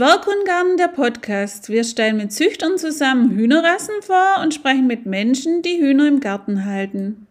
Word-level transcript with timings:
Zwerghundgarten, 0.00 0.78
der 0.78 0.88
Podcast. 0.88 1.68
Wir 1.68 1.84
stellen 1.84 2.16
mit 2.16 2.32
Züchtern 2.32 2.78
zusammen 2.78 3.32
Hühnerrassen 3.32 4.00
vor 4.00 4.36
und 4.40 4.54
sprechen 4.54 4.86
mit 4.86 5.04
Menschen, 5.04 5.60
die 5.60 5.78
Hühner 5.78 6.08
im 6.08 6.20
Garten 6.20 6.64
halten. 6.64 7.26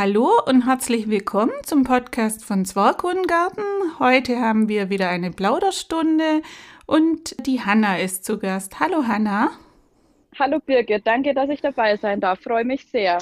Hallo 0.00 0.30
und 0.46 0.64
herzlich 0.66 1.10
willkommen 1.10 1.52
zum 1.62 1.82
Podcast 1.82 2.42
von 2.42 2.64
Zwerghundgarten. 2.64 3.62
Heute 3.98 4.40
haben 4.40 4.66
wir 4.66 4.88
wieder 4.88 5.10
eine 5.10 5.30
Plauderstunde 5.30 6.40
und 6.86 7.36
die 7.46 7.60
Hanna 7.60 7.98
ist 7.98 8.24
zu 8.24 8.38
Gast. 8.38 8.80
Hallo 8.80 9.06
Hanna. 9.06 9.50
Hallo 10.38 10.58
Birgit, 10.58 11.06
danke, 11.06 11.34
dass 11.34 11.50
ich 11.50 11.60
dabei 11.60 11.98
sein 11.98 12.18
darf. 12.18 12.40
Freue 12.40 12.64
mich 12.64 12.86
sehr. 12.86 13.18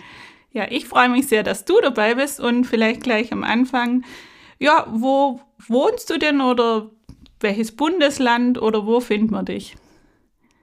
Ja, 0.53 0.71
ich 0.71 0.87
freue 0.87 1.09
mich 1.09 1.27
sehr, 1.27 1.43
dass 1.43 1.65
du 1.65 1.81
dabei 1.81 2.15
bist 2.15 2.39
und 2.39 2.63
vielleicht 2.63 3.03
gleich 3.03 3.33
am 3.33 3.43
Anfang, 3.43 4.05
ja, 4.61 4.87
wo 4.89 5.41
wohnst 5.67 6.09
du 6.11 6.17
denn 6.17 6.41
oder 6.41 6.93
welches 7.41 7.75
Bundesland 7.75 8.63
oder 8.63 8.87
wo 8.87 9.01
finden 9.01 9.33
wir 9.33 9.43
dich? 9.43 9.75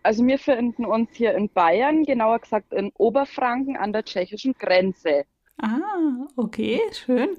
Also 0.03 0.25
wir 0.25 0.39
finden 0.39 0.85
uns 0.85 1.09
hier 1.11 1.35
in 1.35 1.49
Bayern, 1.49 2.05
genauer 2.05 2.39
gesagt 2.39 2.71
in 2.71 2.93
Oberfranken 2.95 3.75
an 3.75 3.91
der 3.91 4.05
tschechischen 4.05 4.53
Grenze. 4.53 5.25
Ah, 5.61 6.27
okay, 6.35 6.81
schön. 6.91 7.29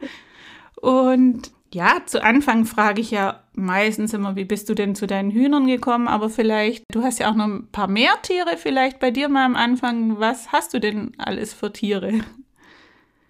Und 0.80 1.52
ja, 1.73 1.98
zu 2.07 2.23
Anfang 2.23 2.65
frage 2.65 3.01
ich 3.01 3.11
ja 3.11 3.43
meistens 3.54 4.15
immer, 4.15 4.37
wie 4.37 4.45
bist 4.45 4.68
du 4.68 4.74
denn 4.74 4.95
zu 4.95 5.07
deinen 5.07 5.30
Hühnern 5.30 5.66
gekommen? 5.66 6.09
Aber 6.09 6.30
vielleicht, 6.30 6.85
du 6.93 7.02
hast 7.02 7.18
ja 7.18 7.30
auch 7.30 7.35
noch 7.35 7.46
ein 7.46 7.68
paar 7.71 7.88
mehr 7.88 8.15
Tiere, 8.23 8.57
vielleicht 8.57 8.99
bei 8.99 9.10
dir 9.10 9.29
mal 9.29 9.45
am 9.45 9.57
Anfang. 9.57 10.18
Was 10.18 10.52
hast 10.52 10.74
du 10.74 10.80
denn 10.80 11.13
alles 11.18 11.52
für 11.52 11.73
Tiere? 11.73 12.21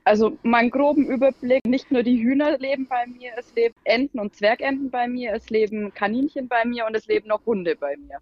Also 0.05 0.39
meinen 0.45 0.71
groben 0.71 1.07
Überblick, 1.07 1.67
nicht 1.67 1.91
nur 1.91 2.05
die 2.05 2.23
Hühner 2.23 2.59
leben 2.59 2.87
bei 2.87 3.07
mir, 3.09 3.33
es 3.37 3.53
leben 3.57 3.75
Enten 3.83 4.21
und 4.21 4.37
Zwergenten 4.37 4.89
bei 4.89 5.09
mir, 5.09 5.33
es 5.35 5.51
leben 5.51 5.93
Kaninchen 5.95 6.47
bei 6.47 6.65
mir 6.65 6.87
und 6.87 6.95
es 6.95 7.09
leben 7.09 7.27
noch 7.27 7.45
Hunde 7.45 7.75
bei 7.75 7.97
mir. 7.97 8.19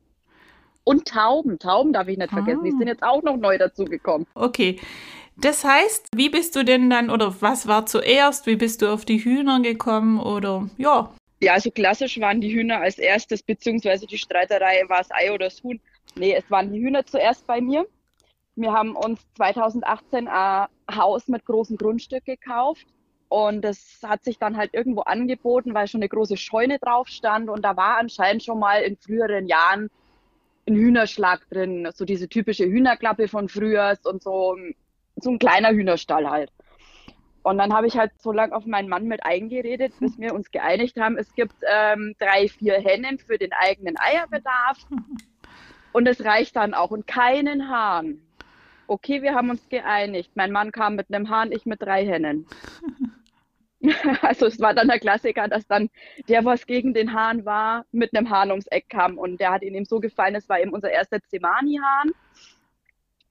Und 0.84 1.06
Tauben, 1.06 1.58
Tauben 1.58 1.92
darf 1.92 2.08
ich 2.08 2.16
nicht 2.16 2.30
vergessen, 2.30 2.60
ah. 2.60 2.64
die 2.64 2.70
sind 2.70 2.86
jetzt 2.86 3.02
auch 3.02 3.22
noch 3.22 3.36
neu 3.36 3.58
dazugekommen. 3.58 4.26
Okay, 4.34 4.80
das 5.36 5.64
heißt, 5.64 6.08
wie 6.14 6.28
bist 6.28 6.54
du 6.56 6.64
denn 6.64 6.90
dann 6.90 7.10
oder 7.10 7.40
was 7.40 7.66
war 7.66 7.86
zuerst? 7.86 8.46
Wie 8.46 8.56
bist 8.56 8.82
du 8.82 8.92
auf 8.92 9.04
die 9.04 9.18
Hühner 9.18 9.60
gekommen 9.60 10.20
oder 10.20 10.68
ja? 10.76 11.10
Ja, 11.40 11.54
also 11.54 11.70
klassisch 11.70 12.20
waren 12.20 12.40
die 12.40 12.54
Hühner 12.54 12.80
als 12.80 12.98
erstes, 12.98 13.42
beziehungsweise 13.42 14.06
die 14.06 14.18
Streiterei 14.18 14.82
war 14.88 15.00
es 15.00 15.10
Ei 15.10 15.32
oder 15.32 15.46
das 15.46 15.62
Huhn. 15.62 15.80
Nee, 16.14 16.34
es 16.34 16.50
waren 16.50 16.72
die 16.72 16.80
Hühner 16.80 17.04
zuerst 17.04 17.46
bei 17.46 17.60
mir. 17.60 17.86
Wir 18.56 18.72
haben 18.72 18.94
uns 18.94 19.20
2018 19.36 20.28
ein 20.28 20.68
Haus 20.90 21.26
mit 21.26 21.44
großem 21.44 21.76
Grundstück 21.76 22.24
gekauft 22.24 22.86
und 23.28 23.62
das 23.62 23.98
hat 24.04 24.22
sich 24.22 24.38
dann 24.38 24.56
halt 24.56 24.74
irgendwo 24.74 25.00
angeboten, 25.00 25.74
weil 25.74 25.88
schon 25.88 26.00
eine 26.00 26.08
große 26.08 26.36
Scheune 26.36 26.78
drauf 26.78 27.08
stand 27.08 27.48
und 27.50 27.62
da 27.62 27.76
war 27.76 27.98
anscheinend 27.98 28.44
schon 28.44 28.60
mal 28.60 28.82
in 28.82 28.96
früheren 28.96 29.46
Jahren 29.48 29.90
ein 30.68 30.76
Hühnerschlag 30.76 31.48
drin, 31.50 31.88
so 31.94 32.04
diese 32.04 32.28
typische 32.28 32.64
Hühnerklappe 32.64 33.26
von 33.26 33.48
früher 33.48 33.98
und 34.04 34.22
so 34.22 34.56
so 35.16 35.30
ein 35.30 35.38
kleiner 35.38 35.70
Hühnerstall 35.70 36.28
halt. 36.28 36.50
Und 37.42 37.58
dann 37.58 37.74
habe 37.74 37.86
ich 37.86 37.96
halt 37.96 38.10
so 38.18 38.32
lange 38.32 38.54
auf 38.54 38.64
meinen 38.64 38.88
Mann 38.88 39.04
mit 39.06 39.24
eingeredet, 39.24 39.92
bis 40.00 40.18
wir 40.18 40.34
uns 40.34 40.50
geeinigt 40.50 40.98
haben, 40.98 41.18
es 41.18 41.32
gibt 41.34 41.54
ähm, 41.70 42.14
drei, 42.18 42.48
vier 42.48 42.74
Hennen 42.74 43.18
für 43.18 43.38
den 43.38 43.52
eigenen 43.52 43.96
Eierbedarf. 43.98 44.78
Und 45.92 46.08
es 46.08 46.24
reicht 46.24 46.56
dann 46.56 46.74
auch. 46.74 46.90
Und 46.90 47.06
keinen 47.06 47.68
Hahn. 47.68 48.20
Okay, 48.88 49.22
wir 49.22 49.34
haben 49.34 49.50
uns 49.50 49.68
geeinigt. 49.68 50.32
Mein 50.34 50.50
Mann 50.50 50.72
kam 50.72 50.96
mit 50.96 51.06
einem 51.08 51.30
Hahn, 51.30 51.52
ich 51.52 51.66
mit 51.66 51.80
drei 51.80 52.04
Hennen. 52.04 52.46
also 54.22 54.46
es 54.46 54.60
war 54.60 54.74
dann 54.74 54.88
der 54.88 54.98
Klassiker, 54.98 55.46
dass 55.46 55.66
dann 55.66 55.90
der, 56.28 56.44
was 56.44 56.66
gegen 56.66 56.94
den 56.94 57.12
Hahn 57.12 57.44
war, 57.44 57.84
mit 57.92 58.16
einem 58.16 58.30
Hahn 58.30 58.50
ums 58.50 58.66
Eck 58.66 58.88
kam. 58.88 59.18
Und 59.18 59.38
der 59.38 59.52
hat 59.52 59.62
ihm 59.62 59.84
so 59.84 60.00
gefallen, 60.00 60.34
es 60.34 60.48
war 60.48 60.60
eben 60.60 60.72
unser 60.72 60.90
erster 60.90 61.20
Zemani-Hahn. 61.22 62.10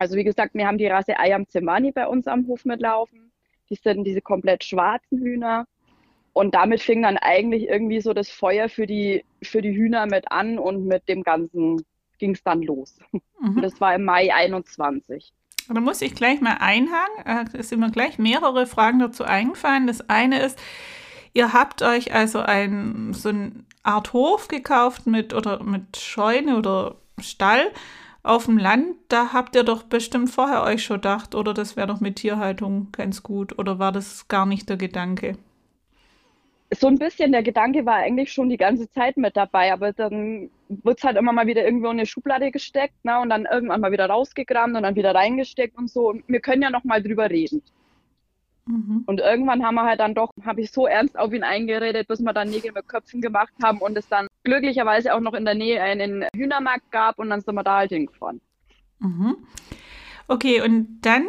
Also 0.04 0.18
wie 0.18 0.26
gesagt, 0.26 0.54
wir 0.54 0.68
haben 0.68 0.78
die 0.78 0.88
Rasse 0.88 1.18
Ayam 1.18 1.48
Zemani 1.48 1.94
bei 1.94 2.06
uns 2.06 2.28
am 2.28 2.46
Hof 2.48 2.66
mitlaufen. 2.66 3.32
Die 3.70 3.76
sind 3.76 4.04
diese 4.04 4.20
komplett 4.20 4.66
schwarzen 4.66 5.18
Hühner. 5.20 5.66
Und 6.34 6.54
damit 6.56 6.82
fing 6.82 7.04
dann 7.04 7.16
eigentlich 7.16 7.70
irgendwie 7.70 8.02
so 8.02 8.14
das 8.14 8.30
Feuer 8.30 8.68
für 8.68 8.86
die, 8.86 9.24
für 9.42 9.62
die 9.62 9.74
Hühner 9.74 10.06
mit 10.06 10.30
an 10.30 10.60
und 10.60 10.88
mit 10.88 11.08
dem 11.08 11.24
Ganzen 11.24 11.86
ging 12.20 12.32
es 12.32 12.44
dann 12.44 12.64
los. 12.64 13.00
Mhm. 13.40 13.62
Das 13.62 13.80
war 13.80 13.96
im 13.96 14.04
Mai 14.04 14.34
21. 14.34 15.32
Da 15.70 15.80
muss 15.80 16.02
ich 16.02 16.16
gleich 16.16 16.42
mal 16.42 16.58
einhaken. 16.60 17.50
Es 17.58 17.70
sind 17.70 17.80
mir 17.80 17.92
gleich 17.92 18.20
mehrere 18.20 18.66
Fragen 18.66 19.00
dazu 19.00 19.24
eingefallen. 19.24 19.88
Das 19.88 20.10
eine 20.10 20.42
ist, 20.42 20.60
ihr 21.32 21.54
habt 21.54 21.82
euch 21.82 22.14
also 22.14 22.40
ein, 22.40 23.14
so 23.14 23.30
eine 23.30 23.52
Art 23.84 24.12
Hof 24.12 24.50
gekauft 24.50 25.08
mit, 25.08 25.34
oder 25.34 25.64
mit 25.64 25.96
Scheune 25.96 26.58
oder 26.58 26.96
Stall 27.20 27.72
auf 28.24 28.46
dem 28.46 28.58
Land, 28.58 28.96
da 29.10 29.34
habt 29.34 29.56
ihr 29.56 29.64
doch 29.64 29.84
bestimmt 29.84 30.30
vorher 30.30 30.64
euch 30.64 30.84
schon 30.84 30.98
gedacht, 30.98 31.36
oder 31.36 31.54
das 31.54 31.76
wäre 31.76 31.88
doch 31.88 32.00
mit 32.00 32.16
Tierhaltung 32.16 32.88
ganz 32.94 33.22
gut, 33.22 33.60
oder 33.60 33.80
war 33.80 33.92
das 33.92 34.28
gar 34.30 34.46
nicht 34.46 34.70
der 34.70 34.78
Gedanke? 34.78 35.38
So 36.72 36.88
ein 36.88 36.98
bisschen 36.98 37.32
der 37.32 37.44
Gedanke 37.44 37.86
war 37.86 37.98
eigentlich 37.98 38.34
schon 38.34 38.50
die 38.50 38.58
ganze 38.58 38.90
Zeit 38.90 39.18
mit 39.18 39.38
dabei, 39.38 39.72
aber 39.72 39.94
dann 39.94 40.50
wird 40.70 40.98
es 40.98 41.04
halt 41.04 41.18
immer 41.18 41.32
mal 41.32 41.46
wieder 41.46 41.64
irgendwo 41.64 41.88
in 41.88 42.00
eine 42.00 42.06
Schublade 42.08 42.50
gesteckt 42.52 43.06
ne, 43.06 43.20
und 43.20 43.30
dann 43.30 43.46
irgendwann 43.46 43.82
mal 43.82 43.92
wieder 43.92 44.08
rausgekramt 44.08 44.76
und 44.76 44.84
dann 44.84 44.96
wieder 44.96 45.14
reingesteckt 45.14 45.78
und 45.78 45.90
so. 45.90 46.10
Und 46.10 46.24
wir 46.28 46.40
können 46.40 46.64
ja 46.64 46.72
noch 46.72 46.84
mal 46.84 47.04
drüber 47.04 47.30
reden. 47.30 47.62
Mhm. 48.66 49.04
Und 49.06 49.20
irgendwann 49.20 49.66
haben 49.66 49.76
wir 49.76 49.84
halt 49.84 50.00
dann 50.00 50.16
doch, 50.16 50.32
habe 50.46 50.62
ich 50.62 50.72
so 50.72 50.88
ernst 50.88 51.18
auf 51.18 51.34
ihn 51.34 51.44
eingeredet, 51.44 52.08
bis 52.08 52.22
wir 52.22 52.34
dann 52.34 52.50
Nägel 52.50 52.72
mit 52.72 52.88
Köpfen 52.88 53.22
gemacht 53.22 53.54
haben 53.62 53.80
und 53.80 53.98
es 53.98 54.08
dann 54.08 54.28
glücklicherweise 54.44 55.14
auch 55.14 55.20
noch 55.20 55.34
in 55.34 55.46
der 55.46 55.56
Nähe 55.56 55.82
einen 55.82 56.26
Hühnermarkt 56.36 56.92
gab 56.92 57.20
und 57.20 57.30
dann 57.30 57.42
sind 57.42 57.56
wir 57.56 57.64
da 57.64 57.78
halt 57.78 57.92
hingefahren. 57.92 58.42
Mhm. 59.00 59.36
Okay, 60.28 60.62
und 60.62 61.02
dann 61.02 61.28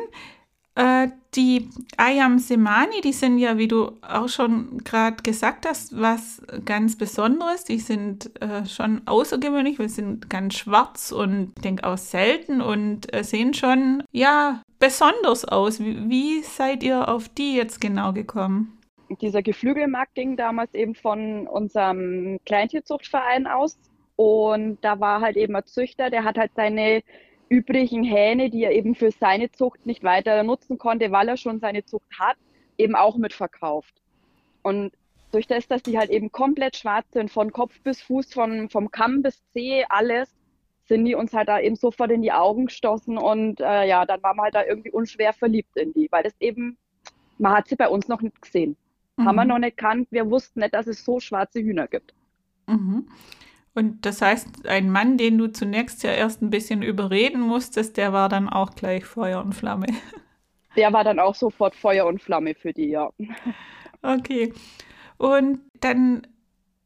äh, 0.76 1.08
die 1.34 1.68
Ayam 1.96 2.38
Semani, 2.38 3.00
die 3.00 3.12
sind 3.12 3.38
ja, 3.38 3.58
wie 3.58 3.68
du 3.68 3.92
auch 4.02 4.28
schon 4.28 4.78
gerade 4.78 5.22
gesagt 5.22 5.66
hast, 5.66 6.00
was 6.00 6.42
ganz 6.64 6.96
Besonderes. 6.96 7.64
Die 7.64 7.78
sind 7.78 8.30
äh, 8.40 8.66
schon 8.66 9.02
außergewöhnlich, 9.06 9.78
wir 9.78 9.88
sind 9.88 10.28
ganz 10.30 10.54
schwarz 10.54 11.12
und 11.12 11.52
ich 11.56 11.62
denke 11.62 11.84
auch 11.84 11.98
selten 11.98 12.60
und 12.60 13.12
äh, 13.12 13.24
sehen 13.24 13.54
schon, 13.54 14.02
ja, 14.12 14.62
besonders 14.78 15.44
aus. 15.44 15.80
Wie, 15.80 16.08
wie 16.08 16.42
seid 16.42 16.82
ihr 16.82 17.08
auf 17.08 17.28
die 17.28 17.56
jetzt 17.56 17.80
genau 17.80 18.12
gekommen? 18.12 18.78
Dieser 19.20 19.42
Geflügelmarkt 19.42 20.14
ging 20.14 20.36
damals 20.36 20.74
eben 20.74 20.94
von 20.94 21.46
unserem 21.46 22.38
Kleintierzuchtverein 22.46 23.46
aus. 23.46 23.78
Und 24.16 24.78
da 24.82 25.00
war 25.00 25.20
halt 25.20 25.36
eben 25.36 25.56
ein 25.56 25.66
Züchter, 25.66 26.10
der 26.10 26.24
hat 26.24 26.38
halt 26.38 26.52
seine 26.54 27.02
übrigen 27.48 28.04
Hähne, 28.04 28.50
die 28.50 28.64
er 28.64 28.72
eben 28.72 28.94
für 28.94 29.10
seine 29.10 29.50
Zucht 29.50 29.86
nicht 29.86 30.02
weiter 30.02 30.42
nutzen 30.42 30.78
konnte, 30.78 31.10
weil 31.12 31.28
er 31.28 31.36
schon 31.36 31.60
seine 31.60 31.84
Zucht 31.84 32.18
hat, 32.18 32.36
eben 32.78 32.94
auch 32.94 33.16
mitverkauft. 33.16 33.94
Und 34.62 34.92
durch 35.30 35.46
das, 35.46 35.66
dass 35.66 35.82
die 35.82 35.98
halt 35.98 36.10
eben 36.10 36.32
komplett 36.32 36.76
schwarz 36.76 37.06
sind, 37.12 37.30
von 37.30 37.52
Kopf 37.52 37.80
bis 37.82 38.00
Fuß, 38.02 38.32
von, 38.32 38.68
vom 38.70 38.90
Kamm 38.90 39.22
bis 39.22 39.42
Zeh, 39.52 39.84
alles, 39.88 40.34
sind 40.86 41.04
die 41.04 41.14
uns 41.14 41.32
halt 41.32 41.48
da 41.48 41.60
eben 41.60 41.76
sofort 41.76 42.10
in 42.10 42.22
die 42.22 42.32
Augen 42.32 42.66
gestoßen 42.66 43.16
und 43.16 43.60
äh, 43.60 43.88
ja, 43.88 44.04
dann 44.04 44.22
waren 44.22 44.36
wir 44.36 44.42
halt 44.44 44.54
da 44.54 44.64
irgendwie 44.64 44.90
unschwer 44.90 45.32
verliebt 45.32 45.76
in 45.76 45.92
die, 45.92 46.08
weil 46.10 46.22
das 46.22 46.34
eben, 46.40 46.76
man 47.38 47.52
hat 47.56 47.68
sie 47.68 47.76
bei 47.76 47.88
uns 47.88 48.06
noch 48.08 48.20
nicht 48.20 48.40
gesehen. 48.40 48.76
Mhm. 49.16 49.26
Haben 49.26 49.36
wir 49.36 49.44
noch 49.44 49.58
nicht 49.58 49.76
kannt, 49.76 50.08
wir 50.10 50.30
wussten 50.30 50.60
nicht, 50.60 50.74
dass 50.74 50.86
es 50.86 51.04
so 51.04 51.20
schwarze 51.20 51.60
Hühner 51.60 51.88
gibt. 51.88 52.14
Mhm. 52.66 53.08
Und 53.74 54.06
das 54.06 54.22
heißt, 54.22 54.66
ein 54.68 54.90
Mann, 54.90 55.18
den 55.18 55.36
du 55.38 55.48
zunächst 55.48 56.02
ja 56.04 56.12
erst 56.12 56.42
ein 56.42 56.50
bisschen 56.50 56.82
überreden 56.82 57.40
musstest, 57.40 57.96
der 57.96 58.12
war 58.12 58.28
dann 58.28 58.48
auch 58.48 58.74
gleich 58.74 59.04
Feuer 59.04 59.40
und 59.42 59.54
Flamme. 59.54 59.86
Der 60.76 60.92
war 60.92 61.04
dann 61.04 61.20
auch 61.20 61.36
sofort 61.36 61.76
Feuer 61.76 62.04
und 62.04 62.20
Flamme 62.20 62.56
für 62.56 62.72
die, 62.72 62.88
ja. 62.88 63.08
Okay. 64.02 64.52
Und 65.18 65.60
dann, 65.80 66.26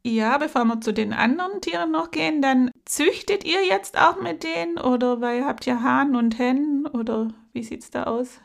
ja, 0.05 0.38
bevor 0.38 0.64
wir 0.67 0.81
zu 0.81 0.93
den 0.93 1.12
anderen 1.12 1.61
Tieren 1.62 1.90
noch 1.90 2.11
gehen, 2.11 2.43
dann 2.43 2.70
züchtet 2.85 3.44
ihr 3.44 3.64
jetzt 3.67 3.99
auch 3.99 4.20
mit 4.20 4.44
denen 4.44 4.79
oder 4.79 5.20
weil 5.20 5.44
habt 5.44 5.67
ihr 5.67 5.82
Hahn 5.82 6.17
und 6.17 6.38
Hennen 6.38 6.87
oder 6.87 7.29
wie 7.52 7.62
sieht 7.64 7.82
es 7.82 7.90
da 7.90 8.05
aus? 8.05 8.40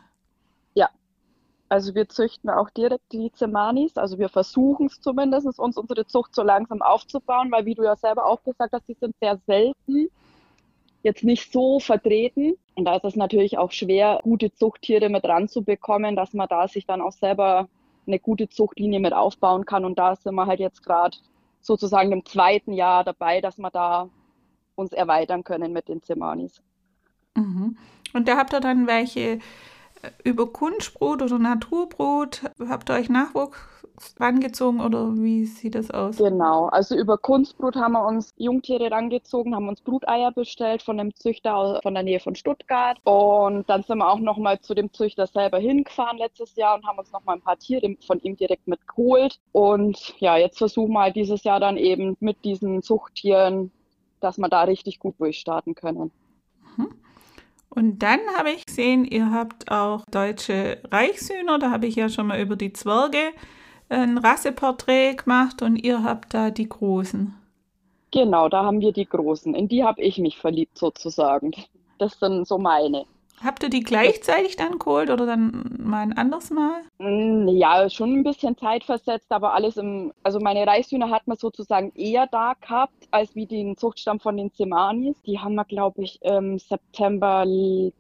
Also 1.74 1.96
wir 1.96 2.08
züchten 2.08 2.52
auch 2.52 2.70
direkt 2.70 3.12
die 3.12 3.32
Zemanis. 3.32 3.98
Also 3.98 4.20
wir 4.20 4.30
versuchen 4.30 4.86
es 4.86 5.02
zumindest, 5.02 5.58
uns 5.58 5.76
unsere 5.76 6.06
Zucht 6.06 6.36
so 6.36 6.44
langsam 6.44 6.84
aufzubauen, 6.84 7.52
weil 7.52 7.66
wie 7.66 7.74
du 7.74 7.82
ja 7.82 7.96
selber 7.96 8.28
auch 8.28 8.44
gesagt 8.44 8.74
hast, 8.74 8.88
die 8.88 8.94
sind 8.94 9.16
sehr 9.20 9.40
selten, 9.48 10.10
jetzt 11.02 11.24
nicht 11.24 11.52
so 11.52 11.80
vertreten. 11.80 12.54
Und 12.76 12.86
da 12.86 12.96
ist 12.96 13.06
es 13.06 13.16
natürlich 13.16 13.58
auch 13.58 13.72
schwer, 13.72 14.20
gute 14.22 14.54
Zuchttiere 14.54 15.10
mit 15.10 15.24
ranzubekommen, 15.26 16.16
dass 16.16 16.34
man 16.34 16.48
da 16.48 16.68
sich 16.68 16.86
dann 16.86 17.02
auch 17.02 17.12
selber 17.12 17.68
eine 18.06 18.20
gute 18.20 18.50
Zuchtlinie 18.50 19.00
mit 19.00 19.14
aufbauen 19.14 19.66
kann. 19.66 19.84
Und 19.84 19.98
da 19.98 20.16
sind 20.16 20.36
wir 20.36 20.46
halt 20.46 20.60
jetzt 20.60 20.84
gerade 20.84 21.18
sozusagen 21.60 22.12
im 22.12 22.24
zweiten 22.24 22.74
Jahr 22.74 23.04
dabei, 23.04 23.42
dass 23.42 23.58
wir 23.58 23.72
da 23.72 24.10
uns 24.76 24.94
erweitern 24.94 25.44
können 25.44 25.74
mit 25.74 25.88
den 25.88 26.04
Zimmernis. 26.04 26.62
Mhm. 27.34 27.80
Und 28.14 28.28
da 28.28 28.38
habt 28.38 28.54
ihr 28.54 28.60
dann 28.60 28.86
welche 28.86 29.40
über 30.24 30.52
Kunstbrot 30.52 31.22
oder 31.22 31.40
Naturbrot? 31.40 32.42
Habt 32.68 32.90
ihr 32.90 32.96
euch 32.96 33.10
Nachwuchs 33.10 33.58
rangezogen 34.20 34.82
oder 34.82 35.16
wie 35.16 35.46
sieht 35.46 35.76
das 35.76 35.92
aus? 35.92 36.18
Genau, 36.18 36.68
also 36.68 36.96
über 36.96 37.18
Kunstbrut 37.18 37.76
haben 37.76 37.94
wir 37.94 38.06
uns 38.06 38.34
Jungtiere 38.38 38.92
rangezogen, 38.92 39.56
haben 39.56 39.68
uns 39.68 39.82
Bruteier 39.82 40.32
bestellt 40.32 40.82
von 40.82 41.00
einem 41.00 41.14
Züchter 41.16 41.80
von 41.84 41.94
der 41.94 42.04
Nähe 42.04 42.20
von 42.20 42.36
Stuttgart 42.36 42.98
und 43.04 43.70
dann 43.70 43.84
sind 43.84 44.00
wir 44.00 44.10
auch 44.10 44.20
nochmal 44.20 44.60
zu 44.60 44.74
dem 44.74 44.92
Züchter 44.94 45.28
selber 45.28 45.60
hingefahren 45.60 46.18
letztes 46.18 46.56
Jahr 46.56 46.76
und 46.76 46.86
haben 46.86 47.00
uns 47.00 47.12
nochmal 47.12 47.36
ein 47.36 47.42
paar 47.42 47.60
Tiere 47.60 47.96
von 48.06 48.20
ihm 48.22 48.36
direkt 48.36 48.68
mitgeholt 48.68 49.40
und 49.52 50.16
ja, 50.20 50.38
jetzt 50.38 50.58
versuchen 50.58 50.94
wir 50.94 51.02
halt 51.02 51.16
dieses 51.16 51.44
Jahr 51.44 51.60
dann 51.60 51.78
eben 51.78 52.18
mit 52.20 52.44
diesen 52.44 52.82
Zuchttieren, 52.82 53.72
dass 54.20 54.38
wir 54.38 54.50
da 54.50 54.64
richtig 54.64 55.00
gut 55.00 55.20
durchstarten 55.20 55.76
können. 55.76 56.12
Und 57.76 58.00
dann 58.00 58.20
habe 58.38 58.52
ich 58.52 58.66
gesehen, 58.66 59.04
ihr 59.04 59.32
habt 59.32 59.72
auch 59.72 60.06
deutsche 60.12 60.80
Reichshühner, 60.92 61.58
da 61.58 61.72
habe 61.72 61.88
ich 61.88 61.96
ja 61.96 62.08
schon 62.08 62.28
mal 62.28 62.40
über 62.40 62.56
die 62.56 62.72
Zwerge 62.72 63.32
ein 63.90 64.18
Rasseporträt 64.18 65.16
gemacht 65.16 65.62
und 65.62 65.78
ihr 65.78 66.04
habt 66.04 66.34
da 66.34 66.52
die 66.52 66.70
großen. 66.70 67.34
Genau, 68.12 68.48
da 68.48 68.64
haben 68.64 68.80
wir 68.80 68.92
die 68.92 69.08
großen. 69.08 69.56
In 69.56 69.68
die 69.68 69.84
habe 69.84 70.02
ich 70.02 70.20
mich 70.20 70.38
verliebt 70.38 70.78
sozusagen. 70.78 71.52
Das 71.98 72.20
sind 72.20 72.48
so 72.48 72.60
meine. 72.60 73.06
Habt 73.44 73.64
ihr 73.64 73.70
die 73.70 73.82
gleichzeitig 73.82 74.56
dann 74.56 74.80
geholt 74.80 75.10
oder 75.10 75.26
dann 75.26 75.80
mal 75.84 76.02
ein 76.02 76.18
anderes 76.18 76.50
Mal? 76.50 76.82
Mm, 77.00 77.48
ja, 77.50 77.90
schon 77.90 78.14
ein 78.14 78.24
bisschen 78.24 78.58
Zeit 78.58 78.84
versetzt, 78.84 79.32
aber 79.32 79.54
alles 79.54 79.76
im, 79.76 80.14
also 80.24 80.40
meine 80.40 80.66
Reichshühner 80.66 81.10
hat 81.10 81.28
man 81.28 81.38
sozusagen 81.38 81.92
eher 81.96 82.28
da 82.28 82.54
gehabt, 82.60 83.08
als 83.12 83.36
wie 83.36 83.46
den 83.46 83.76
Zuchtstamm 83.76 84.20
von 84.20 84.38
den 84.38 84.50
Semanis. 84.52 85.22
Die 85.24 85.40
haben 85.40 85.56
wir, 85.56 85.66
glaube 85.66 86.04
ich, 86.04 86.22
im 86.22 86.58
September 86.58 87.46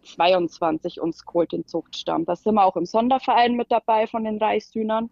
22 0.04 1.01
uns 1.01 1.25
geholt, 1.25 1.51
den 1.51 1.68
Zuchtstamm. 1.68 2.25
Da 2.25 2.36
sind 2.36 2.56
wir 2.56 2.66
auch 2.66 2.78
im 2.78 2.86
Sonderverein 2.86 3.56
mit 3.56 3.69
dabei 3.72 4.07
von 4.07 4.24
den 4.24 4.38
Reichshühnern. 4.38 5.10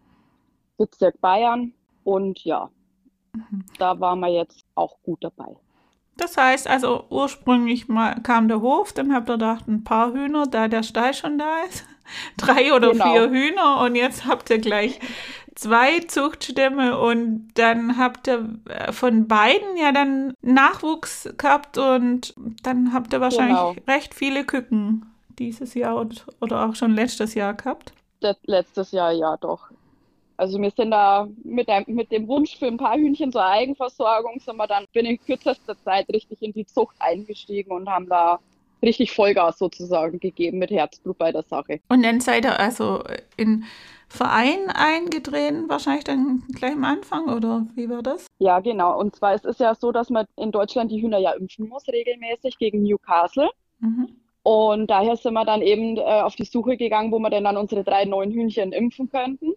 Bezirk 0.78 1.20
Bayern. 1.20 1.74
Und 2.04 2.44
ja, 2.44 2.70
mhm. 3.34 3.66
da 3.78 4.00
waren 4.00 4.20
wir 4.22 4.30
jetzt 4.30 4.66
auch 4.76 4.98
gut 5.04 5.24
dabei. 5.24 5.56
Das 6.18 6.38
heißt 6.38 6.68
also, 6.68 7.06
ursprünglich 7.10 7.88
mal 7.88 8.16
kam 8.22 8.48
der 8.48 8.62
Hof, 8.62 8.94
dann 8.94 9.14
habt 9.14 9.30
ihr 9.30 9.34
gedacht, 9.34 9.68
ein 9.68 9.84
paar 9.84 10.14
Hühner, 10.14 10.46
da 10.46 10.68
der 10.68 10.84
Stall 10.84 11.14
schon 11.14 11.38
da 11.38 11.64
ist. 11.70 11.86
Drei 12.38 12.74
oder 12.74 12.92
genau. 12.92 13.12
vier 13.12 13.30
Hühner 13.30 13.80
und 13.82 13.96
jetzt 13.96 14.26
habt 14.26 14.50
ihr 14.50 14.60
gleich 14.60 15.00
zwei 15.56 16.00
Zuchtstämme 16.00 17.00
und 17.00 17.52
dann 17.56 17.98
habt 17.98 18.28
ihr 18.28 18.50
äh, 18.68 18.92
von 18.92 19.28
beiden 19.28 19.78
ja 19.78 19.92
dann 19.92 20.34
Nachwuchs 20.42 21.30
gehabt 21.38 21.78
und 21.78 22.34
dann 22.64 22.94
habt 22.94 23.14
ihr 23.14 23.22
wahrscheinlich 23.22 23.58
genau. 23.58 23.76
recht 23.88 24.14
viele 24.14 24.44
Küken 24.46 25.06
dieses 25.40 25.74
Jahr 25.74 26.06
oder 26.40 26.66
auch 26.66 26.76
schon 26.76 26.94
letztes 26.94 27.34
Jahr 27.34 27.54
gehabt. 27.54 27.94
Letztes 28.46 28.92
Jahr 28.92 29.12
ja 29.12 29.38
doch. 29.38 29.70
Also 30.42 30.60
wir 30.60 30.72
sind 30.72 30.90
da 30.90 31.28
mit 31.44 31.68
dem, 31.68 31.84
mit 31.86 32.12
dem 32.12 32.28
Wunsch 32.28 32.58
für 32.58 32.66
ein 32.66 32.78
paar 32.78 32.96
Hühnchen 32.96 33.32
zur 33.32 33.46
Eigenversorgung, 33.46 34.40
sind 34.40 34.58
wir 34.58 34.66
dann 34.66 34.86
binnen 34.92 35.20
kürzester 35.24 35.80
Zeit 35.84 36.10
richtig 36.10 36.42
in 36.42 36.52
die 36.52 36.66
Zucht 36.66 36.96
eingestiegen 36.98 37.72
und 37.72 37.88
haben 37.88 38.10
da 38.10 38.40
richtig 38.82 39.12
Vollgas 39.12 39.60
sozusagen 39.60 40.20
gegeben 40.20 40.58
mit 40.58 40.72
Herzblut 40.72 41.20
bei 41.20 41.32
der 41.32 41.44
Sache. 41.44 41.80
Und 41.90 42.02
dann 42.02 42.22
seid 42.22 42.46
ihr 42.46 42.60
also 42.60 43.04
in 43.38 43.66
Verein 44.10 44.72
eingetreten, 44.74 45.70
wahrscheinlich 45.70 46.06
dann 46.06 46.42
gleich 46.56 46.74
am 46.74 46.86
Anfang 46.86 47.30
oder 47.30 47.68
wie 47.76 47.88
war 47.88 48.02
das? 48.02 48.26
Ja, 48.40 48.62
genau. 48.62 49.00
Und 49.00 49.16
zwar 49.16 49.36
es 49.36 49.46
ist 49.46 49.60
ja 49.60 49.76
so, 49.76 49.92
dass 49.92 50.10
man 50.10 50.26
in 50.38 50.52
Deutschland 50.52 50.92
die 50.92 51.04
Hühner 51.04 51.20
ja 51.20 51.34
impfen 51.34 51.70
muss, 51.70 51.88
regelmäßig 51.88 52.58
gegen 52.58 52.82
Newcastle. 52.82 53.52
Mhm. 53.80 54.10
Und 54.42 54.88
daher 54.90 55.18
sind 55.18 55.36
wir 55.36 55.46
dann 55.46 55.62
eben 55.62 55.98
äh, 55.98 56.02
auf 56.02 56.36
die 56.36 56.46
Suche 56.46 56.78
gegangen, 56.78 57.12
wo 57.12 57.20
wir 57.20 57.30
denn 57.30 57.44
dann 57.44 57.58
unsere 57.58 57.84
drei 57.84 58.06
neuen 58.06 58.32
Hühnchen 58.32 58.72
impfen 58.72 59.08
könnten. 59.08 59.54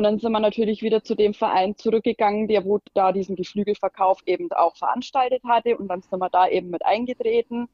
Und 0.00 0.04
dann 0.04 0.18
sind 0.18 0.32
wir 0.32 0.40
natürlich 0.40 0.80
wieder 0.80 1.04
zu 1.04 1.14
dem 1.14 1.34
Verein 1.34 1.76
zurückgegangen, 1.76 2.48
der 2.48 2.64
wo 2.64 2.78
da 2.94 3.12
diesen 3.12 3.36
Geflügelverkauf 3.36 4.22
eben 4.24 4.50
auch 4.50 4.74
veranstaltet 4.74 5.42
hatte. 5.44 5.76
Und 5.76 5.88
dann 5.88 6.00
sind 6.00 6.18
wir 6.18 6.30
da 6.30 6.48
eben 6.48 6.70
mit 6.70 6.82
eingetreten. 6.86 7.68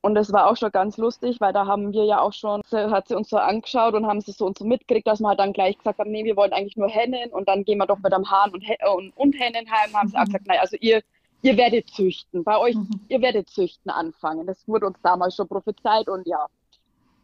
Und 0.00 0.14
das 0.14 0.32
war 0.32 0.48
auch 0.48 0.56
schon 0.56 0.70
ganz 0.70 0.98
lustig, 0.98 1.40
weil 1.40 1.52
da 1.52 1.66
haben 1.66 1.92
wir 1.92 2.04
ja 2.04 2.20
auch 2.20 2.32
schon, 2.32 2.62
hat 2.70 3.08
sie 3.08 3.16
uns 3.16 3.30
so 3.30 3.38
angeschaut 3.38 3.94
und 3.94 4.06
haben 4.06 4.20
sie 4.20 4.30
so 4.30 4.46
und 4.46 4.56
so 4.56 4.64
mitgekriegt, 4.64 5.08
dass 5.08 5.18
wir 5.18 5.30
halt 5.30 5.40
dann 5.40 5.52
gleich 5.52 5.76
gesagt 5.76 5.98
haben, 5.98 6.12
nee, 6.12 6.24
wir 6.24 6.36
wollen 6.36 6.52
eigentlich 6.52 6.76
nur 6.76 6.88
Hennen 6.88 7.30
und 7.30 7.48
dann 7.48 7.64
gehen 7.64 7.78
wir 7.78 7.86
doch 7.86 7.98
mit 7.98 8.14
einem 8.14 8.30
Hahn 8.30 8.52
und, 8.52 8.64
und, 8.94 9.16
und 9.16 9.32
Hennen 9.32 9.68
heim. 9.68 9.92
Haben 9.94 10.10
sie 10.10 10.16
auch 10.16 10.26
gesagt, 10.26 10.46
nein, 10.46 10.60
also 10.60 10.76
ihr, 10.78 11.02
ihr 11.42 11.56
werdet 11.56 11.90
züchten. 11.90 12.44
Bei 12.44 12.56
euch, 12.58 12.76
mhm. 12.76 13.00
ihr 13.08 13.20
werdet 13.20 13.50
züchten 13.50 13.90
anfangen. 13.90 14.46
Das 14.46 14.62
wurde 14.68 14.86
uns 14.86 14.98
damals 15.02 15.34
schon 15.34 15.48
prophezeit 15.48 16.08
und 16.08 16.24
ja, 16.24 16.46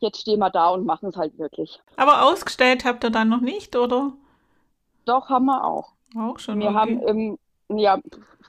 jetzt 0.00 0.22
stehen 0.22 0.40
wir 0.40 0.50
da 0.50 0.70
und 0.70 0.84
machen 0.84 1.10
es 1.10 1.16
halt 1.16 1.38
wirklich. 1.38 1.80
Aber 1.96 2.24
ausgestellt 2.24 2.84
habt 2.84 3.04
ihr 3.04 3.10
dann 3.10 3.28
noch 3.28 3.40
nicht, 3.40 3.76
oder? 3.76 4.12
Doch, 5.04 5.28
haben 5.28 5.46
wir 5.46 5.64
auch. 5.64 5.92
Auch 6.16 6.38
schon. 6.38 6.60
Wir 6.60 6.68
okay. 6.68 6.76
haben 6.76 7.02
im, 7.02 7.38
ja, 7.68 7.98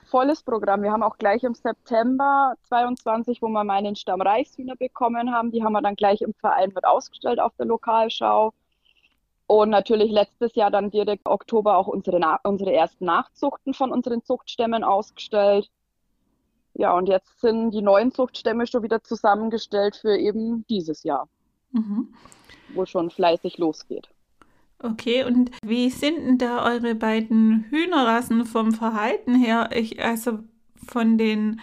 volles 0.06 0.42
Programm. 0.42 0.82
Wir 0.82 0.92
haben 0.92 1.02
auch 1.02 1.18
gleich 1.18 1.42
im 1.42 1.54
September 1.54 2.54
22, 2.68 3.42
wo 3.42 3.48
wir 3.48 3.64
meinen 3.64 3.96
Stamm 3.96 4.20
Reichshühner 4.20 4.76
bekommen 4.76 5.32
haben, 5.32 5.50
die 5.50 5.62
haben 5.62 5.72
wir 5.72 5.82
dann 5.82 5.96
gleich 5.96 6.22
im 6.22 6.34
Verein 6.34 6.72
mit 6.74 6.84
ausgestellt 6.84 7.40
auf 7.40 7.52
der 7.56 7.66
Lokalschau. 7.66 8.52
Und 9.48 9.70
natürlich 9.70 10.10
letztes 10.10 10.54
Jahr 10.56 10.70
dann 10.70 10.90
direkt 10.90 11.28
Oktober 11.28 11.76
auch 11.76 11.86
unsere, 11.86 12.20
unsere 12.42 12.72
ersten 12.72 13.04
Nachzuchten 13.04 13.74
von 13.74 13.92
unseren 13.92 14.24
Zuchtstämmen 14.24 14.82
ausgestellt. 14.82 15.70
Ja, 16.74 16.92
und 16.92 17.08
jetzt 17.08 17.40
sind 17.40 17.70
die 17.70 17.82
neuen 17.82 18.12
Zuchtstämme 18.12 18.66
schon 18.66 18.82
wieder 18.82 19.02
zusammengestellt 19.02 19.96
für 19.96 20.16
eben 20.16 20.66
dieses 20.68 21.04
Jahr, 21.04 21.28
mhm. 21.70 22.12
wo 22.74 22.84
schon 22.86 23.10
fleißig 23.10 23.58
losgeht. 23.58 24.08
Okay, 24.78 25.24
und 25.24 25.50
wie 25.64 25.90
sind 25.90 26.18
denn 26.18 26.38
da 26.38 26.64
eure 26.64 26.94
beiden 26.94 27.64
Hühnerrassen 27.70 28.44
vom 28.44 28.72
Verhalten 28.72 29.34
her? 29.34 29.70
Ich, 29.72 30.02
also 30.04 30.40
von 30.86 31.16
den 31.16 31.60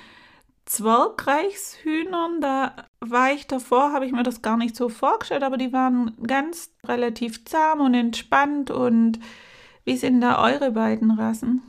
Zwergreichshühnern, 0.66 2.42
da 2.42 2.74
war 3.02 3.32
ich 3.32 3.48
davor, 3.48 3.92
habe 3.94 4.06
ich 4.06 4.12
mir 4.14 4.24
das 4.24 4.42
gar 4.42 4.58
nicht 4.58 4.76
so 4.76 4.90
vorgestellt, 4.90 5.44
aber 5.44 5.58
die 5.58 5.74
waren 5.74 6.18
ganz 6.26 6.74
relativ 6.86 7.46
zahm 7.46 7.82
und 7.82 7.94
entspannt. 7.94 8.72
Und 8.72 9.20
wie 9.86 9.98
sind 9.98 10.22
da 10.22 10.44
eure 10.44 10.72
beiden 10.72 11.12
Rassen? 11.12 11.62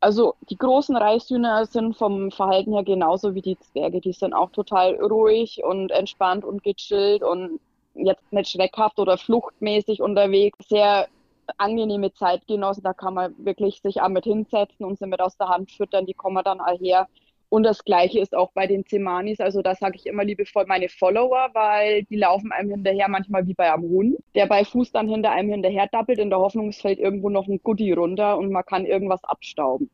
Also 0.00 0.34
die 0.50 0.56
großen 0.58 0.96
Reichshühner 0.96 1.64
sind 1.66 1.96
vom 1.96 2.32
Verhalten 2.32 2.72
her 2.72 2.82
genauso 2.82 3.34
wie 3.34 3.42
die 3.42 3.58
Zwerge. 3.58 4.00
Die 4.00 4.12
sind 4.12 4.34
auch 4.34 4.50
total 4.50 4.96
ruhig 4.96 5.62
und 5.64 5.92
entspannt 5.92 6.44
und 6.44 6.64
gechillt 6.64 7.22
und 7.22 7.60
jetzt 7.94 8.32
nicht 8.32 8.50
schreckhaft 8.50 8.98
oder 8.98 9.18
fluchtmäßig 9.18 10.00
unterwegs. 10.00 10.58
Sehr 10.68 11.08
angenehme 11.56 12.12
Zeitgenossen, 12.12 12.82
da 12.82 12.92
kann 12.92 13.14
man 13.14 13.34
wirklich 13.38 13.80
sich 13.82 14.00
auch 14.00 14.08
mit 14.08 14.24
hinsetzen 14.24 14.86
und 14.86 14.98
sie 14.98 15.06
mit 15.06 15.20
aus 15.20 15.36
der 15.36 15.48
Hand 15.48 15.70
füttern, 15.70 16.06
die 16.06 16.14
kommen 16.14 16.42
dann 16.44 16.60
all 16.60 16.78
her. 16.78 17.08
Und 17.48 17.64
das 17.64 17.84
Gleiche 17.84 18.18
ist 18.18 18.34
auch 18.34 18.50
bei 18.52 18.66
den 18.66 18.86
Zemanis. 18.86 19.38
Also 19.38 19.60
da 19.60 19.74
sage 19.74 19.96
ich 19.96 20.06
immer 20.06 20.24
liebevoll 20.24 20.64
meine 20.66 20.88
Follower, 20.88 21.50
weil 21.52 22.04
die 22.04 22.16
laufen 22.16 22.50
einem 22.50 22.70
hinterher 22.70 23.08
manchmal 23.08 23.46
wie 23.46 23.52
bei 23.52 23.70
einem 23.70 23.82
Hund, 23.82 24.16
der 24.34 24.46
bei 24.46 24.64
Fuß 24.64 24.92
dann 24.92 25.06
hinter 25.06 25.32
einem 25.32 25.50
hinterher 25.50 25.86
dappelt, 25.92 26.18
in 26.18 26.30
der 26.30 26.38
Hoffnung, 26.38 26.70
es 26.70 26.80
fällt 26.80 26.98
irgendwo 26.98 27.28
noch 27.28 27.46
ein 27.46 27.60
Goodie 27.62 27.92
runter 27.92 28.38
und 28.38 28.50
man 28.52 28.64
kann 28.64 28.86
irgendwas 28.86 29.22
abstauben. 29.24 29.90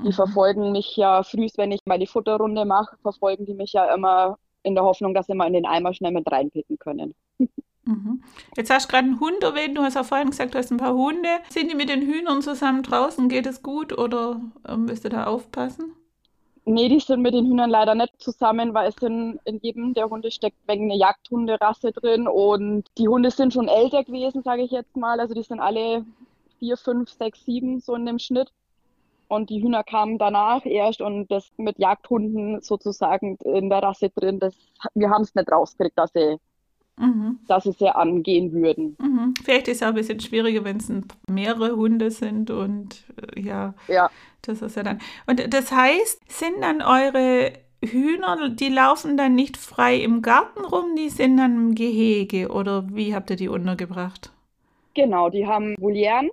Die 0.00 0.08
mhm. 0.08 0.12
verfolgen 0.12 0.72
mich 0.72 0.96
ja 0.96 1.22
frühst, 1.22 1.58
wenn 1.58 1.72
ich 1.72 1.80
meine 1.84 2.06
Futterrunde 2.06 2.64
mache, 2.64 2.96
verfolgen 3.02 3.44
die 3.44 3.54
mich 3.54 3.74
ja 3.74 3.94
immer 3.94 4.38
in 4.66 4.74
der 4.74 4.84
Hoffnung, 4.84 5.14
dass 5.14 5.26
sie 5.26 5.34
mal 5.34 5.46
in 5.46 5.54
den 5.54 5.66
Eimer 5.66 5.94
schnell 5.94 6.12
mit 6.12 6.30
reinpicken 6.30 6.78
können. 6.78 7.14
Mhm. 7.84 8.22
Jetzt 8.56 8.70
hast 8.70 8.86
du 8.86 8.90
gerade 8.90 9.06
einen 9.06 9.20
Hund 9.20 9.42
erwähnt, 9.44 9.78
du 9.78 9.82
hast 9.82 9.96
auch 9.96 10.04
vorhin 10.04 10.30
gesagt, 10.30 10.54
du 10.54 10.58
hast 10.58 10.72
ein 10.72 10.76
paar 10.76 10.94
Hunde. 10.94 11.28
Sind 11.48 11.70
die 11.70 11.76
mit 11.76 11.88
den 11.88 12.02
Hühnern 12.02 12.42
zusammen 12.42 12.82
draußen? 12.82 13.28
Geht 13.28 13.46
es 13.46 13.62
gut 13.62 13.96
oder 13.96 14.40
ähm, 14.68 14.86
müsst 14.86 15.04
ihr 15.04 15.10
da 15.10 15.26
aufpassen? 15.26 15.92
Nee, 16.64 16.88
die 16.88 16.98
sind 16.98 17.22
mit 17.22 17.32
den 17.32 17.46
Hühnern 17.46 17.70
leider 17.70 17.94
nicht 17.94 18.20
zusammen, 18.20 18.74
weil 18.74 18.88
es 18.88 18.96
sind 18.96 19.38
in 19.44 19.60
jedem 19.60 19.94
der 19.94 20.10
Hunde 20.10 20.32
steckt 20.32 20.56
wegen 20.66 20.90
eine 20.90 20.98
Jagdhunderasse 20.98 21.92
drin 21.92 22.26
und 22.26 22.86
die 22.98 23.06
Hunde 23.06 23.30
sind 23.30 23.52
schon 23.52 23.68
älter 23.68 24.02
gewesen, 24.02 24.42
sage 24.42 24.62
ich 24.62 24.72
jetzt 24.72 24.96
mal. 24.96 25.20
Also 25.20 25.32
die 25.32 25.44
sind 25.44 25.60
alle 25.60 26.04
vier, 26.58 26.76
fünf, 26.76 27.10
sechs, 27.10 27.44
sieben 27.44 27.78
so 27.78 27.94
in 27.94 28.04
dem 28.04 28.18
Schnitt. 28.18 28.50
Und 29.28 29.50
die 29.50 29.62
Hühner 29.62 29.82
kamen 29.82 30.18
danach 30.18 30.64
erst 30.64 31.00
und 31.00 31.28
das 31.30 31.50
mit 31.56 31.78
Jagdhunden 31.78 32.60
sozusagen 32.62 33.36
in 33.44 33.68
der 33.68 33.82
Rasse 33.82 34.10
drin, 34.10 34.38
das, 34.38 34.54
wir 34.94 35.10
haben 35.10 35.22
es 35.22 35.34
nicht 35.34 35.50
rausgekriegt, 35.50 35.98
dass 35.98 36.12
sie, 36.12 36.36
mhm. 36.96 37.40
dass 37.48 37.64
sie 37.64 37.72
sehr 37.72 37.96
angehen 37.96 38.52
würden. 38.52 38.96
Mhm. 39.00 39.34
Vielleicht 39.42 39.68
ist 39.68 39.78
es 39.78 39.82
auch 39.82 39.88
ein 39.88 39.94
bisschen 39.94 40.20
schwieriger, 40.20 40.64
wenn 40.64 40.76
es 40.76 40.92
mehrere 41.28 41.76
Hunde 41.76 42.10
sind 42.10 42.50
und 42.50 43.04
äh, 43.34 43.40
ja, 43.40 43.74
ja, 43.88 44.10
das 44.42 44.62
ist 44.62 44.76
ja 44.76 44.84
dann. 44.84 45.00
Und 45.26 45.52
das 45.52 45.72
heißt, 45.72 46.20
sind 46.30 46.62
dann 46.62 46.82
eure 46.82 47.52
Hühner, 47.82 48.48
die 48.48 48.68
laufen 48.68 49.16
dann 49.16 49.34
nicht 49.34 49.56
frei 49.56 49.96
im 49.96 50.22
Garten 50.22 50.64
rum, 50.64 50.96
die 50.96 51.08
sind 51.08 51.36
dann 51.36 51.56
im 51.56 51.74
Gehege 51.74 52.48
oder 52.50 52.86
wie 52.92 53.14
habt 53.14 53.30
ihr 53.30 53.36
die 53.36 53.48
untergebracht? 53.48 54.32
Genau, 54.94 55.28
die 55.28 55.46
haben 55.46 55.74
Volieren. 55.78 56.30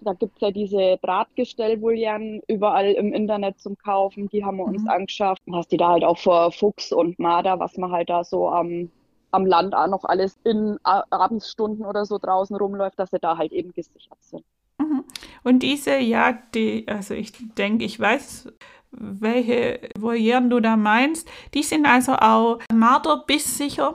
Da 0.00 0.12
gibt 0.12 0.36
es 0.36 0.40
ja 0.42 0.50
diese 0.50 0.98
Drahtgestell-Volieren 1.02 2.42
überall 2.48 2.92
im 2.92 3.12
Internet 3.12 3.58
zum 3.58 3.76
Kaufen. 3.78 4.28
Die 4.28 4.44
haben 4.44 4.58
wir 4.58 4.64
uns 4.64 4.82
Mhm. 4.82 4.88
angeschafft. 4.88 5.42
Dann 5.46 5.56
hast 5.56 5.72
die 5.72 5.76
da 5.76 5.88
halt 5.88 6.04
auch 6.04 6.18
vor 6.18 6.52
Fuchs 6.52 6.92
und 6.92 7.18
Marder, 7.18 7.58
was 7.58 7.76
man 7.76 7.90
halt 7.90 8.10
da 8.10 8.22
so 8.24 8.48
am, 8.48 8.90
am 9.30 9.46
Land 9.46 9.74
auch 9.74 9.88
noch 9.88 10.04
alles 10.04 10.38
in 10.44 10.78
Abendsstunden 10.84 11.84
oder 11.84 12.04
so 12.04 12.18
draußen 12.18 12.56
rumläuft, 12.56 12.98
dass 12.98 13.10
sie 13.10 13.18
da 13.20 13.36
halt 13.38 13.52
eben 13.52 13.72
gesichert 13.72 14.18
sind. 14.20 14.44
Mhm. 14.78 15.04
Und 15.42 15.60
diese, 15.62 15.96
ja, 15.98 16.38
die, 16.54 16.86
also 16.88 17.14
ich 17.14 17.32
denke, 17.54 17.84
ich 17.84 17.98
weiß, 17.98 18.52
welche 18.90 19.80
Volieren 19.98 20.50
du 20.50 20.60
da 20.60 20.76
meinst. 20.76 21.28
Die 21.54 21.62
sind 21.62 21.86
also 21.86 22.12
auch 22.12 22.58
marderbisssicher. 22.72 23.94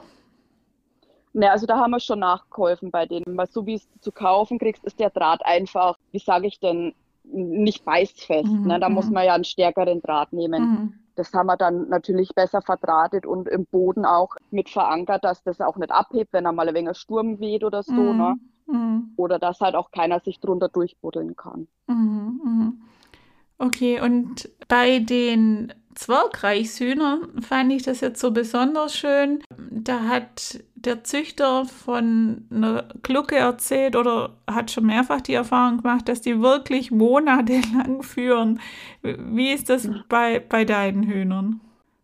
Ne, 1.33 1.49
also 1.49 1.65
da 1.65 1.77
haben 1.77 1.91
wir 1.91 1.99
schon 1.99 2.19
nachgeholfen 2.19 2.91
bei 2.91 3.05
denen, 3.05 3.37
weil 3.37 3.47
so 3.47 3.65
wie 3.65 3.75
es 3.75 3.87
zu 4.01 4.11
kaufen 4.11 4.59
kriegst, 4.59 4.83
ist 4.83 4.99
der 4.99 5.09
Draht 5.09 5.45
einfach, 5.45 5.97
wie 6.11 6.19
sage 6.19 6.47
ich 6.47 6.59
denn, 6.59 6.93
nicht 7.23 7.85
beißfest. 7.85 8.51
Mhm, 8.51 8.67
Ne? 8.67 8.79
Da 8.79 8.89
muss 8.89 9.07
mhm. 9.07 9.13
man 9.13 9.25
ja 9.25 9.33
einen 9.33 9.43
stärkeren 9.43 10.01
Draht 10.01 10.33
nehmen. 10.33 10.61
Mhm. 10.63 10.93
Das 11.15 11.33
haben 11.33 11.47
wir 11.47 11.57
dann 11.57 11.89
natürlich 11.89 12.33
besser 12.35 12.61
verdrahtet 12.61 13.25
und 13.25 13.47
im 13.47 13.65
Boden 13.65 14.05
auch 14.05 14.35
mit 14.49 14.69
verankert, 14.69 15.23
dass 15.23 15.43
das 15.43 15.61
auch 15.61 15.77
nicht 15.77 15.91
abhebt, 15.91 16.33
wenn 16.33 16.45
da 16.45 16.51
mal 16.51 16.67
ein 16.67 16.75
wenig 16.75 16.97
Sturm 16.97 17.39
weht 17.39 17.63
oder 17.63 17.83
so, 17.83 18.13
ne? 18.13 18.35
Mhm. 18.65 19.13
Oder 19.17 19.37
dass 19.37 19.59
halt 19.59 19.75
auch 19.75 19.91
keiner 19.91 20.19
sich 20.21 20.39
drunter 20.39 20.69
durchbuddeln 20.69 21.35
kann. 21.35 21.67
Mhm. 21.87 22.81
Okay, 23.57 24.01
und 24.01 24.49
bei 24.67 24.99
den 24.99 25.73
Zwergreichshühnern 25.95 27.41
fand 27.41 27.71
ich 27.71 27.83
das 27.83 28.01
jetzt 28.01 28.19
so 28.19 28.31
besonders 28.31 28.95
schön. 28.95 29.43
Da 29.69 30.01
hat 30.07 30.63
der 30.75 31.03
Züchter 31.03 31.65
von 31.65 32.47
einer 32.51 32.87
Glucke 33.03 33.35
erzählt 33.35 33.95
oder 33.95 34.35
hat 34.49 34.71
schon 34.71 34.85
mehrfach 34.85 35.21
die 35.21 35.33
Erfahrung 35.33 35.77
gemacht, 35.77 36.07
dass 36.09 36.21
die 36.21 36.41
wirklich 36.41 36.91
monatelang 36.91 38.03
führen. 38.03 38.59
Wie 39.03 39.51
ist 39.51 39.69
das 39.69 39.89
bei, 40.09 40.39
bei 40.39 40.65
deinen 40.65 41.03
Hühnern? 41.03 41.61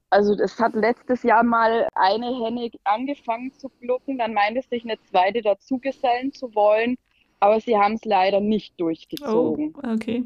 Also 0.10 0.34
es 0.36 0.58
hat 0.60 0.74
letztes 0.74 1.24
Jahr 1.24 1.44
mal 1.44 1.88
eine 1.94 2.28
Henne 2.28 2.70
angefangen 2.86 3.52
zu 3.54 3.70
glucken, 3.82 4.18
dann 4.18 4.34
meinte 4.34 4.62
sich 4.62 4.84
eine 4.86 4.98
zweite 5.04 5.42
dazugesellen 5.42 6.32
zu 6.32 6.56
wollen, 6.56 6.96
aber 7.42 7.60
sie 7.60 7.78
haben 7.78 7.96
es 7.96 8.06
leider 8.06 8.40
nicht 8.40 8.74
Oh, 8.76 8.84
durchgezogen. 8.84 9.74
okay. 9.84 10.24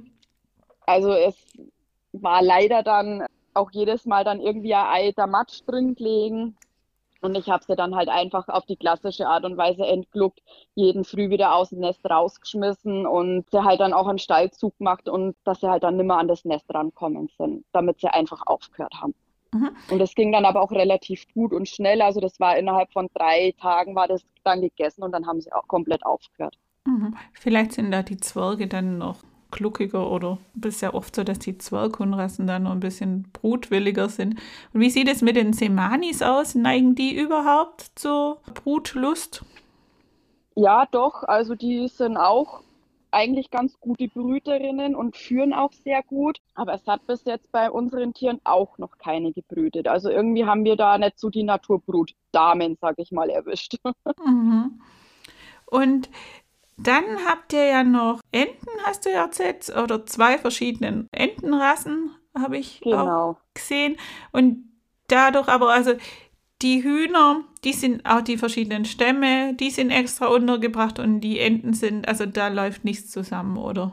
Also 0.86 1.14
es 1.14 1.36
war 2.14 2.44
leider 2.44 2.84
dann 2.84 3.26
auch 3.54 3.72
jedes 3.72 4.06
Mal 4.06 4.24
dann 4.24 4.40
irgendwie 4.40 4.74
ein 4.74 4.86
Ei 4.86 5.12
der 5.12 5.28
Matsch 5.28 5.62
drin 5.66 5.96
gelegen. 5.96 6.56
Und 7.22 7.36
ich 7.38 7.50
habe 7.50 7.64
sie 7.64 7.76
dann 7.76 7.96
halt 7.96 8.10
einfach 8.10 8.48
auf 8.48 8.66
die 8.66 8.76
klassische 8.76 9.28
Art 9.28 9.46
und 9.46 9.56
Weise 9.56 9.86
entgluckt, 9.86 10.42
jeden 10.74 11.04
Früh 11.04 11.30
wieder 11.30 11.54
aus 11.54 11.70
dem 11.70 11.80
Nest 11.80 12.04
rausgeschmissen 12.04 13.06
und 13.06 13.48
sie 13.52 13.64
halt 13.64 13.80
dann 13.80 13.94
auch 13.94 14.08
einen 14.08 14.18
Stallzug 14.18 14.76
gemacht 14.80 15.08
und 15.08 15.36
dass 15.44 15.60
sie 15.60 15.70
halt 15.70 15.84
dann 15.84 15.98
nimmer 15.98 16.18
an 16.18 16.28
das 16.28 16.46
Nest 16.46 16.66
rankommen 16.74 17.30
sind, 17.38 17.64
damit 17.74 18.00
sie 18.00 18.08
einfach 18.08 18.42
aufgehört 18.48 18.96
haben. 19.00 19.14
Mhm. 19.54 19.70
Und 19.92 20.00
das 20.00 20.16
ging 20.16 20.32
dann 20.32 20.46
aber 20.46 20.62
auch 20.62 20.72
relativ 20.72 21.26
gut 21.34 21.54
und 21.54 21.68
schnell. 21.68 22.02
Also 22.02 22.22
das 22.22 22.40
war 22.40 22.58
innerhalb 22.58 22.92
von 22.92 23.08
drei 23.14 23.54
Tagen 23.60 23.96
war 23.96 24.08
das 24.08 24.24
dann 24.44 24.62
gegessen 24.62 25.04
und 25.04 25.12
dann 25.12 25.28
haben 25.28 25.42
sie 25.42 25.54
auch 25.54 25.68
komplett 25.68 26.04
aufgehört. 26.04 26.58
Mhm. 26.86 27.16
Vielleicht 27.34 27.74
sind 27.74 27.92
da 27.92 28.02
die 28.02 28.18
Zwerge 28.18 28.68
dann 28.68 28.98
noch 28.98 29.24
gluckiger 29.52 30.10
oder 30.10 30.38
ist 30.64 30.82
ja 30.82 30.94
oft 30.94 31.16
so, 31.16 31.24
dass 31.24 31.40
die 31.40 31.58
Zwerghundrassen 31.58 32.48
dann 32.48 32.64
noch 32.64 32.72
ein 32.72 32.80
bisschen 32.80 33.24
brutwilliger 33.34 34.10
sind. 34.10 34.40
Und 34.74 34.82
wie 34.82 34.90
sieht 34.90 35.10
es 35.10 35.22
mit 35.22 35.36
den 35.36 35.54
Semanis 35.54 36.22
aus? 36.22 36.56
Neigen 36.56 36.96
die 36.96 37.16
überhaupt 37.16 37.92
zur 37.96 38.40
Brutlust? 38.54 39.44
Ja, 40.56 40.86
doch. 40.92 41.24
Also 41.24 41.56
die 41.56 41.88
sind 41.88 42.18
auch 42.18 42.64
eigentlich 43.12 43.52
ganz 43.52 43.80
gute 43.80 44.08
Brüterinnen 44.08 44.96
und 44.96 45.18
führen 45.18 45.54
auch 45.54 45.74
sehr 45.74 46.02
gut. 46.04 46.40
Aber 46.56 46.74
es 46.74 46.88
hat 46.88 47.06
bis 47.08 47.26
jetzt 47.26 47.52
bei 47.52 47.70
unseren 47.70 48.14
Tieren 48.14 48.40
auch 48.44 48.78
noch 48.78 48.98
keine 48.98 49.34
gebrütet. 49.34 49.88
Also 49.88 50.10
irgendwie 50.10 50.46
haben 50.46 50.64
wir 50.64 50.76
da 50.76 50.98
nicht 50.98 51.20
so 51.20 51.30
die 51.30 51.44
Naturbrutdamen, 51.44 52.78
sag 52.80 52.96
ich 52.98 53.12
mal, 53.12 53.30
erwischt. 53.30 53.76
Mhm. 54.26 54.82
Und 55.66 56.10
dann 56.84 57.04
habt 57.28 57.54
ihr 57.54 57.66
ja 57.66 57.84
noch 57.84 58.20
Enten, 58.32 58.68
hast 58.86 59.06
du 59.06 59.12
ja 59.12 59.24
erzählt, 59.24 59.70
oder 59.76 60.06
zwei 60.06 60.38
verschiedene 60.38 61.08
Entenrassen 61.12 62.12
habe 62.38 62.58
ich 62.58 62.82
auch 62.86 62.90
Genau. 62.92 63.38
gesehen. 63.54 63.98
Und 64.32 64.66
dadurch 65.08 65.48
aber, 65.48 65.70
also 65.72 65.94
die 66.62 66.84
Hühner, 66.84 67.44
die 67.64 67.74
sind 67.74 68.06
auch 68.06 68.22
die 68.22 68.38
verschiedenen 68.38 68.86
Stämme, 68.86 69.54
die 69.56 69.70
sind 69.72 69.90
extra 69.92 70.28
untergebracht 70.28 71.00
und 71.00 71.22
die 71.22 71.40
Enten 71.40 71.74
sind, 71.74 72.08
also 72.08 72.26
da 72.26 72.48
läuft 72.50 72.86
nichts 72.86 73.10
zusammen, 73.10 73.58
oder? 73.58 73.92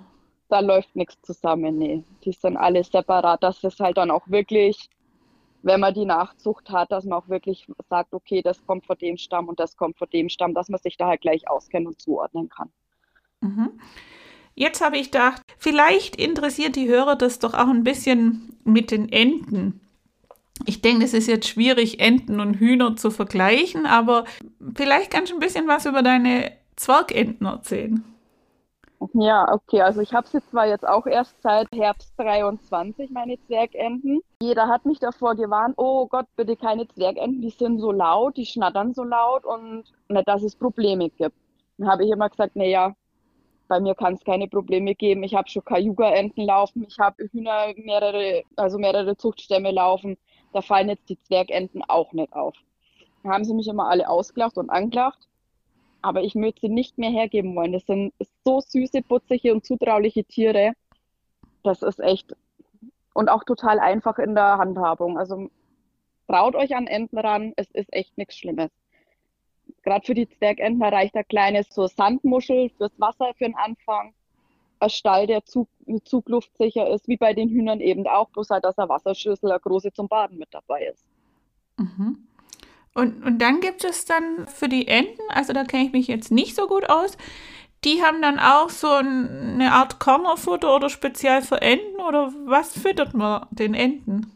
Da 0.50 0.60
läuft 0.60 0.94
nichts 0.96 1.20
zusammen, 1.22 1.76
nee. 1.78 2.02
Die 2.24 2.32
sind 2.32 2.56
alle 2.56 2.82
separat. 2.84 3.42
Das 3.42 3.62
ist 3.64 3.80
halt 3.80 3.96
dann 3.98 4.10
auch 4.10 4.26
wirklich, 4.28 4.88
wenn 5.62 5.80
man 5.80 5.94
die 5.94 6.04
Nachzucht 6.04 6.70
hat, 6.70 6.92
dass 6.92 7.04
man 7.04 7.18
auch 7.18 7.28
wirklich 7.28 7.66
sagt, 7.88 8.14
okay, 8.14 8.42
das 8.42 8.64
kommt 8.64 8.86
von 8.86 8.96
dem 8.98 9.16
Stamm 9.16 9.48
und 9.48 9.58
das 9.58 9.76
kommt 9.76 9.98
von 9.98 10.08
dem 10.10 10.28
Stamm, 10.28 10.54
dass 10.54 10.68
man 10.68 10.80
sich 10.80 10.96
da 10.96 11.08
halt 11.08 11.20
gleich 11.20 11.48
auskennt 11.48 11.86
und 11.86 12.00
zuordnen 12.00 12.48
kann. 12.48 12.70
Mhm. 13.40 13.80
Jetzt 14.54 14.80
habe 14.80 14.96
ich 14.96 15.10
gedacht, 15.10 15.42
vielleicht 15.58 16.16
interessiert 16.16 16.74
die 16.74 16.88
Hörer 16.88 17.16
das 17.16 17.38
doch 17.38 17.54
auch 17.54 17.68
ein 17.68 17.84
bisschen 17.84 18.56
mit 18.64 18.90
den 18.90 19.10
Enten. 19.10 19.80
Ich 20.66 20.80
denke, 20.80 21.04
es 21.04 21.14
ist 21.14 21.28
jetzt 21.28 21.46
schwierig, 21.46 22.00
Enten 22.00 22.40
und 22.40 22.54
Hühner 22.54 22.96
zu 22.96 23.10
vergleichen, 23.10 23.86
aber 23.86 24.24
vielleicht 24.74 25.12
kannst 25.12 25.30
du 25.30 25.36
ein 25.36 25.40
bisschen 25.40 25.68
was 25.68 25.86
über 25.86 26.02
deine 26.02 26.50
Zwergenten 26.74 27.46
erzählen. 27.46 28.04
Ja, 29.14 29.52
okay, 29.52 29.80
also 29.80 30.00
ich 30.00 30.12
habe 30.12 30.26
sie 30.26 30.42
zwar 30.42 30.66
jetzt 30.66 30.86
auch 30.86 31.06
erst 31.06 31.40
seit 31.40 31.68
Herbst 31.72 32.12
23, 32.16 33.10
meine 33.10 33.38
Zwergenten. 33.46 34.20
Jeder 34.42 34.66
hat 34.66 34.86
mich 34.86 34.98
davor 34.98 35.36
gewarnt, 35.36 35.74
oh 35.76 36.06
Gott, 36.08 36.26
bitte 36.36 36.56
keine 36.56 36.88
Zwergenten, 36.88 37.40
die 37.40 37.50
sind 37.50 37.78
so 37.78 37.92
laut, 37.92 38.36
die 38.36 38.46
schnattern 38.46 38.94
so 38.94 39.04
laut 39.04 39.44
und 39.44 39.84
nicht, 40.08 40.28
dass 40.28 40.42
es 40.42 40.56
Probleme 40.56 41.10
gibt. 41.10 41.36
Dann 41.78 41.88
habe 41.88 42.04
ich 42.04 42.10
immer 42.10 42.28
gesagt, 42.28 42.56
naja, 42.56 42.94
bei 43.68 43.80
mir 43.80 43.94
kann 43.94 44.14
es 44.14 44.24
keine 44.24 44.48
Probleme 44.48 44.94
geben. 44.94 45.22
Ich 45.22 45.34
habe 45.34 45.48
schon 45.48 45.64
Cayuga-Enten 45.64 46.44
laufen, 46.44 46.84
ich 46.88 46.98
habe 46.98 47.28
Hühner 47.30 47.74
mehrere, 47.76 48.42
also 48.56 48.78
mehrere 48.78 49.16
Zuchtstämme 49.16 49.70
laufen. 49.70 50.16
Da 50.52 50.62
fallen 50.62 50.88
jetzt 50.88 51.08
die 51.08 51.20
Zwergenten 51.20 51.82
auch 51.86 52.12
nicht 52.12 52.32
auf. 52.32 52.54
Da 53.22 53.30
haben 53.30 53.44
sie 53.44 53.54
mich 53.54 53.68
immer 53.68 53.88
alle 53.88 54.08
ausgelacht 54.08 54.56
und 54.56 54.70
angelacht. 54.70 55.27
Aber 56.00 56.22
ich 56.22 56.34
möchte 56.34 56.62
sie 56.62 56.68
nicht 56.68 56.98
mehr 56.98 57.10
hergeben 57.10 57.54
wollen. 57.56 57.72
Das 57.72 57.86
sind 57.86 58.12
so 58.44 58.60
süße, 58.60 59.02
putzige 59.02 59.52
und 59.52 59.64
zutrauliche 59.64 60.24
Tiere. 60.24 60.72
Das 61.62 61.82
ist 61.82 62.00
echt 62.00 62.34
und 63.18 63.28
auch 63.28 63.42
total 63.42 63.80
einfach 63.80 64.18
in 64.18 64.36
der 64.36 64.58
Handhabung. 64.58 65.18
Also 65.18 65.50
traut 66.28 66.54
euch 66.54 66.76
an 66.76 66.86
Enten 66.86 67.18
ran, 67.18 67.52
es 67.56 67.68
ist 67.72 67.92
echt 67.92 68.16
nichts 68.16 68.36
Schlimmes. 68.36 68.70
Gerade 69.82 70.06
für 70.06 70.14
die 70.14 70.28
Zwergenten 70.28 70.84
reicht 70.84 71.16
ein 71.16 71.26
kleines 71.26 71.68
so 71.68 71.88
Sandmuschel 71.88 72.70
fürs 72.76 72.92
Wasser 73.00 73.32
für 73.36 73.46
den 73.46 73.56
Anfang. 73.56 74.14
Ein 74.78 74.90
Stall, 74.90 75.26
der 75.26 75.44
Zug, 75.44 75.68
zugluftsicher 76.04 76.88
ist, 76.90 77.08
wie 77.08 77.16
bei 77.16 77.34
den 77.34 77.48
Hühnern 77.48 77.80
eben 77.80 78.06
auch, 78.06 78.28
bloß 78.28 78.50
halt, 78.50 78.64
dass 78.64 78.78
eine 78.78 78.88
Wasserschüssel, 78.88 79.50
eine 79.50 79.58
große 79.58 79.92
zum 79.92 80.06
Baden 80.06 80.38
mit 80.38 80.54
dabei 80.54 80.84
ist. 80.84 81.04
Mhm. 81.76 82.28
Und, 82.98 83.24
und 83.24 83.38
dann 83.38 83.60
gibt 83.60 83.84
es 83.84 84.04
dann 84.04 84.48
für 84.48 84.68
die 84.68 84.88
Enten, 84.88 85.22
also 85.28 85.52
da 85.52 85.62
kenne 85.62 85.84
ich 85.84 85.92
mich 85.92 86.08
jetzt 86.08 86.32
nicht 86.32 86.56
so 86.56 86.66
gut 86.66 86.90
aus, 86.90 87.16
die 87.84 88.02
haben 88.02 88.20
dann 88.20 88.40
auch 88.40 88.70
so 88.70 88.88
ein, 88.88 89.54
eine 89.54 89.72
Art 89.72 90.00
Körnerfutter 90.00 90.74
oder 90.74 90.90
speziell 90.90 91.42
für 91.42 91.62
Enten 91.62 92.00
oder 92.00 92.32
was 92.46 92.76
füttert 92.76 93.14
man 93.14 93.46
den 93.50 93.74
Enten? 93.74 94.32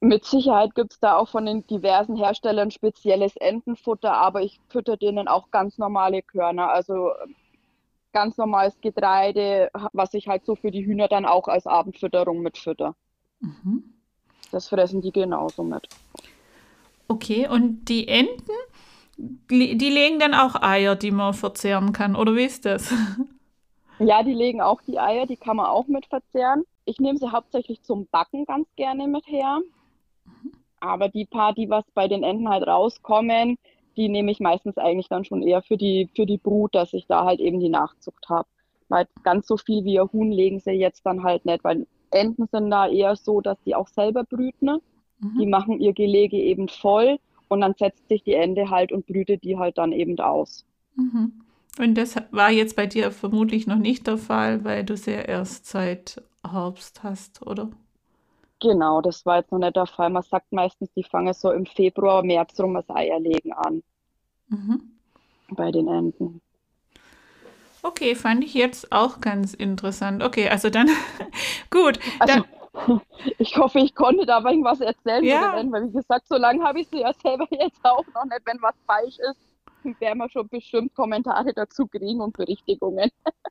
Mit 0.00 0.24
Sicherheit 0.24 0.74
gibt 0.76 0.92
es 0.92 1.00
da 1.00 1.16
auch 1.16 1.28
von 1.28 1.44
den 1.44 1.66
diversen 1.66 2.16
Herstellern 2.16 2.70
spezielles 2.70 3.36
Entenfutter, 3.36 4.12
aber 4.12 4.42
ich 4.42 4.60
fütter 4.68 4.96
denen 4.96 5.26
auch 5.26 5.50
ganz 5.50 5.76
normale 5.76 6.22
Körner, 6.22 6.72
also 6.72 7.10
ganz 8.12 8.36
normales 8.36 8.80
Getreide, 8.80 9.70
was 9.92 10.14
ich 10.14 10.28
halt 10.28 10.44
so 10.44 10.54
für 10.54 10.70
die 10.70 10.84
Hühner 10.84 11.08
dann 11.08 11.24
auch 11.24 11.48
als 11.48 11.66
Abendfütterung 11.66 12.42
mitfütter. 12.42 12.94
Mhm. 13.40 13.92
Das 14.52 14.68
fressen 14.68 15.00
die 15.00 15.12
genauso 15.12 15.64
mit. 15.64 15.88
Okay, 17.12 17.46
und 17.46 17.90
die 17.90 18.08
Enten, 18.08 18.52
die 19.18 19.90
legen 19.90 20.18
dann 20.18 20.32
auch 20.32 20.54
Eier, 20.62 20.96
die 20.96 21.10
man 21.10 21.34
verzehren 21.34 21.92
kann, 21.92 22.16
oder 22.16 22.34
wie 22.34 22.44
ist 22.44 22.64
das? 22.64 22.92
Ja, 23.98 24.24
die 24.24 24.34
legen 24.34 24.60
auch 24.60 24.80
die 24.82 24.98
Eier, 24.98 25.26
die 25.26 25.36
kann 25.36 25.58
man 25.58 25.66
auch 25.66 25.86
mit 25.86 26.06
verzehren. 26.06 26.64
Ich 26.86 26.98
nehme 26.98 27.18
sie 27.18 27.30
hauptsächlich 27.30 27.82
zum 27.82 28.08
Backen 28.08 28.46
ganz 28.46 28.66
gerne 28.74 29.06
mit 29.06 29.28
her. 29.28 29.60
Aber 30.80 31.08
die 31.08 31.24
paar, 31.24 31.52
die 31.52 31.70
was 31.70 31.84
bei 31.94 32.08
den 32.08 32.24
Enten 32.24 32.48
halt 32.48 32.66
rauskommen, 32.66 33.58
die 33.96 34.08
nehme 34.08 34.32
ich 34.32 34.40
meistens 34.40 34.76
eigentlich 34.76 35.08
dann 35.08 35.24
schon 35.24 35.42
eher 35.42 35.62
für 35.62 35.76
die, 35.76 36.10
für 36.16 36.26
die 36.26 36.38
Brut, 36.38 36.74
dass 36.74 36.92
ich 36.94 37.06
da 37.06 37.24
halt 37.24 37.38
eben 37.38 37.60
die 37.60 37.68
Nachzucht 37.68 38.28
habe. 38.28 38.48
Weil 38.88 39.06
ganz 39.22 39.46
so 39.46 39.56
viel 39.56 39.84
wie 39.84 40.00
ein 40.00 40.10
Huhn 40.12 40.32
legen 40.32 40.58
sie 40.58 40.72
jetzt 40.72 41.06
dann 41.06 41.22
halt 41.22 41.44
nicht, 41.44 41.62
weil 41.62 41.86
Enten 42.10 42.48
sind 42.48 42.70
da 42.70 42.88
eher 42.88 43.14
so, 43.14 43.40
dass 43.40 43.62
die 43.62 43.76
auch 43.76 43.88
selber 43.88 44.24
brüten. 44.24 44.80
Ne? 45.22 45.28
Die 45.38 45.46
Mhm. 45.46 45.50
machen 45.50 45.80
ihr 45.80 45.92
Gelege 45.94 46.36
eben 46.36 46.68
voll 46.68 47.18
und 47.48 47.60
dann 47.62 47.74
setzt 47.74 48.08
sich 48.08 48.22
die 48.24 48.34
Ente 48.34 48.70
halt 48.70 48.92
und 48.92 49.06
brütet 49.06 49.44
die 49.44 49.58
halt 49.58 49.78
dann 49.78 49.92
eben 49.92 50.18
aus. 50.20 50.64
Mhm. 50.96 51.32
Und 51.78 51.94
das 51.96 52.16
war 52.30 52.50
jetzt 52.50 52.76
bei 52.76 52.86
dir 52.86 53.10
vermutlich 53.12 53.66
noch 53.66 53.78
nicht 53.78 54.06
der 54.06 54.18
Fall, 54.18 54.64
weil 54.64 54.84
du 54.84 54.96
sie 54.96 55.12
ja 55.12 55.20
erst 55.22 55.66
seit 55.66 56.22
Herbst 56.46 57.02
hast, 57.02 57.42
oder? 57.46 57.70
Genau, 58.60 59.02
das 59.02 59.26
war 59.26 59.36
jetzt 59.40 59.52
noch 59.52 59.58
nicht 59.58 59.76
der 59.76 59.84
Fall. 59.84 60.08
Man 60.08 60.22
sagt 60.22 60.52
meistens, 60.52 60.90
die 60.94 61.04
fangen 61.04 61.34
so 61.34 61.50
im 61.52 61.66
Februar, 61.66 62.22
März 62.22 62.58
rum 62.60 62.72
das 62.72 62.88
Eierlegen 62.88 63.52
an. 63.52 63.82
Mhm. 64.50 64.92
Bei 65.50 65.70
den 65.70 65.86
Enten. 65.86 66.40
Okay, 67.82 68.14
fand 68.14 68.44
ich 68.44 68.54
jetzt 68.54 68.92
auch 68.92 69.20
ganz 69.20 69.54
interessant. 69.54 70.22
Okay, 70.22 70.48
also 70.48 70.70
dann, 70.70 70.88
gut. 71.70 71.98
Also, 72.18 72.40
dann, 72.40 72.44
ich 73.38 73.56
hoffe, 73.56 73.80
ich 73.80 73.94
konnte 73.94 74.26
da 74.26 74.40
irgendwas 74.40 74.80
erzählen 74.80 75.24
ja. 75.24 75.56
Enten, 75.56 75.72
weil 75.72 75.88
wie 75.88 75.92
gesagt, 75.92 76.26
so 76.28 76.36
lange 76.36 76.64
habe 76.64 76.80
ich 76.80 76.88
sie 76.88 77.00
ja 77.00 77.12
selber 77.12 77.46
jetzt 77.50 77.84
auch 77.84 78.04
noch 78.14 78.24
nicht. 78.24 78.40
Wenn 78.44 78.60
was 78.62 78.74
falsch 78.86 79.18
ist, 79.18 80.00
werden 80.00 80.18
wir 80.18 80.30
schon 80.30 80.48
bestimmt 80.48 80.94
Kommentare 80.94 81.52
dazu 81.52 81.86
kriegen 81.86 82.20
und 82.20 82.36
Berichtigungen. 82.36 83.10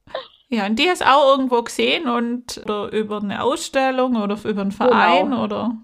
Ja, 0.53 0.65
und 0.65 0.77
die 0.77 0.89
hast 0.89 0.99
du 0.99 1.05
auch 1.05 1.37
irgendwo 1.37 1.61
gesehen 1.61 2.09
und 2.09 2.57
oder 2.65 2.91
über 2.91 3.19
eine 3.21 3.41
Ausstellung 3.41 4.17
oder 4.17 4.37
über 4.43 4.59
einen 4.59 4.73
Verein 4.73 5.29
genau. 5.29 5.45
oder? 5.45 5.77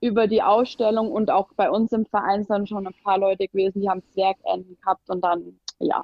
Über 0.00 0.26
die 0.26 0.42
Ausstellung 0.42 1.12
und 1.12 1.30
auch 1.30 1.46
bei 1.54 1.70
uns 1.70 1.92
im 1.92 2.04
Verein 2.04 2.42
sind 2.42 2.68
schon 2.68 2.88
ein 2.88 2.94
paar 3.04 3.18
Leute 3.18 3.46
gewesen, 3.46 3.82
die 3.82 3.88
haben 3.88 4.02
Zwergenten 4.12 4.76
gehabt 4.80 5.08
und 5.08 5.20
dann, 5.22 5.60
ja. 5.78 6.02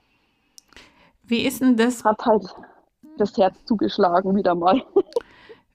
Wie 1.25 1.45
ist 1.45 1.63
denn 1.63 1.77
das? 1.77 2.05
Hat 2.05 2.25
halt 2.25 2.45
das 3.19 3.37
Herz 3.37 3.65
zugeschlagen 3.65 4.37
wieder 4.37 4.55
mal. 4.55 4.81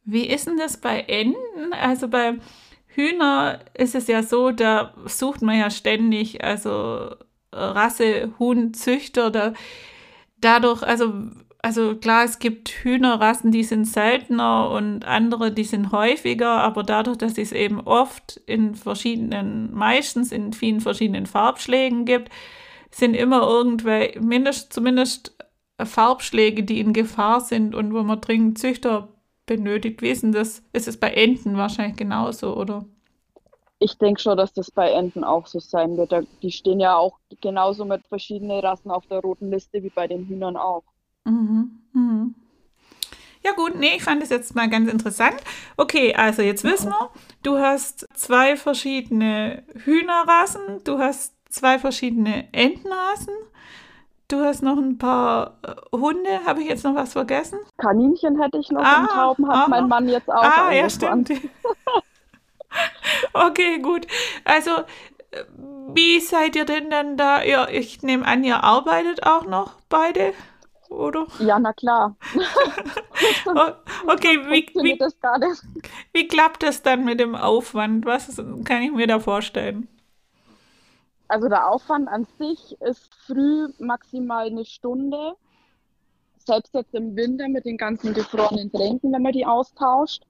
Wie 0.06 0.26
ist 0.28 0.48
denn 0.48 0.58
das 0.58 0.78
bei 0.78 1.02
Enten? 1.02 1.74
Also 1.74 2.08
bei 2.08 2.36
Hühner 2.88 3.60
ist 3.74 3.96
es 3.96 4.08
ja 4.08 4.24
so, 4.24 4.52
da 4.52 4.94
sucht 5.06 5.42
man 5.42 5.58
ja 5.58 5.70
ständig, 5.70 6.44
also 6.44 7.16
Rasse, 7.52 8.34
Huhn, 8.40 8.74
Züchter, 8.74 9.32
da 9.32 9.54
dadurch, 10.40 10.84
also 10.84 11.14
also 11.66 11.96
klar, 11.96 12.26
es 12.26 12.38
gibt 12.38 12.70
Hühnerrassen, 12.70 13.50
die 13.50 13.64
sind 13.64 13.86
seltener 13.86 14.70
und 14.70 15.04
andere, 15.04 15.52
die 15.52 15.64
sind 15.64 15.92
häufiger, 15.92 16.62
aber 16.62 16.84
dadurch, 16.84 17.18
dass 17.18 17.40
es 17.40 17.52
eben 17.52 17.82
oft 17.82 18.40
in 18.46 18.76
verschiedenen, 18.76 19.74
meistens 19.74 20.32
in 20.32 20.54
vielen 20.54 20.80
verschiedenen 20.80 21.26
Farbschlägen 21.26 22.06
gibt, 22.06 22.30
sind 22.92 23.16
immer 23.16 23.42
irgendwelche, 23.42 24.22
mindest, 24.22 24.74
zumindest 24.74 25.36
Farbschläge, 25.84 26.62
die 26.62 26.80
in 26.80 26.94
Gefahr 26.94 27.42
sind 27.42 27.74
und 27.74 27.96
wo 27.96 28.04
man 28.04 28.22
dringend 28.22 28.60
Züchter 28.60 29.15
benötigt. 29.46 30.02
Wie 30.02 30.10
ist 30.10 30.24
das? 30.32 30.62
Ist 30.74 30.88
es 30.88 30.98
bei 30.98 31.12
Enten 31.12 31.58
wahrscheinlich 31.58 31.98
genauso, 31.98 32.56
oder? 32.56 32.86
Ich 33.80 33.98
denke 33.98 34.22
schon, 34.22 34.38
dass 34.38 34.54
das 34.54 34.72
bei 34.72 34.92
Enten 34.92 35.24
auch 35.24 35.48
so 35.48 35.60
sein 35.60 35.98
wird. 35.98 36.14
Die 36.42 36.52
stehen 36.52 36.80
ja 36.80 36.96
auch 36.96 37.20
genauso 37.42 37.86
mit 37.86 38.08
verschiedenen 38.08 38.60
Rassen 38.60 38.90
auf 38.90 39.06
der 39.08 39.20
roten 39.20 39.52
Liste 39.52 39.84
wie 39.84 39.90
bei 39.90 40.08
den 40.08 40.26
Hühnern 40.28 40.58
auch. 40.58 40.84
Mhm. 41.26 41.80
Mhm. 41.94 42.36
Ja 43.44 43.52
gut, 43.52 43.76
nee, 43.76 43.98
ich 43.98 44.04
fand 44.04 44.24
es 44.24 44.30
jetzt 44.30 44.56
mal 44.56 44.68
ganz 44.70 44.92
interessant. 44.92 45.36
Okay, 45.78 46.16
also 46.16 46.42
jetzt 46.42 46.64
wissen 46.64 46.90
wir, 46.90 47.12
du 47.44 47.60
hast 47.60 48.08
zwei 48.16 48.58
verschiedene 48.58 49.64
Hühnerrassen, 49.84 50.84
du 50.84 50.98
hast 50.98 51.36
zwei 51.50 51.78
verschiedene 51.78 52.52
Entenrassen, 52.54 53.36
du 54.28 54.44
hast 54.44 54.64
noch 54.64 54.78
ein 54.78 54.98
paar 54.98 55.58
äh, 55.64 55.98
Hunde. 55.98 56.46
Habe 56.46 56.62
ich 56.62 56.68
jetzt 56.68 56.84
noch 56.84 56.96
was 56.96 57.14
vergessen? 57.14 57.60
Kaninchen 57.78 58.42
hätte 58.42 58.58
ich 58.58 58.72
noch 58.72 58.84
ah, 58.84 59.02
und 59.02 59.10
Tauben 59.10 59.50
hat 59.50 59.68
mein 59.70 59.88
Mann 59.88 60.08
jetzt 60.10 60.30
auch. 60.30 60.44
Ah, 60.44 60.72
ja, 60.72 60.90
stimmt. 60.90 61.32
okay, 63.34 63.80
gut. 63.80 64.08
Also, 64.44 64.72
äh, 65.32 65.44
wie 65.94 66.20
seid 66.20 66.56
ihr 66.56 66.66
denn 66.66 66.90
dann 66.90 67.18
da? 67.18 67.44
Ja, 67.44 67.68
ich 67.70 68.04
nehme 68.04 68.26
an, 68.26 68.44
ihr 68.44 68.64
arbeitet 68.64 69.26
auch 69.26 69.46
noch 69.46 69.74
beide 69.90 70.34
oder? 70.90 71.28
Ja, 71.40 71.60
na 71.60 71.74
klar. 71.74 72.16
okay, 74.08 74.40
wie, 74.50 74.68
wie, 74.76 75.00
wie 76.14 76.28
klappt 76.28 76.64
das 76.64 76.82
dann 76.82 77.06
mit 77.06 77.20
dem 77.20 77.36
Aufwand? 77.36 78.06
Was 78.06 78.42
kann 78.64 78.82
ich 78.82 78.92
mir 78.92 79.08
da 79.08 79.20
vorstellen? 79.20 79.88
Also 81.28 81.50
der 81.50 81.70
Aufwand 81.70 82.08
an 82.08 82.26
sich 82.38 82.80
ist 82.82 83.14
früh 83.14 83.70
maximal 83.80 84.48
eine 84.48 84.66
Stunde. 84.66 85.34
Selbst 86.38 86.74
jetzt 86.74 86.94
im 86.94 87.16
Winter 87.16 87.48
mit 87.48 87.66
den 87.66 87.78
ganzen 87.78 88.14
gefrorenen 88.14 88.72
Tränken, 88.72 89.12
wenn 89.12 89.24
man 89.24 89.34
die 89.34 89.46
austauscht. 89.46 90.24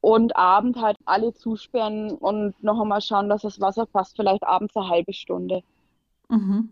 Und 0.00 0.36
abend 0.36 0.80
halt 0.80 0.98
alle 1.06 1.32
zusperren 1.32 2.12
und 2.12 2.62
noch 2.62 2.80
einmal 2.80 3.00
schauen, 3.00 3.30
dass 3.30 3.42
das 3.42 3.60
Wasser 3.60 3.86
passt. 3.86 4.16
Vielleicht 4.16 4.44
abends 4.44 4.76
eine 4.76 4.88
halbe 4.88 5.14
Stunde. 5.14 5.62
Mhm. 6.28 6.68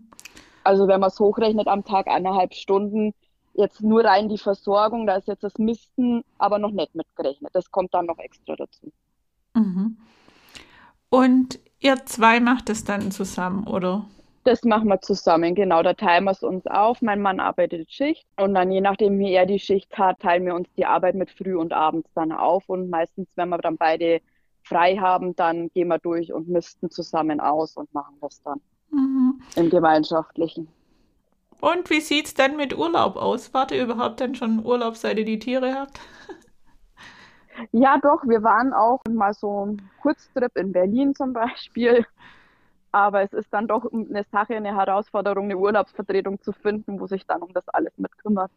Also 0.64 0.87
wenn 0.87 1.00
man 1.00 1.09
es 1.09 1.18
hochrechnet 1.18 1.66
am 1.66 1.83
Tag 1.83 2.09
eineinhalb 2.09 2.55
Stunden, 2.55 3.14
jetzt 3.55 3.83
nur 3.83 4.05
rein 4.05 4.28
die 4.28 4.38
Versorgung, 4.38 5.07
da 5.07 5.16
ist 5.16 5.28
jetzt 5.28 5.42
das 5.44 5.59
Misten 5.59 6.24
aber 6.38 6.59
noch 6.59 6.70
nicht 6.70 6.94
mitgerechnet. 6.94 7.50
Das 7.55 7.70
kommt 7.70 7.94
dann 7.94 8.07
noch 8.07 8.18
extra 8.18 8.55
dazu. 8.55 8.92
Mhm. 9.55 9.96
Und 11.09 11.59
ihr 11.83 12.05
zwei 12.07 12.40
macht 12.40 12.71
es 12.71 12.85
dann 12.85 13.11
zusammen, 13.11 13.66
oder? 13.66 14.07
Das 14.45 14.64
machen 14.64 14.88
wir 14.88 15.01
zusammen, 15.01 15.55
genau. 15.55 15.83
Da 15.83 15.95
teilen 15.95 16.25
wir 16.25 16.33
es 16.33 16.42
uns 16.42 16.66
auf. 16.66 17.01
Mein 17.01 17.23
Mann 17.23 17.38
arbeitet 17.38 17.92
Schicht 17.92 18.27
und 18.37 18.55
dann 18.55 18.73
je 18.73 18.81
nachdem, 18.81 19.18
wie 19.18 19.33
er 19.33 19.47
die 19.47 19.61
Schicht 19.61 19.97
hat, 19.97 20.18
teilen 20.21 20.47
wir 20.47 20.55
uns 20.55 20.68
die 20.77 20.85
Arbeit 20.85 21.14
mit 21.14 21.31
früh 21.31 21.57
und 21.57 21.73
abends 21.73 22.09
dann 22.14 22.33
auf. 22.33 22.68
Und 22.68 22.90
meistens, 22.90 23.29
wenn 23.37 23.51
wir 23.51 23.59
dann 23.59 23.77
beide 23.77 24.21
frei 24.64 24.97
haben, 24.97 25.37
dann 25.37 25.71
gehen 25.71 25.88
wir 25.88 25.99
durch 25.99 26.33
und 26.33 26.49
misten 26.49 26.90
zusammen 26.90 27.40
aus 27.40 27.77
und 27.77 27.92
machen 27.95 28.16
das 28.21 28.42
dann. 28.42 28.61
Mhm. 28.90 29.40
Im 29.55 29.71
Gemeinschaftlichen. 29.71 30.68
Und 31.61 31.88
wie 31.90 32.01
sieht 32.01 32.27
es 32.27 32.35
dann 32.35 32.57
mit 32.57 32.77
Urlaub 32.77 33.16
aus? 33.16 33.55
Wart 33.55 33.71
ihr 33.71 33.85
überhaupt 33.85 34.21
dann 34.21 34.35
schon 34.35 34.64
Urlaub, 34.64 34.97
seit 34.97 35.18
ihr 35.18 35.25
die 35.25 35.38
Tiere 35.38 35.75
habt? 35.75 36.01
Ja, 37.70 37.98
doch. 37.98 38.27
Wir 38.27 38.42
waren 38.42 38.72
auch 38.72 39.01
mal 39.09 39.33
so 39.33 39.66
ein 39.66 39.83
Kurztrip 40.01 40.57
in 40.57 40.72
Berlin 40.72 41.14
zum 41.14 41.33
Beispiel. 41.33 42.05
Aber 42.90 43.22
es 43.22 43.33
ist 43.33 43.48
dann 43.53 43.68
doch 43.68 43.90
eine 43.90 44.25
Sache, 44.31 44.55
eine 44.55 44.77
Herausforderung, 44.77 45.44
eine 45.44 45.57
Urlaubsvertretung 45.57 46.42
zu 46.42 46.53
finden, 46.53 47.01
wo 47.01 47.07
sich 47.07 47.27
dann 47.27 47.40
um 47.40 47.53
das 47.55 47.66
alles 47.68 47.92
mit 47.96 48.16
kümmert. 48.18 48.51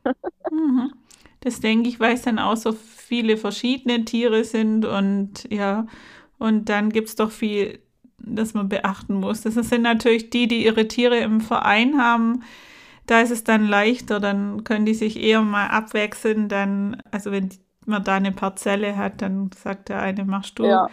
Mhm. 0.52 0.92
Das 1.40 1.62
denke 1.62 1.88
ich, 1.88 2.00
weil 2.00 2.16
es 2.16 2.24
dann 2.24 2.40
auch 2.40 2.58
so 2.58 2.74
viele 2.74 3.38
verschiedene 3.38 4.04
Tiere 4.04 4.44
sind 4.44 4.84
und 4.84 5.52
ja, 5.52 5.86
und 6.38 6.70
dann 6.70 6.90
gibt 6.90 7.08
es 7.08 7.16
doch 7.16 7.32
viel 7.32 7.80
das 8.26 8.54
man 8.54 8.70
beachten 8.70 9.16
muss. 9.16 9.42
Das 9.42 9.56
sind 9.56 9.82
natürlich 9.82 10.30
die, 10.30 10.48
die 10.48 10.66
ihre 10.66 10.88
Tiere 10.88 11.18
im 11.18 11.42
Verein 11.42 11.98
haben. 11.98 12.44
Da 13.08 13.22
ist 13.22 13.32
es 13.32 13.44
dann 13.44 13.68
leichter, 13.68 14.20
dann 14.20 14.64
können 14.64 14.86
die 14.86 14.96
sich 14.96 15.22
eher 15.22 15.42
mal 15.42 15.68
abwechseln. 15.68 16.50
Dann, 16.50 17.02
also 17.12 17.32
wenn 17.32 17.50
man 17.88 18.04
da 18.04 18.16
eine 18.16 18.32
Parzelle 18.32 18.98
hat, 18.98 19.22
dann 19.22 19.50
sagt 19.56 19.90
der 19.90 20.02
eine, 20.02 20.26
machst 20.26 20.60
du. 20.60 20.66
Ja. 20.66 20.90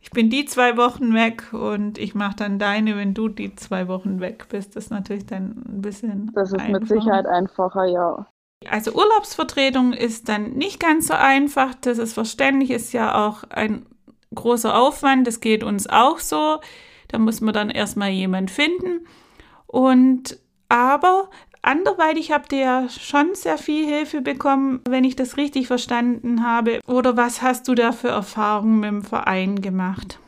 Ich 0.00 0.10
bin 0.10 0.30
die 0.30 0.44
zwei 0.44 0.76
Wochen 0.76 1.14
weg 1.14 1.52
und 1.52 1.96
ich 1.96 2.14
mache 2.14 2.36
dann 2.36 2.58
deine, 2.58 2.96
wenn 2.96 3.14
du 3.14 3.28
die 3.28 3.54
zwei 3.54 3.86
Wochen 3.86 4.20
weg 4.20 4.46
bist. 4.48 4.74
Das 4.74 4.84
ist 4.84 4.90
natürlich 4.90 5.26
dann 5.26 5.62
ein 5.68 5.80
bisschen. 5.80 6.32
Das 6.34 6.48
ist 6.48 6.58
einfacher. 6.58 6.80
mit 6.80 6.88
Sicherheit 6.88 7.26
einfacher, 7.26 7.84
ja. 7.84 8.26
Also 8.68 8.92
Urlaubsvertretung 8.92 9.92
ist 9.92 10.28
dann 10.28 10.52
nicht 10.54 10.80
ganz 10.80 11.08
so 11.08 11.14
einfach. 11.14 11.74
Das 11.80 11.98
ist 11.98 12.14
verständlich, 12.14 12.70
ist 12.70 12.92
ja 12.92 13.26
auch 13.26 13.44
ein 13.50 13.86
großer 14.34 14.76
Aufwand, 14.76 15.26
das 15.26 15.40
geht 15.40 15.62
uns 15.62 15.88
auch 15.88 16.18
so. 16.18 16.60
Da 17.08 17.18
muss 17.18 17.40
man 17.40 17.54
dann 17.54 17.70
erstmal 17.70 18.10
jemand 18.10 18.50
finden. 18.50 19.06
Und 19.66 20.38
aber 20.68 21.28
anderweitig 21.62 22.32
habt 22.32 22.52
ihr 22.52 22.60
ja 22.60 22.88
schon 22.88 23.34
sehr 23.34 23.58
viel 23.58 23.86
Hilfe 23.86 24.20
bekommen, 24.20 24.80
wenn 24.88 25.04
ich 25.04 25.16
das 25.16 25.36
richtig 25.36 25.66
verstanden 25.66 26.44
habe. 26.44 26.80
Oder 26.86 27.16
was 27.16 27.42
hast 27.42 27.68
du 27.68 27.74
da 27.74 27.92
für 27.92 28.08
Erfahrungen 28.08 28.80
mit 28.80 28.90
dem 28.90 29.02
Verein 29.02 29.60
gemacht? 29.60 30.18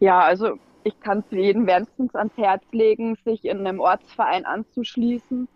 Ja, 0.00 0.20
also 0.20 0.58
ich 0.84 0.98
kann 1.00 1.20
es 1.20 1.24
jedem 1.30 1.66
wärmstens 1.66 2.14
ans 2.14 2.36
Herz 2.36 2.62
legen, 2.72 3.16
sich 3.24 3.44
in 3.44 3.60
einem 3.60 3.80
Ortsverein 3.80 4.44
anzuschließen. 4.44 5.48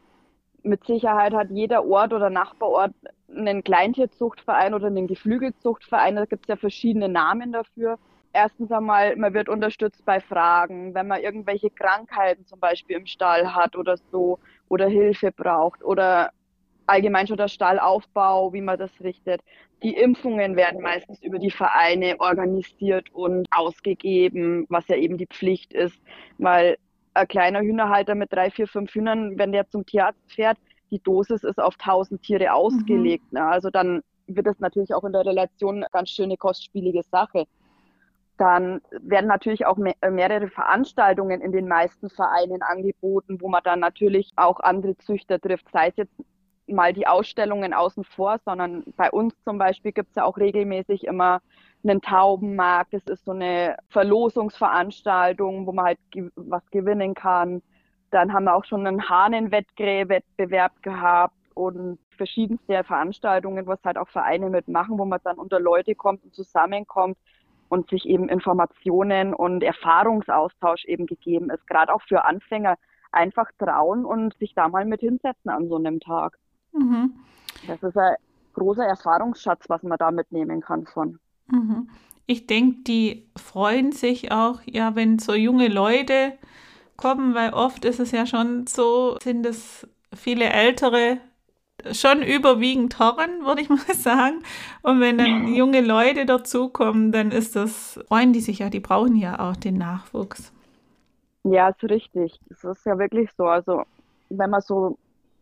Mit 0.63 0.85
Sicherheit 0.87 1.35
hat 1.35 1.51
jeder 1.51 1.85
Ort 1.85 2.13
oder 2.13 2.31
Nachbarort 2.31 2.93
einen 3.35 3.63
Kleintierzuchtverein 3.63 4.75
oder 4.75 4.87
einen 4.87 5.07
Geflügelzuchtverein, 5.07 6.17
da 6.17 6.25
gibt 6.25 6.45
es 6.45 6.49
ja 6.49 6.57
verschiedene 6.57 7.09
Namen 7.09 7.53
dafür. 7.53 7.99
Erstens 8.41 8.71
einmal, 8.71 9.17
man 9.17 9.35
wird 9.35 9.49
unterstützt 9.49 10.05
bei 10.05 10.21
Fragen, 10.21 10.95
wenn 10.95 11.09
man 11.09 11.21
irgendwelche 11.21 11.71
Krankheiten 11.71 12.47
zum 12.47 12.61
Beispiel 12.61 12.97
im 12.97 13.07
Stall 13.07 13.53
hat 13.53 13.75
oder 13.75 13.97
so 14.13 14.39
oder 14.69 14.87
Hilfe 14.87 15.33
braucht 15.33 15.83
oder 15.83 16.31
allgemein 16.87 17.27
schon 17.27 17.37
der 17.37 17.49
Stallaufbau, 17.49 18.53
wie 18.53 18.61
man 18.61 18.79
das 18.79 18.93
richtet. 19.01 19.41
Die 19.83 19.93
Impfungen 19.93 20.55
werden 20.55 20.81
meistens 20.81 21.21
über 21.21 21.41
die 21.41 21.51
Vereine 21.51 22.21
organisiert 22.21 23.13
und 23.13 23.49
ausgegeben, 23.51 24.67
was 24.69 24.87
ja 24.87 24.95
eben 24.95 25.19
die 25.19 25.27
Pflicht 25.27 25.73
ist, 25.73 26.01
weil 26.39 26.79
ein 27.15 27.27
kleiner 27.27 27.63
Hühnerhalter 27.63 28.15
mit 28.15 28.33
drei, 28.33 28.53
vier, 28.53 28.69
fünf 28.69 28.95
Hühnern, 28.95 29.37
wenn 29.37 29.51
der 29.51 29.69
zum 29.69 29.85
Tierarzt 29.85 30.33
fährt, 30.33 30.59
die 30.93 31.01
Dosis 31.01 31.43
ist 31.43 31.59
auf 31.59 31.75
1000 31.77 32.23
Tiere 32.23 32.53
ausgelegt. 32.53 33.33
Mhm. 33.33 33.41
Ne? 33.41 33.47
Also 33.47 33.71
dann 33.71 34.05
wird 34.29 34.47
das 34.47 34.61
natürlich 34.61 34.95
auch 34.95 35.03
in 35.03 35.13
der 35.13 35.27
Relation 35.27 35.79
eine 35.79 35.87
ganz 35.91 36.11
schöne 36.11 36.37
kostspielige 36.37 37.03
Sache. 37.03 37.47
Dann 38.39 38.81
werden 38.93 39.27
natürlich 39.27 39.67
auch 39.67 39.79
äh, 39.79 40.11
mehrere 40.11 40.49
Veranstaltungen 40.49 41.41
in 41.41 41.51
den 41.51 41.67
meisten 41.67 42.09
Vereinen 42.09 42.63
angeboten, 42.63 43.41
wo 43.41 43.49
man 43.49 43.63
dann 43.65 43.81
natürlich 43.81 44.31
auch 44.37 44.61
andere 44.61 44.97
Züchter 44.99 45.41
trifft, 45.41 45.69
sei 45.73 45.89
es 45.89 45.97
jetzt 45.97 46.15
mal 46.69 46.93
die 46.93 47.07
Ausstellungen 47.07 47.75
außen 47.75 48.05
vor, 48.05 48.39
sondern 48.45 48.85
bei 48.97 49.11
uns 49.11 49.35
zum 49.43 49.59
Beispiel 49.59 49.91
gibt 49.91 50.11
es 50.11 50.15
ja 50.15 50.25
auch 50.25 50.39
regelmäßig 50.39 51.05
immer 51.05 51.41
einen 51.83 52.01
Taubenmarkt. 52.01 52.93
Das 52.93 53.05
ist 53.07 53.25
so 53.25 53.33
eine 53.33 53.77
Verlosungsveranstaltung, 53.89 55.67
wo 55.67 55.73
man 55.73 55.87
halt 55.87 55.99
was 56.37 56.65
gewinnen 56.71 57.15
kann. 57.15 57.61
Dann 58.11 58.33
haben 58.33 58.45
wir 58.45 58.55
auch 58.55 58.65
schon 58.65 58.87
einen 58.87 59.09
Hahnenwettbewerb 59.09 60.83
gehabt 60.83 61.35
und 61.55 61.99
verschiedenste 62.17 62.85
Veranstaltungen, 62.85 63.67
was 63.67 63.83
halt 63.85 63.99
auch 63.99 64.09
Vereine 64.09 64.49
mitmachen, 64.49 64.97
wo 64.97 65.05
man 65.05 65.21
dann 65.25 65.39
unter 65.39 65.59
Leute 65.59 65.97
kommt 65.97 66.23
und 66.23 66.35
zusammenkommt 66.35 67.17
und 67.69 67.89
sich 67.91 68.07
eben 68.07 68.29
Informationen 68.29 69.35
und 69.35 69.63
Erfahrungsaustausch 69.63 70.85
eben 70.87 71.07
gegeben 71.07 71.51
ist. 71.51 71.67
Gerade 71.67 71.95
auch 71.95 72.03
für 72.03 72.25
Anfänger 72.25 72.77
einfach 73.13 73.51
trauen 73.59 74.05
und 74.05 74.37
sich 74.39 74.55
da 74.55 74.69
mal 74.69 74.85
mit 74.85 75.01
hinsetzen 75.01 75.51
an 75.51 75.69
so 75.69 75.77
einem 75.77 76.01
Tag. 76.01 76.39
Mhm. 76.73 77.15
Das 77.67 77.83
ist 77.83 77.97
ein 77.97 78.17
großer 78.55 78.85
Erfahrungsschatz, 78.85 79.65
was 79.69 79.83
man 79.83 79.99
da 79.99 80.11
mitnehmen 80.11 80.61
kann 80.61 80.87
von. 80.87 81.19
Mhm. 81.51 81.89
Ich 82.27 82.47
denke, 82.47 82.83
die 82.83 83.27
freuen 83.37 83.93
sich 83.93 84.33
auch, 84.33 84.61
ja, 84.67 84.95
wenn 84.95 85.19
so 85.19 85.35
junge 85.35 85.69
Leute 85.69 86.35
kommen, 86.97 87.35
weil 87.35 87.55
oft 87.55 87.85
ist 87.85 88.01
es 88.01 88.11
ja 88.13 88.27
schon 88.27 88.67
so, 88.67 89.17
sind 89.23 89.47
es 89.47 89.89
viele 90.15 90.45
ältere, 90.45 91.19
schon 91.93 92.23
überwiegend 92.23 92.99
Herren, 92.99 93.45
würde 93.45 93.63
ich 93.63 93.69
mal 93.69 93.79
sagen. 93.95 94.43
Und 94.83 95.01
wenn 95.01 95.19
dann 95.19 95.55
junge 95.55 95.81
Leute 95.81 96.27
dazukommen, 96.27 97.13
dann 97.13 97.31
ist 97.31 97.57
das, 97.57 98.01
freuen 98.09 98.33
die 98.33 98.41
sich 98.41 98.61
ja, 98.61 98.71
die 98.71 98.81
brauchen 98.81 99.17
ja 99.17 99.39
auch 99.49 99.57
den 99.57 99.79
Nachwuchs. 99.79 100.53
Ja, 101.45 101.69
ist 101.69 101.83
richtig. 101.85 102.41
Das 102.49 102.65
ist 102.65 102.85
ja 102.85 102.99
wirklich 102.99 103.31
so. 103.37 103.45
Also, 103.45 103.85
wenn 104.29 104.51
man 104.51 104.61
so 104.61 104.99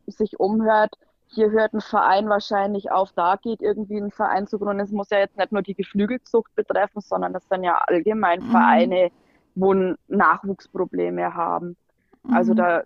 sich 0.06 0.38
umhört, 0.38 0.94
hier 1.28 1.50
hört 1.50 1.74
ein 1.74 1.80
Verein 1.80 2.28
wahrscheinlich 2.28 2.90
auf, 2.92 3.12
da 3.12 3.36
geht 3.36 3.60
irgendwie 3.60 3.96
ein 3.96 4.12
Verein 4.12 4.46
zugrunde. 4.46 4.84
Es 4.84 4.92
muss 4.92 5.10
ja 5.10 5.18
jetzt 5.18 5.36
nicht 5.36 5.50
nur 5.50 5.62
die 5.62 5.74
Geflügelzucht 5.74 6.54
betreffen, 6.54 7.00
sondern 7.00 7.34
es 7.34 7.48
sind 7.48 7.64
ja 7.64 7.78
allgemein 7.78 8.40
mhm. 8.40 8.50
Vereine, 8.50 9.10
wo 9.54 9.74
Nachwuchsprobleme 10.08 11.34
haben. 11.34 11.76
Also 12.22 12.28
mhm. 12.28 12.36
Also 12.36 12.54
da, 12.54 12.82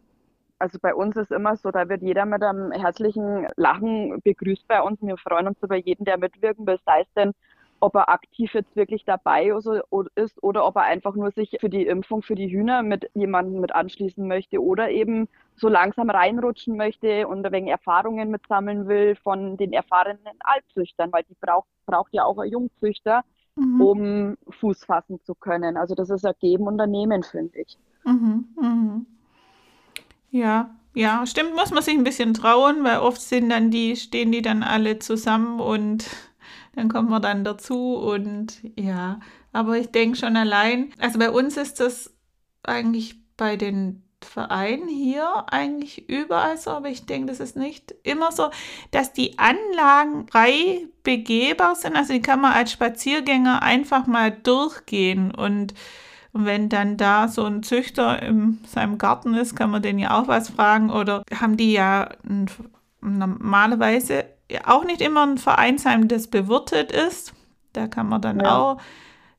also 0.61 0.79
bei 0.81 0.94
uns 0.94 1.16
ist 1.16 1.33
immer 1.33 1.57
so, 1.57 1.70
da 1.70 1.88
wird 1.88 2.03
jeder 2.03 2.27
mit 2.27 2.42
einem 2.42 2.70
herzlichen 2.73 3.49
Lachen 3.57 4.20
begrüßt 4.23 4.68
bei 4.68 4.83
uns. 4.83 5.01
Wir 5.03 5.16
freuen 5.16 5.49
uns 5.49 5.62
über 5.62 5.77
jeden, 5.77 6.05
der 6.05 6.18
mitwirken 6.18 6.66
will, 6.66 6.79
sei 6.85 7.01
es 7.01 7.12
denn 7.14 7.33
ob 7.81 7.94
er 7.94 8.11
aktiv 8.11 8.53
jetzt 8.53 8.77
wirklich 8.77 9.05
dabei 9.05 9.51
ist 10.14 10.42
oder 10.42 10.66
ob 10.66 10.77
er 10.77 10.83
einfach 10.83 11.14
nur 11.14 11.31
sich 11.31 11.57
für 11.61 11.70
die 11.70 11.87
Impfung 11.87 12.23
für 12.23 12.35
die 12.35 12.51
Hühner 12.51 12.83
mit 12.83 13.11
jemandem 13.14 13.61
mit 13.61 13.75
anschließen 13.75 14.27
möchte 14.27 14.62
oder 14.62 14.90
eben 14.90 15.29
so 15.57 15.68
langsam 15.68 16.11
reinrutschen 16.11 16.77
möchte 16.77 17.27
und 17.27 17.44
ein 17.44 17.53
wenig 17.53 17.70
Erfahrungen 17.70 18.31
mitsammeln 18.31 18.87
will 18.87 19.16
von 19.16 19.57
den 19.57 19.73
erfahrenen 19.73 20.18
Altzüchtern, 20.40 21.11
weil 21.12 21.25
die 21.25 21.37
braucht, 21.40 21.68
braucht 21.87 22.12
ja 22.12 22.25
auch 22.25 22.38
ein 22.38 22.51
Jungzüchter, 22.51 23.23
mhm. 23.57 23.81
um 23.81 24.37
Fuß 24.61 24.85
fassen 24.85 25.18
zu 25.23 25.35
können. 25.35 25.77
Also 25.77 25.94
das 25.94 26.11
ist 26.11 26.27
ein 26.27 26.35
Geben 26.38 26.66
und 26.66 26.77
Nehmen, 26.90 27.23
finde 27.23 27.61
ich. 27.61 27.79
Mhm, 28.05 28.49
mhm. 28.61 29.07
Ja, 30.31 30.71
ja, 30.95 31.25
stimmt, 31.27 31.55
muss 31.55 31.71
man 31.71 31.83
sich 31.83 31.95
ein 31.95 32.05
bisschen 32.05 32.35
trauen, 32.35 32.83
weil 32.85 32.99
oft 32.99 33.21
sind 33.21 33.51
dann 33.51 33.71
die, 33.71 33.97
stehen 33.97 34.33
die 34.33 34.43
dann 34.43 34.62
alle 34.62 34.99
zusammen 34.99 35.61
und 35.61 36.07
dann 36.75 36.88
kommt 36.88 37.11
man 37.11 37.23
dann 37.23 37.45
dazu 37.45 37.95
und 37.97 38.61
ja, 38.77 39.21
aber 39.53 39.79
ich 39.79 39.88
denke 39.88 40.19
schon 40.19 40.37
allein, 40.37 40.93
also 40.99 41.19
bei 41.19 41.31
uns 41.31 41.57
ist 41.57 41.81
das 41.81 42.14
eigentlich 42.62 43.16
bei 43.37 43.57
den 43.57 44.03
Vereinen 44.23 44.88
hier 44.88 45.47
eigentlich 45.51 46.09
überall 46.09 46.59
so, 46.59 46.71
aber 46.71 46.88
ich 46.88 47.07
denke, 47.07 47.29
das 47.29 47.40
ist 47.40 47.57
nicht 47.57 47.95
immer 48.03 48.31
so, 48.33 48.51
dass 48.90 49.12
die 49.12 49.38
Anlagen 49.38 50.29
frei 50.29 50.87
begehbar 51.03 51.75
sind. 51.75 51.97
Also 51.97 52.12
die 52.12 52.21
kann 52.21 52.40
man 52.40 52.53
als 52.53 52.73
Spaziergänger 52.73 53.62
einfach 53.62 54.07
mal 54.07 54.31
durchgehen 54.31 55.35
und 55.35 55.73
und 56.33 56.45
wenn 56.45 56.69
dann 56.69 56.97
da 56.97 57.29
so 57.29 57.45
ein 57.45 57.62
Züchter 57.62 58.23
in 58.23 58.59
seinem 58.66 58.99
Garten 58.99 59.35
ist, 59.35 59.57
kann 59.57 59.71
man 59.71 59.83
den 59.83 59.99
ja 59.99 60.19
auch 60.19 60.29
was 60.29 60.51
fragen. 60.51 60.90
Oder 60.90 61.25
haben 61.35 61.57
die 61.57 61.73
ja 61.73 62.09
normalerweise 63.01 64.27
auch 64.64 64.85
nicht 64.85 65.01
immer 65.01 65.27
ein 65.27 65.38
Vereinsheim, 65.38 66.09
das 66.09 66.29
bewirtet 66.29 66.93
ist. 66.93 67.35
Da 67.73 67.88
kann 67.88 68.09
man 68.09 68.21
dann 68.23 68.40
ja. 68.40 68.57
auch 68.57 68.81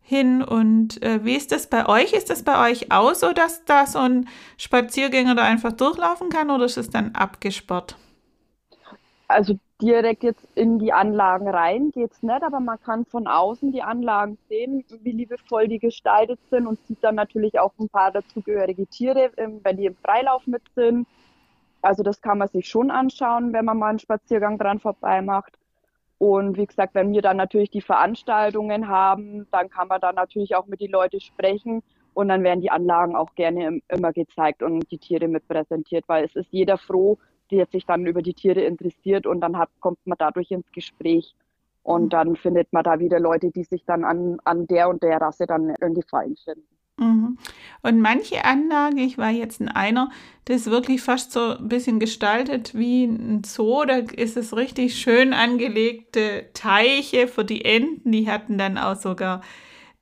hin. 0.02 0.44
Und 0.44 1.02
äh, 1.02 1.24
wie 1.24 1.36
ist 1.36 1.52
das 1.54 1.68
bei 1.68 1.88
euch? 1.88 2.12
Ist 2.14 2.30
das 2.30 2.44
bei 2.44 2.70
euch 2.70 2.92
auch 2.92 3.14
so, 3.14 3.32
dass 3.32 3.64
da 3.64 3.86
so 3.86 4.00
ein 4.00 4.28
Spaziergänger 4.58 5.36
da 5.36 5.44
einfach 5.44 5.72
durchlaufen 5.72 6.30
kann 6.30 6.50
oder 6.50 6.66
ist 6.66 6.78
es 6.78 6.90
dann 6.90 7.16
abgesperrt? 7.16 7.96
Also 9.30 9.58
direkt 9.82 10.24
jetzt 10.24 10.48
in 10.56 10.80
die 10.80 10.94
Anlagen 10.94 11.48
rein 11.48 11.92
geht 11.92 12.12
es 12.12 12.24
nicht, 12.24 12.44
aber 12.44 12.60
man 12.60 12.80
kann 12.82 13.06
von 13.06 13.28
außen 13.28 13.72
die 13.72 13.82
Anlagen 13.82 14.38
sehen, 14.48 14.86
wie 15.02 15.12
liebevoll 15.12 15.68
die 15.68 15.80
gestaltet 15.80 16.40
sind 16.50 16.68
und 16.68 16.80
sieht 16.86 17.04
dann 17.04 17.16
natürlich 17.16 17.60
auch 17.60 17.74
ein 17.80 17.90
paar 17.90 18.12
dazugehörige 18.12 18.88
Tiere, 18.88 19.32
wenn 19.36 19.78
die 19.78 19.88
im 19.88 19.96
Freilauf 19.96 20.46
mit 20.48 20.64
sind. 20.76 21.08
Also 21.82 22.04
das 22.04 22.22
kann 22.22 22.38
man 22.38 22.48
sich 22.48 22.68
schon 22.68 22.92
anschauen, 22.92 23.54
wenn 23.54 23.66
man 23.66 23.78
mal 23.78 23.90
einen 23.90 24.00
Spaziergang 24.00 24.58
dran 24.58 24.80
vorbei 24.80 25.22
macht. 25.22 25.58
Und 26.20 26.58
wie 26.58 26.68
gesagt, 26.68 26.94
wenn 26.94 27.12
wir 27.12 27.24
dann 27.24 27.38
natürlich 27.38 27.72
die 27.72 27.82
Veranstaltungen 27.82 28.88
haben, 28.88 29.48
dann 29.52 29.70
kann 29.70 29.88
man 29.88 30.00
dann 30.00 30.14
natürlich 30.14 30.56
auch 30.56 30.68
mit 30.68 30.80
den 30.80 30.92
Leuten 30.92 31.20
sprechen 31.20 31.82
und 32.14 32.28
dann 32.28 32.44
werden 32.44 32.62
die 32.62 32.70
Anlagen 32.70 33.16
auch 33.16 33.34
gerne 33.34 33.80
immer 33.88 34.14
gezeigt 34.14 34.62
und 34.62 34.92
die 34.92 35.00
Tiere 35.00 35.28
mit 35.28 35.48
präsentiert, 35.48 36.04
weil 36.08 36.26
es 36.26 36.36
ist 36.36 36.50
jeder 36.52 36.78
froh, 36.78 37.18
der 37.52 37.68
sich 37.68 37.86
dann 37.86 38.06
über 38.06 38.22
die 38.22 38.34
Tiere 38.34 38.62
interessiert 38.62 39.28
und 39.28 39.42
dann 39.42 39.58
hat, 39.58 39.70
kommt 39.80 40.00
man 40.06 40.18
dadurch 40.18 40.52
ins 40.52 40.72
Gespräch. 40.72 41.36
Und 41.84 42.14
dann 42.14 42.36
findet 42.36 42.72
man 42.72 42.84
da 42.84 43.00
wieder 43.00 43.20
Leute, 43.20 43.50
die 43.50 43.64
sich 43.64 43.84
dann 43.86 44.04
an, 44.04 44.40
an 44.44 44.68
der 44.68 44.88
und 44.88 45.02
der 45.02 45.20
Rasse 45.20 45.48
dann 45.48 45.74
irgendwie 45.82 46.04
fein 46.08 46.36
finden. 46.36 46.68
Mhm. 46.98 47.38
Und 47.82 48.00
manche 48.00 48.46
Anlage, 48.46 49.02
ich 49.02 49.18
war 49.18 49.32
jetzt 49.32 49.60
in 49.60 49.70
einer, 49.70 50.12
das 50.46 50.58
ist 50.58 50.72
wirklich 50.72 51.02
fast 51.02 51.32
so 51.32 51.58
ein 51.58 51.68
bisschen 51.68 52.00
gestaltet 52.00 52.76
wie 52.76 53.06
ein 53.06 53.44
Zoo. 53.44 53.86
Da 53.86 53.98
ist 53.98 54.38
es 54.38 54.56
richtig 54.56 54.96
schön 54.96 55.34
angelegte 55.34 56.50
Teiche 56.54 57.28
für 57.28 57.44
die 57.44 57.66
Enten. 57.66 58.12
Die 58.12 58.30
hatten 58.30 58.60
dann 58.60 58.78
auch 58.78 58.96
sogar 58.96 59.42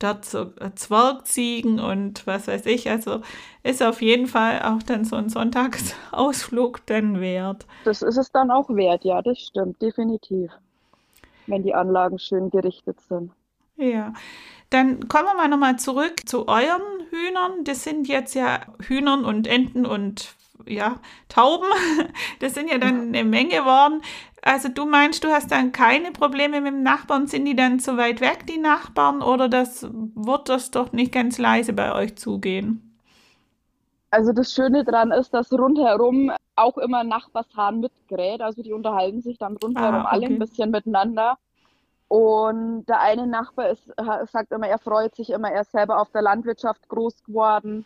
dort 0.00 0.24
so 0.24 0.52
Zwergziegen 0.74 1.78
und 1.78 2.26
was 2.26 2.48
weiß 2.48 2.66
ich. 2.66 2.90
Also 2.90 3.20
ist 3.62 3.82
auf 3.82 4.02
jeden 4.02 4.26
Fall 4.26 4.62
auch 4.62 4.82
dann 4.82 5.04
so 5.04 5.14
ein 5.16 5.28
Sonntagsausflug 5.28 6.84
dann 6.86 7.20
wert. 7.20 7.66
Das 7.84 8.02
ist 8.02 8.16
es 8.16 8.32
dann 8.32 8.50
auch 8.50 8.68
wert, 8.70 9.04
ja, 9.04 9.22
das 9.22 9.38
stimmt, 9.38 9.80
definitiv. 9.80 10.50
Wenn 11.46 11.62
die 11.62 11.74
Anlagen 11.74 12.18
schön 12.18 12.50
gerichtet 12.50 13.00
sind. 13.00 13.30
Ja, 13.76 14.12
dann 14.70 15.08
kommen 15.08 15.24
wir 15.24 15.34
mal 15.34 15.48
nochmal 15.48 15.78
zurück 15.78 16.28
zu 16.28 16.48
euren 16.48 17.06
Hühnern. 17.10 17.64
Das 17.64 17.84
sind 17.84 18.08
jetzt 18.08 18.34
ja 18.34 18.60
Hühnern 18.80 19.24
und 19.24 19.46
Enten 19.46 19.86
und 19.86 20.34
ja, 20.66 20.96
Tauben. 21.28 21.68
Das 22.40 22.54
sind 22.54 22.70
ja 22.70 22.78
dann 22.78 23.08
eine 23.08 23.24
Menge 23.24 23.56
geworden. 23.56 24.02
Also 24.42 24.68
du 24.68 24.86
meinst, 24.86 25.22
du 25.24 25.28
hast 25.28 25.50
dann 25.50 25.72
keine 25.72 26.12
Probleme 26.12 26.60
mit 26.60 26.72
dem 26.72 26.82
Nachbarn? 26.82 27.26
Sind 27.26 27.44
die 27.44 27.56
dann 27.56 27.78
zu 27.78 27.96
weit 27.96 28.20
weg, 28.20 28.46
die 28.46 28.58
Nachbarn? 28.58 29.22
Oder 29.22 29.48
das 29.48 29.86
wird 29.90 30.48
das 30.48 30.70
doch 30.70 30.92
nicht 30.92 31.12
ganz 31.12 31.38
leise 31.38 31.72
bei 31.72 31.92
euch 31.94 32.16
zugehen? 32.16 32.86
Also 34.10 34.32
das 34.32 34.52
Schöne 34.52 34.84
daran 34.84 35.12
ist, 35.12 35.32
dass 35.34 35.52
rundherum 35.52 36.32
auch 36.56 36.78
immer 36.78 37.04
Nachbarshahn 37.04 37.80
mitgerät. 37.80 38.40
Also 38.40 38.62
die 38.62 38.72
unterhalten 38.72 39.22
sich 39.22 39.38
dann 39.38 39.56
rundherum 39.56 39.94
ah, 39.94 40.00
okay. 40.00 40.08
alle 40.10 40.26
ein 40.26 40.38
bisschen 40.38 40.70
miteinander. 40.70 41.36
Und 42.08 42.86
der 42.86 43.00
eine 43.00 43.26
Nachbar 43.26 43.68
ist, 43.70 43.88
sagt 44.32 44.50
immer, 44.50 44.66
er 44.66 44.78
freut 44.78 45.14
sich 45.14 45.30
immer, 45.30 45.52
er 45.52 45.60
ist 45.60 45.70
selber 45.70 46.00
auf 46.00 46.10
der 46.10 46.22
Landwirtschaft 46.22 46.88
groß 46.88 47.22
geworden. 47.22 47.84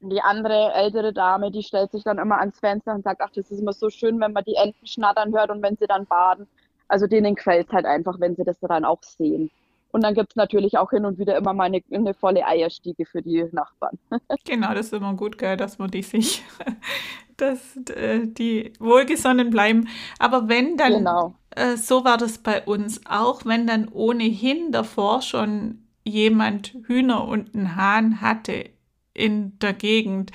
Die 0.00 0.20
andere 0.20 0.72
ältere 0.72 1.12
Dame, 1.12 1.50
die 1.50 1.62
stellt 1.62 1.92
sich 1.92 2.04
dann 2.04 2.18
immer 2.18 2.38
ans 2.38 2.58
Fenster 2.58 2.94
und 2.94 3.04
sagt, 3.04 3.20
ach, 3.20 3.30
das 3.34 3.50
ist 3.50 3.60
immer 3.60 3.72
so 3.72 3.90
schön, 3.90 4.18
wenn 4.20 4.32
man 4.32 4.44
die 4.44 4.54
Enten 4.54 4.86
schnattern 4.86 5.32
hört 5.32 5.50
und 5.50 5.62
wenn 5.62 5.76
sie 5.76 5.86
dann 5.86 6.06
baden. 6.06 6.46
Also 6.88 7.06
denen 7.06 7.34
gefällt 7.34 7.68
es 7.68 7.72
halt 7.72 7.86
einfach, 7.86 8.18
wenn 8.18 8.34
sie 8.34 8.44
das 8.44 8.58
dann 8.60 8.84
auch 8.84 9.02
sehen. 9.02 9.50
Und 9.92 10.04
dann 10.04 10.14
gibt 10.14 10.32
es 10.32 10.36
natürlich 10.36 10.78
auch 10.78 10.90
hin 10.90 11.04
und 11.04 11.18
wieder 11.18 11.36
immer 11.36 11.52
mal 11.52 11.64
eine, 11.64 11.82
eine 11.92 12.14
volle 12.14 12.46
Eierstiege 12.46 13.06
für 13.06 13.22
die 13.22 13.44
Nachbarn. 13.52 13.98
genau, 14.44 14.72
das 14.72 14.86
ist 14.86 14.92
immer 14.92 15.14
gut, 15.14 15.36
gell, 15.36 15.56
dass 15.56 15.78
man 15.78 15.90
die 15.90 16.02
sich, 16.02 16.42
dass 17.36 17.76
äh, 17.90 18.26
die 18.26 18.72
wohlgesonnen 18.78 19.50
bleiben. 19.50 19.88
Aber 20.18 20.48
wenn 20.48 20.76
dann, 20.76 20.92
genau. 20.92 21.34
äh, 21.50 21.76
so 21.76 22.04
war 22.04 22.18
das 22.18 22.38
bei 22.38 22.62
uns 22.64 23.00
auch, 23.06 23.44
wenn 23.44 23.66
dann 23.66 23.88
ohnehin 23.88 24.70
davor 24.72 25.22
schon 25.22 25.86
jemand 26.04 26.76
Hühner 26.86 27.26
und 27.26 27.54
einen 27.54 27.76
Hahn 27.76 28.20
hatte 28.20 28.70
in 29.14 29.58
der 29.58 29.72
Gegend, 29.72 30.32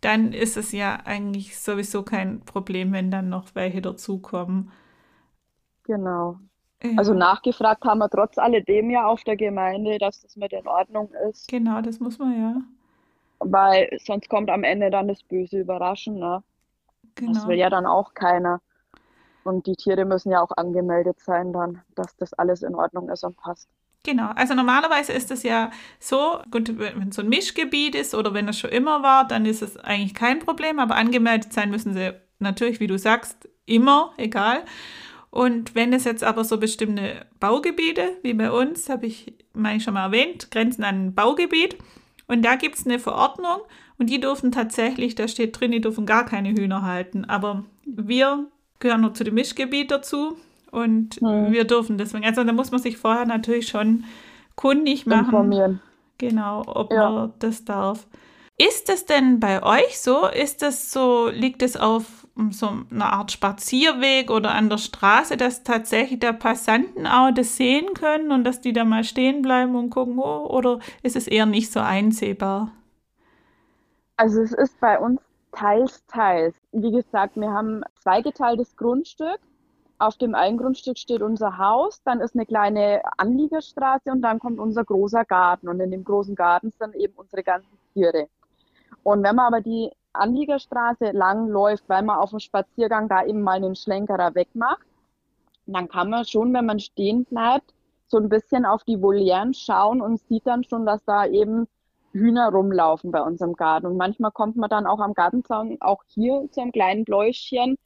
dann 0.00 0.32
ist 0.32 0.56
es 0.56 0.72
ja 0.72 1.00
eigentlich 1.04 1.58
sowieso 1.58 2.02
kein 2.02 2.40
Problem, 2.40 2.92
wenn 2.92 3.10
dann 3.10 3.28
noch 3.28 3.54
welche 3.54 3.82
dazukommen. 3.82 4.70
Genau. 5.84 6.38
Also 6.96 7.14
nachgefragt 7.14 7.84
haben 7.84 7.98
wir 7.98 8.10
trotz 8.10 8.38
alledem 8.38 8.90
ja 8.90 9.06
auf 9.06 9.24
der 9.24 9.36
Gemeinde, 9.36 9.98
dass 9.98 10.20
das 10.20 10.36
mit 10.36 10.52
in 10.52 10.66
Ordnung 10.68 11.10
ist. 11.28 11.48
Genau, 11.48 11.80
das 11.80 12.00
muss 12.00 12.18
man 12.18 12.38
ja. 12.38 12.60
Weil 13.38 13.88
sonst 14.04 14.28
kommt 14.28 14.50
am 14.50 14.62
Ende 14.62 14.90
dann 14.90 15.08
das 15.08 15.22
böse 15.22 15.60
Überraschen. 15.60 16.18
Ne? 16.18 16.42
Genau. 17.14 17.32
Das 17.32 17.46
will 17.46 17.56
ja 17.56 17.70
dann 17.70 17.86
auch 17.86 18.14
keiner. 18.14 18.60
Und 19.42 19.66
die 19.66 19.76
Tiere 19.76 20.04
müssen 20.04 20.30
ja 20.30 20.42
auch 20.42 20.50
angemeldet 20.56 21.20
sein 21.20 21.52
dann, 21.52 21.82
dass 21.94 22.16
das 22.16 22.34
alles 22.34 22.62
in 22.62 22.74
Ordnung 22.74 23.08
ist 23.08 23.24
und 23.24 23.36
passt. 23.36 23.68
Genau, 24.06 24.30
also 24.36 24.54
normalerweise 24.54 25.12
ist 25.12 25.32
es 25.32 25.42
ja 25.42 25.72
so, 25.98 26.38
gut, 26.52 26.78
wenn 26.78 27.08
es 27.08 27.16
so 27.16 27.22
ein 27.22 27.28
Mischgebiet 27.28 27.96
ist 27.96 28.14
oder 28.14 28.32
wenn 28.34 28.46
es 28.46 28.56
schon 28.56 28.70
immer 28.70 29.02
war, 29.02 29.26
dann 29.26 29.44
ist 29.46 29.62
es 29.62 29.76
eigentlich 29.78 30.14
kein 30.14 30.38
Problem, 30.38 30.78
aber 30.78 30.94
angemeldet 30.94 31.52
sein 31.52 31.70
müssen 31.70 31.92
sie 31.92 32.12
natürlich, 32.38 32.78
wie 32.78 32.86
du 32.86 32.98
sagst, 32.98 33.48
immer, 33.64 34.12
egal. 34.16 34.62
Und 35.30 35.74
wenn 35.74 35.92
es 35.92 36.04
jetzt 36.04 36.22
aber 36.22 36.44
so 36.44 36.58
bestimmte 36.58 37.26
Baugebiete, 37.40 38.16
wie 38.22 38.34
bei 38.34 38.52
uns, 38.52 38.88
habe 38.88 39.06
ich, 39.06 39.34
meine 39.54 39.80
schon 39.80 39.94
mal 39.94 40.04
erwähnt, 40.04 40.52
grenzen 40.52 40.84
an 40.84 41.06
ein 41.06 41.14
Baugebiet. 41.16 41.76
Und 42.28 42.42
da 42.44 42.54
gibt 42.54 42.76
es 42.76 42.86
eine 42.86 43.00
Verordnung 43.00 43.58
und 43.98 44.08
die 44.08 44.20
dürfen 44.20 44.52
tatsächlich, 44.52 45.16
da 45.16 45.26
steht 45.26 45.58
drin, 45.58 45.72
die 45.72 45.80
dürfen 45.80 46.06
gar 46.06 46.26
keine 46.26 46.50
Hühner 46.50 46.82
halten. 46.82 47.24
Aber 47.24 47.64
wir 47.84 48.46
gehören 48.78 49.00
nur 49.00 49.14
zu 49.14 49.24
dem 49.24 49.34
Mischgebiet 49.34 49.90
dazu 49.90 50.36
und 50.76 51.16
hm. 51.16 51.52
wir 51.52 51.64
dürfen 51.64 51.98
deswegen. 51.98 52.24
Also 52.24 52.44
da 52.44 52.52
muss 52.52 52.70
man 52.70 52.80
sich 52.80 52.98
vorher 52.98 53.26
natürlich 53.26 53.68
schon 53.68 54.04
kundig 54.54 55.06
machen. 55.06 55.26
Informieren. 55.26 55.80
Genau, 56.18 56.62
ob 56.66 56.92
ja. 56.92 57.10
man 57.10 57.32
das 57.38 57.64
darf. 57.64 58.06
Ist 58.58 58.88
es 58.88 59.04
denn 59.04 59.38
bei 59.38 59.62
euch 59.62 60.00
so? 60.00 60.26
Ist 60.28 60.62
es 60.62 60.90
so, 60.90 61.28
liegt 61.28 61.62
es 61.62 61.76
auf 61.76 62.26
so 62.50 62.68
einer 62.90 63.12
Art 63.12 63.32
Spazierweg 63.32 64.30
oder 64.30 64.54
an 64.54 64.70
der 64.70 64.78
Straße, 64.78 65.36
dass 65.36 65.62
tatsächlich 65.62 66.20
der 66.20 66.32
Passanten 66.32 67.06
auch 67.06 67.30
das 67.32 67.56
sehen 67.56 67.92
können 67.94 68.32
und 68.32 68.44
dass 68.44 68.60
die 68.60 68.72
da 68.72 68.84
mal 68.84 69.04
stehen 69.04 69.42
bleiben 69.42 69.74
und 69.74 69.90
gucken, 69.90 70.18
oh, 70.18 70.46
oder 70.46 70.80
ist 71.02 71.16
es 71.16 71.26
eher 71.26 71.46
nicht 71.46 71.72
so 71.72 71.80
einsehbar? 71.80 72.72
Also 74.16 74.40
es 74.40 74.52
ist 74.52 74.78
bei 74.80 74.98
uns 74.98 75.20
teils, 75.52 76.04
teils. 76.06 76.54
Wie 76.72 76.92
gesagt, 76.92 77.36
wir 77.36 77.50
haben 77.50 77.82
zweigeteiltes 78.00 78.76
Grundstück. 78.76 79.38
Auf 79.98 80.16
dem 80.16 80.34
einen 80.34 80.58
Grundstück 80.58 80.98
steht 80.98 81.22
unser 81.22 81.56
Haus, 81.56 82.02
dann 82.02 82.20
ist 82.20 82.34
eine 82.34 82.44
kleine 82.44 83.00
Anliegerstraße 83.16 84.10
und 84.10 84.20
dann 84.20 84.38
kommt 84.38 84.58
unser 84.58 84.84
großer 84.84 85.24
Garten. 85.24 85.68
Und 85.68 85.80
in 85.80 85.90
dem 85.90 86.04
großen 86.04 86.34
Garten 86.34 86.70
sind 86.70 86.94
eben 86.94 87.14
unsere 87.14 87.42
ganzen 87.42 87.78
Tiere. 87.94 88.28
Und 89.02 89.22
wenn 89.22 89.36
man 89.36 89.46
aber 89.46 89.60
die 89.62 89.90
Anliegerstraße 90.12 91.12
lang 91.12 91.48
läuft, 91.48 91.88
weil 91.88 92.02
man 92.02 92.18
auf 92.18 92.30
dem 92.30 92.40
Spaziergang 92.40 93.08
da 93.08 93.24
eben 93.24 93.42
mal 93.42 93.56
einen 93.56 93.76
Schlenkerer 93.76 94.34
wegmacht, 94.34 94.86
dann 95.66 95.88
kann 95.88 96.10
man 96.10 96.24
schon, 96.24 96.52
wenn 96.54 96.66
man 96.66 96.78
stehen 96.78 97.24
bleibt, 97.24 97.74
so 98.06 98.18
ein 98.18 98.28
bisschen 98.28 98.66
auf 98.66 98.84
die 98.84 99.00
Volieren 99.02 99.52
schauen 99.54 100.00
und 100.00 100.20
sieht 100.20 100.46
dann 100.46 100.62
schon, 100.64 100.86
dass 100.86 101.04
da 101.04 101.26
eben 101.26 101.66
Hühner 102.12 102.50
rumlaufen 102.50 103.10
bei 103.10 103.20
uns 103.20 103.40
im 103.40 103.54
Garten. 103.54 103.86
Und 103.86 103.96
manchmal 103.96 104.30
kommt 104.30 104.56
man 104.56 104.70
dann 104.70 104.86
auch 104.86 105.00
am 105.00 105.14
Gartenzaun 105.14 105.76
auch 105.80 106.02
hier 106.06 106.48
zu 106.50 106.60
einem 106.60 106.72
kleinen 106.72 107.04
Bläuschen. 107.04 107.76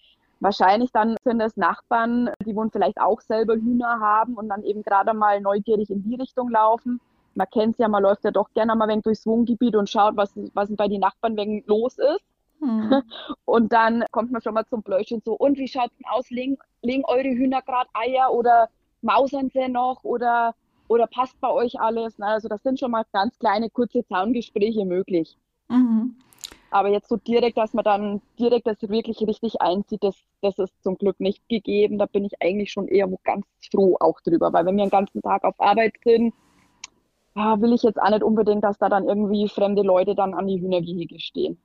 Wahrscheinlich 0.40 0.90
dann 0.92 1.16
sind 1.22 1.40
es 1.40 1.56
Nachbarn, 1.56 2.30
die 2.44 2.56
wohl 2.56 2.70
vielleicht 2.70 3.00
auch 3.00 3.20
selber 3.20 3.54
Hühner 3.54 4.00
haben 4.00 4.34
und 4.34 4.48
dann 4.48 4.62
eben 4.64 4.82
gerade 4.82 5.14
mal 5.14 5.40
neugierig 5.40 5.90
in 5.90 6.02
die 6.02 6.16
Richtung 6.16 6.50
laufen 6.50 7.00
man 7.34 7.48
kennt 7.50 7.74
es 7.74 7.78
ja, 7.78 7.88
man 7.88 8.02
läuft 8.02 8.24
ja 8.24 8.30
doch 8.30 8.52
gerne 8.54 8.74
mal 8.74 8.90
ein 8.90 9.02
durchs 9.02 9.26
Wohngebiet 9.26 9.76
und 9.76 9.88
schaut, 9.88 10.16
was, 10.16 10.32
was 10.54 10.74
bei 10.76 10.88
den 10.88 11.00
Nachbarn 11.00 11.36
wegen 11.36 11.62
los 11.66 11.98
ist. 11.98 12.24
Hm. 12.60 13.02
Und 13.46 13.72
dann 13.72 14.04
kommt 14.10 14.30
man 14.32 14.42
schon 14.42 14.54
mal 14.54 14.66
zum 14.66 14.82
Bläuschen 14.82 15.22
so, 15.24 15.32
und 15.32 15.56
wie 15.56 15.66
schaut 15.66 15.90
es 15.98 16.06
aus? 16.10 16.28
Legen, 16.28 16.58
legen 16.82 17.04
eure 17.06 17.30
Hühner 17.30 17.62
gerade 17.62 17.88
Eier 17.94 18.30
oder 18.32 18.68
mausern 19.00 19.48
sie 19.48 19.66
noch 19.68 20.04
oder, 20.04 20.54
oder 20.86 21.06
passt 21.06 21.40
bei 21.40 21.48
euch 21.48 21.80
alles? 21.80 22.18
Na, 22.18 22.34
also 22.34 22.48
das 22.48 22.62
sind 22.62 22.78
schon 22.78 22.90
mal 22.90 23.04
ganz 23.14 23.38
kleine, 23.38 23.70
kurze 23.70 24.06
Zaungespräche 24.06 24.84
möglich. 24.84 25.38
Mhm. 25.68 26.16
Aber 26.70 26.88
jetzt 26.88 27.08
so 27.08 27.16
direkt, 27.16 27.58
dass 27.58 27.74
man 27.74 27.84
dann 27.84 28.22
direkt 28.38 28.66
das 28.66 28.76
wirklich 28.82 29.20
richtig 29.26 29.60
einzieht, 29.60 30.02
das, 30.02 30.16
das 30.40 30.58
ist 30.58 30.72
zum 30.82 30.96
Glück 30.96 31.18
nicht 31.18 31.48
gegeben. 31.48 31.98
Da 31.98 32.06
bin 32.06 32.24
ich 32.24 32.40
eigentlich 32.40 32.70
schon 32.70 32.88
eher 32.88 33.08
ganz 33.24 33.44
froh 33.70 33.96
auch 34.00 34.20
drüber, 34.20 34.52
weil 34.52 34.66
wenn 34.66 34.76
wir 34.76 34.84
den 34.84 34.90
ganzen 34.90 35.22
Tag 35.22 35.44
auf 35.44 35.58
Arbeit 35.58 35.94
sind, 36.04 36.32
ja, 37.34 37.60
will 37.60 37.72
ich 37.72 37.82
jetzt 37.82 38.00
auch 38.00 38.10
nicht 38.10 38.22
unbedingt, 38.22 38.64
dass 38.64 38.78
da 38.78 38.88
dann 38.88 39.08
irgendwie 39.08 39.48
fremde 39.48 39.82
Leute 39.82 40.14
dann 40.14 40.34
an 40.34 40.46
die 40.46 40.60
Hühnergehege 40.60 41.18
stehen. 41.20 41.58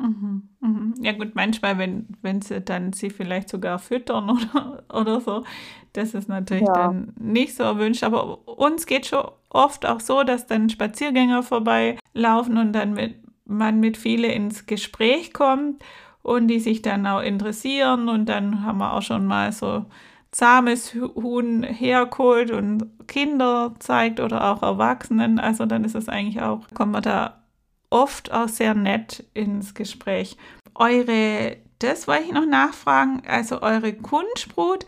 Mhm, 0.00 0.48
mhm. 0.60 0.94
Ja 1.00 1.12
gut, 1.12 1.34
manchmal, 1.34 1.78
wenn, 1.78 2.06
wenn 2.22 2.40
sie 2.40 2.60
dann 2.60 2.92
sie 2.92 3.10
vielleicht 3.10 3.48
sogar 3.48 3.78
füttern 3.78 4.30
oder, 4.54 4.84
oder 4.92 5.20
so, 5.20 5.44
das 5.92 6.14
ist 6.14 6.28
natürlich 6.28 6.68
ja. 6.68 6.72
dann 6.72 7.14
nicht 7.18 7.56
so 7.56 7.64
erwünscht. 7.64 8.04
Aber 8.04 8.46
uns 8.46 8.86
geht 8.86 9.06
schon 9.06 9.24
oft 9.50 9.86
auch 9.86 10.00
so, 10.00 10.22
dass 10.22 10.46
dann 10.46 10.70
Spaziergänger 10.70 11.42
vorbeilaufen 11.42 12.58
und 12.58 12.72
dann 12.72 12.92
mit, 12.92 13.16
man 13.48 13.80
mit 13.80 13.96
vielen 13.96 14.30
ins 14.30 14.66
Gespräch 14.66 15.32
kommt 15.32 15.82
und 16.22 16.48
die 16.48 16.60
sich 16.60 16.82
dann 16.82 17.06
auch 17.06 17.22
interessieren 17.22 18.08
und 18.08 18.28
dann 18.28 18.62
haben 18.62 18.78
wir 18.78 18.92
auch 18.92 19.02
schon 19.02 19.26
mal 19.26 19.50
so 19.52 19.86
zahmes 20.30 20.94
Huhn 20.94 21.62
herholt 21.62 22.50
und 22.50 23.08
Kinder 23.08 23.74
zeigt 23.78 24.20
oder 24.20 24.52
auch 24.52 24.62
Erwachsenen. 24.62 25.40
Also 25.40 25.66
dann 25.66 25.84
ist 25.84 25.94
es 25.94 26.08
eigentlich 26.08 26.42
auch, 26.42 26.66
kommt 26.74 26.92
man 26.92 27.02
da 27.02 27.42
oft 27.90 28.30
auch 28.32 28.48
sehr 28.48 28.74
nett 28.74 29.24
ins 29.32 29.74
Gespräch. 29.74 30.36
Eure, 30.74 31.56
das 31.78 32.06
wollte 32.06 32.24
ich 32.24 32.32
noch 32.32 32.46
nachfragen, 32.46 33.22
also 33.26 33.62
eure 33.62 33.94
Kunstbrut, 33.94 34.86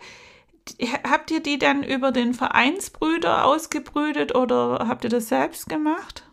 habt 1.03 1.31
ihr 1.31 1.41
die 1.41 1.57
dann 1.57 1.83
über 1.83 2.11
den 2.11 2.35
Vereinsbrüder 2.35 3.45
ausgebrütet 3.45 4.35
oder 4.35 4.85
habt 4.87 5.03
ihr 5.03 5.09
das 5.09 5.27
selbst 5.27 5.67
gemacht? 5.67 6.23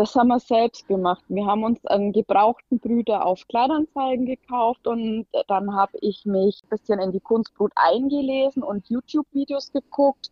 Das 0.00 0.16
haben 0.16 0.28
wir 0.28 0.40
selbst 0.40 0.88
gemacht. 0.88 1.22
Wir 1.28 1.44
haben 1.44 1.62
uns 1.62 1.84
einen 1.84 2.12
gebrauchten 2.12 2.78
Brüder 2.78 3.26
auf 3.26 3.46
Kleinanzeigen 3.48 4.24
gekauft 4.24 4.86
und 4.86 5.26
dann 5.46 5.76
habe 5.76 5.98
ich 6.00 6.24
mich 6.24 6.62
ein 6.64 6.70
bisschen 6.70 7.00
in 7.00 7.12
die 7.12 7.20
Kunstbrut 7.20 7.70
eingelesen 7.74 8.62
und 8.62 8.88
YouTube-Videos 8.88 9.72
geguckt. 9.72 10.30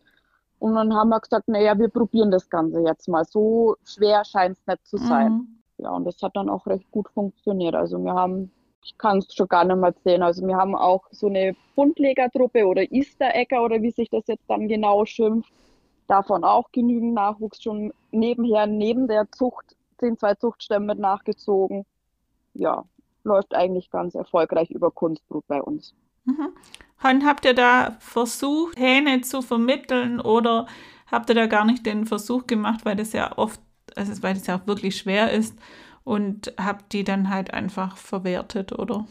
Und 0.57 0.73
dann 0.73 0.95
haben 0.95 1.09
wir 1.09 1.19
gesagt, 1.19 1.47
naja, 1.49 1.77
wir 1.77 1.89
probieren 1.89 2.31
das 2.31 2.49
Ganze 2.49 2.79
jetzt 2.79 3.07
mal. 3.07 3.23
So 3.25 3.75
schwer 3.85 4.25
scheint 4.25 4.57
es 4.57 4.65
nicht 4.65 4.87
zu 4.87 4.97
sein. 4.97 5.33
Mhm. 5.33 5.47
Ja, 5.77 5.91
und 5.91 6.05
das 6.05 6.19
hat 6.23 6.35
dann 6.35 6.49
auch 6.49 6.65
recht 6.65 6.89
gut 6.89 7.07
funktioniert. 7.09 7.75
Also 7.75 8.03
wir 8.03 8.13
haben, 8.15 8.51
ich 8.83 8.97
kann 8.97 9.19
es 9.19 9.31
schon 9.35 9.49
gar 9.49 9.65
nicht 9.65 9.77
mehr 9.77 9.93
sehen, 10.03 10.23
also 10.23 10.47
wir 10.47 10.57
haben 10.57 10.75
auch 10.75 11.03
so 11.11 11.27
eine 11.27 11.55
Buntlegertruppe 11.75 12.65
oder 12.65 12.91
Easter 12.91 13.35
Egger 13.35 13.63
oder 13.63 13.79
wie 13.83 13.91
sich 13.91 14.09
das 14.09 14.25
jetzt 14.25 14.49
dann 14.49 14.67
genau 14.67 15.05
schimpft 15.05 15.53
davon 16.09 16.43
auch 16.43 16.71
genügend 16.71 17.13
Nachwuchs 17.13 17.61
schon 17.61 17.93
nebenher, 18.11 18.65
neben 18.65 19.07
der 19.07 19.31
Zucht, 19.31 19.75
sind 19.99 20.19
zwei 20.19 20.35
Zuchtstämme 20.35 20.87
mit 20.87 20.99
nachgezogen. 20.99 21.85
Ja, 22.53 22.85
läuft 23.23 23.53
eigentlich 23.53 23.91
ganz 23.91 24.15
erfolgreich 24.15 24.71
über 24.71 24.91
Kunstbrut 24.91 25.45
bei 25.47 25.61
uns. 25.61 25.93
Mhm. 26.25 26.49
Und 27.03 27.25
habt 27.25 27.45
ihr 27.45 27.53
da 27.53 27.95
versucht, 27.99 28.77
Hähne 28.77 29.21
zu 29.21 29.41
vermitteln 29.41 30.19
oder 30.19 30.67
habt 31.11 31.29
ihr 31.29 31.35
da 31.35 31.47
gar 31.47 31.65
nicht 31.65 31.85
den 31.85 32.05
Versuch 32.05 32.47
gemacht, 32.47 32.85
weil 32.85 32.95
das 32.95 33.13
ja 33.13 33.37
oft, 33.37 33.61
also 33.95 34.21
weil 34.23 34.35
es 34.35 34.47
ja 34.47 34.57
auch 34.57 34.67
wirklich 34.67 34.97
schwer 34.97 35.31
ist 35.31 35.57
und 36.03 36.53
habt 36.59 36.91
die 36.93 37.03
dann 37.03 37.29
halt 37.29 37.53
einfach 37.53 37.97
verwertet, 37.97 38.77
oder? 38.77 39.05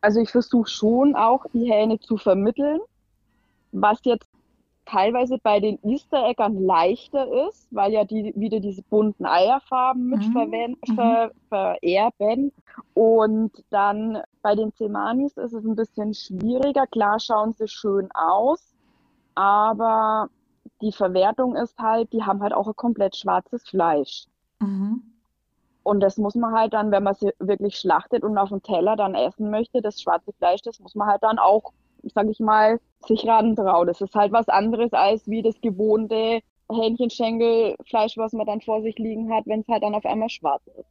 Also 0.00 0.20
ich 0.20 0.30
versuche 0.30 0.68
schon 0.68 1.14
auch 1.14 1.44
die 1.52 1.70
Hähne 1.70 2.00
zu 2.00 2.16
vermitteln. 2.16 2.80
Was 3.70 3.98
jetzt 4.02 4.31
teilweise 4.86 5.38
bei 5.38 5.60
den 5.60 5.78
Easter 5.84 6.28
Eggern 6.28 6.64
leichter 6.64 7.26
ist, 7.48 7.68
weil 7.70 7.92
ja 7.92 8.04
die 8.04 8.32
wieder 8.36 8.60
diese 8.60 8.82
bunten 8.82 9.24
Eierfarben 9.24 10.08
mit 10.08 10.20
mhm. 10.20 10.76
mhm. 10.88 10.94
ver 10.94 11.30
vererben. 11.48 12.52
Und 12.94 13.52
dann 13.70 14.22
bei 14.42 14.54
den 14.54 14.72
Zemanis 14.74 15.36
ist 15.36 15.52
es 15.52 15.64
ein 15.64 15.76
bisschen 15.76 16.14
schwieriger. 16.14 16.86
Klar 16.86 17.20
schauen 17.20 17.54
sie 17.54 17.68
schön 17.68 18.08
aus, 18.12 18.74
aber 19.34 20.28
die 20.80 20.92
Verwertung 20.92 21.54
ist 21.56 21.78
halt, 21.78 22.12
die 22.12 22.22
haben 22.22 22.42
halt 22.42 22.52
auch 22.52 22.66
ein 22.66 22.76
komplett 22.76 23.16
schwarzes 23.16 23.62
Fleisch. 23.68 24.26
Mhm. 24.60 25.02
Und 25.84 26.00
das 26.00 26.16
muss 26.16 26.34
man 26.34 26.54
halt 26.54 26.74
dann, 26.74 26.92
wenn 26.92 27.02
man 27.02 27.14
sie 27.14 27.32
wirklich 27.38 27.76
schlachtet 27.76 28.22
und 28.22 28.38
auf 28.38 28.50
dem 28.50 28.62
Teller 28.62 28.96
dann 28.96 29.14
essen 29.14 29.50
möchte, 29.50 29.82
das 29.82 30.00
schwarze 30.00 30.32
Fleisch, 30.32 30.62
das 30.62 30.78
muss 30.78 30.94
man 30.94 31.08
halt 31.08 31.22
dann 31.22 31.38
auch 31.38 31.72
sage 32.14 32.30
ich 32.30 32.40
mal, 32.40 32.80
sich 33.06 33.26
rantraut. 33.26 33.88
Das 33.88 34.00
ist 34.00 34.14
halt 34.14 34.32
was 34.32 34.48
anderes 34.48 34.92
als 34.92 35.26
wie 35.28 35.42
das 35.42 35.60
gewohnte 35.60 36.40
Hähnchenschenkelfleisch, 36.70 38.16
was 38.16 38.32
man 38.32 38.46
dann 38.46 38.60
vor 38.60 38.82
sich 38.82 38.98
liegen 38.98 39.32
hat, 39.32 39.46
wenn 39.46 39.60
es 39.60 39.68
halt 39.68 39.82
dann 39.82 39.94
auf 39.94 40.06
einmal 40.06 40.28
schwarz 40.28 40.62
ist. 40.78 40.86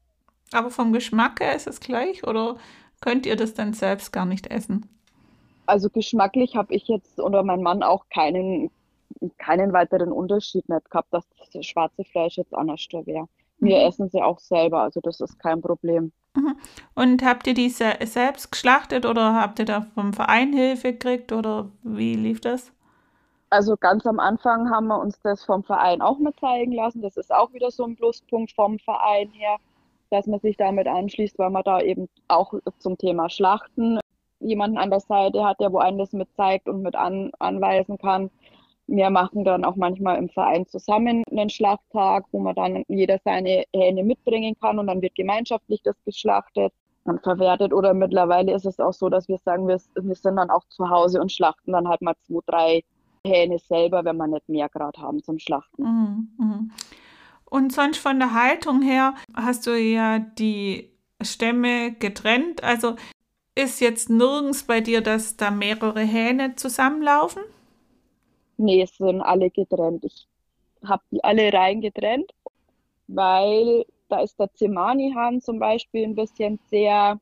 Aber 0.54 0.70
vom 0.70 0.94
Geschmack 0.94 1.40
her 1.40 1.56
ist 1.56 1.68
es 1.68 1.80
gleich 1.80 2.26
oder 2.28 2.58
könnt 3.00 3.26
ihr 3.26 3.36
das 3.36 3.54
dann 3.54 3.74
selbst 3.74 4.12
gar 4.12 4.26
nicht 4.26 4.48
essen? 4.48 4.88
Also 5.66 5.90
geschmacklich 5.90 6.56
habe 6.56 6.74
ich 6.74 6.88
jetzt 6.88 7.20
oder 7.20 7.44
mein 7.44 7.62
Mann 7.62 7.84
auch 7.84 8.06
keinen, 8.10 8.70
keinen 9.38 9.72
weiteren 9.74 10.12
Unterschied 10.12 10.68
nicht 10.68 10.90
gehabt, 10.92 11.14
dass 11.14 11.26
das 11.54 11.66
schwarze 11.66 12.04
Fleisch 12.04 12.38
jetzt 12.38 12.54
anders 12.54 12.86
wäre. 12.92 13.28
Wir 13.62 13.86
essen 13.86 14.10
sie 14.10 14.22
auch 14.22 14.40
selber, 14.40 14.82
also 14.82 15.00
das 15.02 15.22
ist 15.22 15.40
kein 15.40 15.62
Problem. 15.62 16.12
Mhm. 16.36 16.56
Und 16.96 17.24
habt 17.24 17.48
ihr 17.48 17.54
die 17.54 17.70
se 17.70 17.94
selbst 18.04 18.52
geschlachtet 18.52 19.06
oder 19.06 19.36
habt 19.36 19.60
ihr 19.60 19.66
da 19.66 19.82
vom 19.94 20.14
Verein 20.14 20.54
Hilfe 20.54 20.94
gekriegt 20.94 21.32
oder 21.32 21.70
wie 21.84 22.16
lief 22.16 22.42
das? 22.42 22.72
Also 23.50 23.76
ganz 23.76 24.06
am 24.06 24.20
Anfang 24.20 24.70
haben 24.70 24.88
wir 24.88 25.00
uns 25.00 25.20
das 25.22 25.44
vom 25.44 25.64
Verein 25.64 26.02
auch 26.02 26.20
mit 26.20 26.40
zeigen 26.40 26.72
lassen. 26.72 27.02
Das 27.02 27.18
ist 27.18 27.34
auch 27.34 27.52
wieder 27.54 27.70
so 27.70 27.84
ein 27.84 27.98
Pluspunkt 27.98 28.54
vom 28.54 28.80
Verein 28.80 29.30
her, 29.32 29.58
dass 30.10 30.26
man 30.26 30.40
sich 30.40 30.56
damit 30.56 30.88
anschließt, 30.88 31.38
weil 31.38 31.50
man 31.50 31.64
da 31.64 31.82
eben 31.82 32.08
auch 32.30 32.54
zum 32.80 32.98
Thema 32.98 33.30
Schlachten 33.30 34.00
jemanden 34.40 34.78
an 34.78 34.90
der 34.90 35.02
Seite 35.02 35.44
hat, 35.44 35.60
der 35.60 35.72
wo 35.74 35.80
einen 35.80 35.98
das 35.98 36.14
mit 36.14 36.30
zeigt 36.36 36.68
und 36.68 36.82
mit 36.82 36.96
an, 36.96 37.32
anweisen 37.40 37.98
kann. 37.98 38.32
Wir 38.88 39.10
machen 39.10 39.46
dann 39.46 39.64
auch 39.64 39.76
manchmal 39.76 40.18
im 40.18 40.30
Verein 40.30 40.68
zusammen 40.68 41.24
einen 41.32 41.50
Schlachttag, 41.50 42.26
wo 42.32 42.40
man 42.40 42.56
dann 42.56 42.84
jeder 42.88 43.20
seine 43.24 43.64
Hähne 43.74 44.04
mitbringen 44.04 44.56
kann 44.60 44.80
und 44.80 44.88
dann 44.88 45.02
wird 45.02 45.16
gemeinschaftlich 45.16 45.82
das 45.84 45.96
geschlachtet 46.04 46.74
und 47.04 47.22
verwertet. 47.24 47.74
Oder 47.74 47.94
mittlerweile 47.94 48.54
ist 48.54 48.66
es 48.66 48.80
auch 48.80 48.94
so, 48.94 49.10
dass 49.10 49.28
wir 49.28 49.38
sagen, 49.38 49.68
wir, 49.68 49.80
wir 49.96 50.16
sind 50.16 50.36
dann 50.36 50.50
auch 50.50 50.64
zu 50.70 50.90
Hause 50.90 51.22
und 51.22 51.32
schlachten 51.32 51.72
dann 51.72 51.88
halt 51.88 52.02
mal 52.02 52.16
zwei, 52.28 52.40
drei 52.46 52.84
Hähne 53.26 53.60
selber, 53.60 54.04
wenn 54.04 54.18
wir 54.18 54.28
nicht 54.28 54.50
mehr 54.50 54.70
gerade 54.70 55.00
haben 55.02 55.24
zum 55.24 55.40
Schlachten. 55.40 55.84
Mhm, 55.84 56.30
mhm. 56.38 56.72
Und 57.46 57.74
sonst 57.74 57.98
von 57.98 58.18
der 58.18 58.34
Haltung 58.34 58.82
her 58.82 59.14
hast 59.36 59.68
du 59.68 59.78
ja 59.78 60.20
die 60.20 60.90
Stämme 61.22 61.92
getrennt. 61.94 62.64
Also 62.64 62.96
ist 63.56 63.82
jetzt 63.82 64.10
nirgends 64.10 64.64
bei 64.64 64.82
dir, 64.82 65.02
dass 65.02 65.36
da 65.38 65.52
mehrere 65.52 66.02
Hähne 66.02 66.56
zusammenlaufen? 66.56 67.44
Nee, 68.62 68.84
es 68.84 68.96
sind 68.96 69.22
alle 69.22 69.50
getrennt. 69.50 70.06
Ich 70.06 70.28
habe 70.86 71.02
die 71.10 71.24
alle 71.24 71.52
rein 71.52 71.82
getrennt, 71.82 72.32
weil 73.08 73.86
da 74.08 74.20
ist 74.20 74.40
der 74.40 74.54
Zimani-Hahn 74.54 75.42
zum 75.42 75.58
Beispiel 75.58 76.04
ein 76.04 76.14
bisschen 76.14 76.60
sehr 76.70 77.20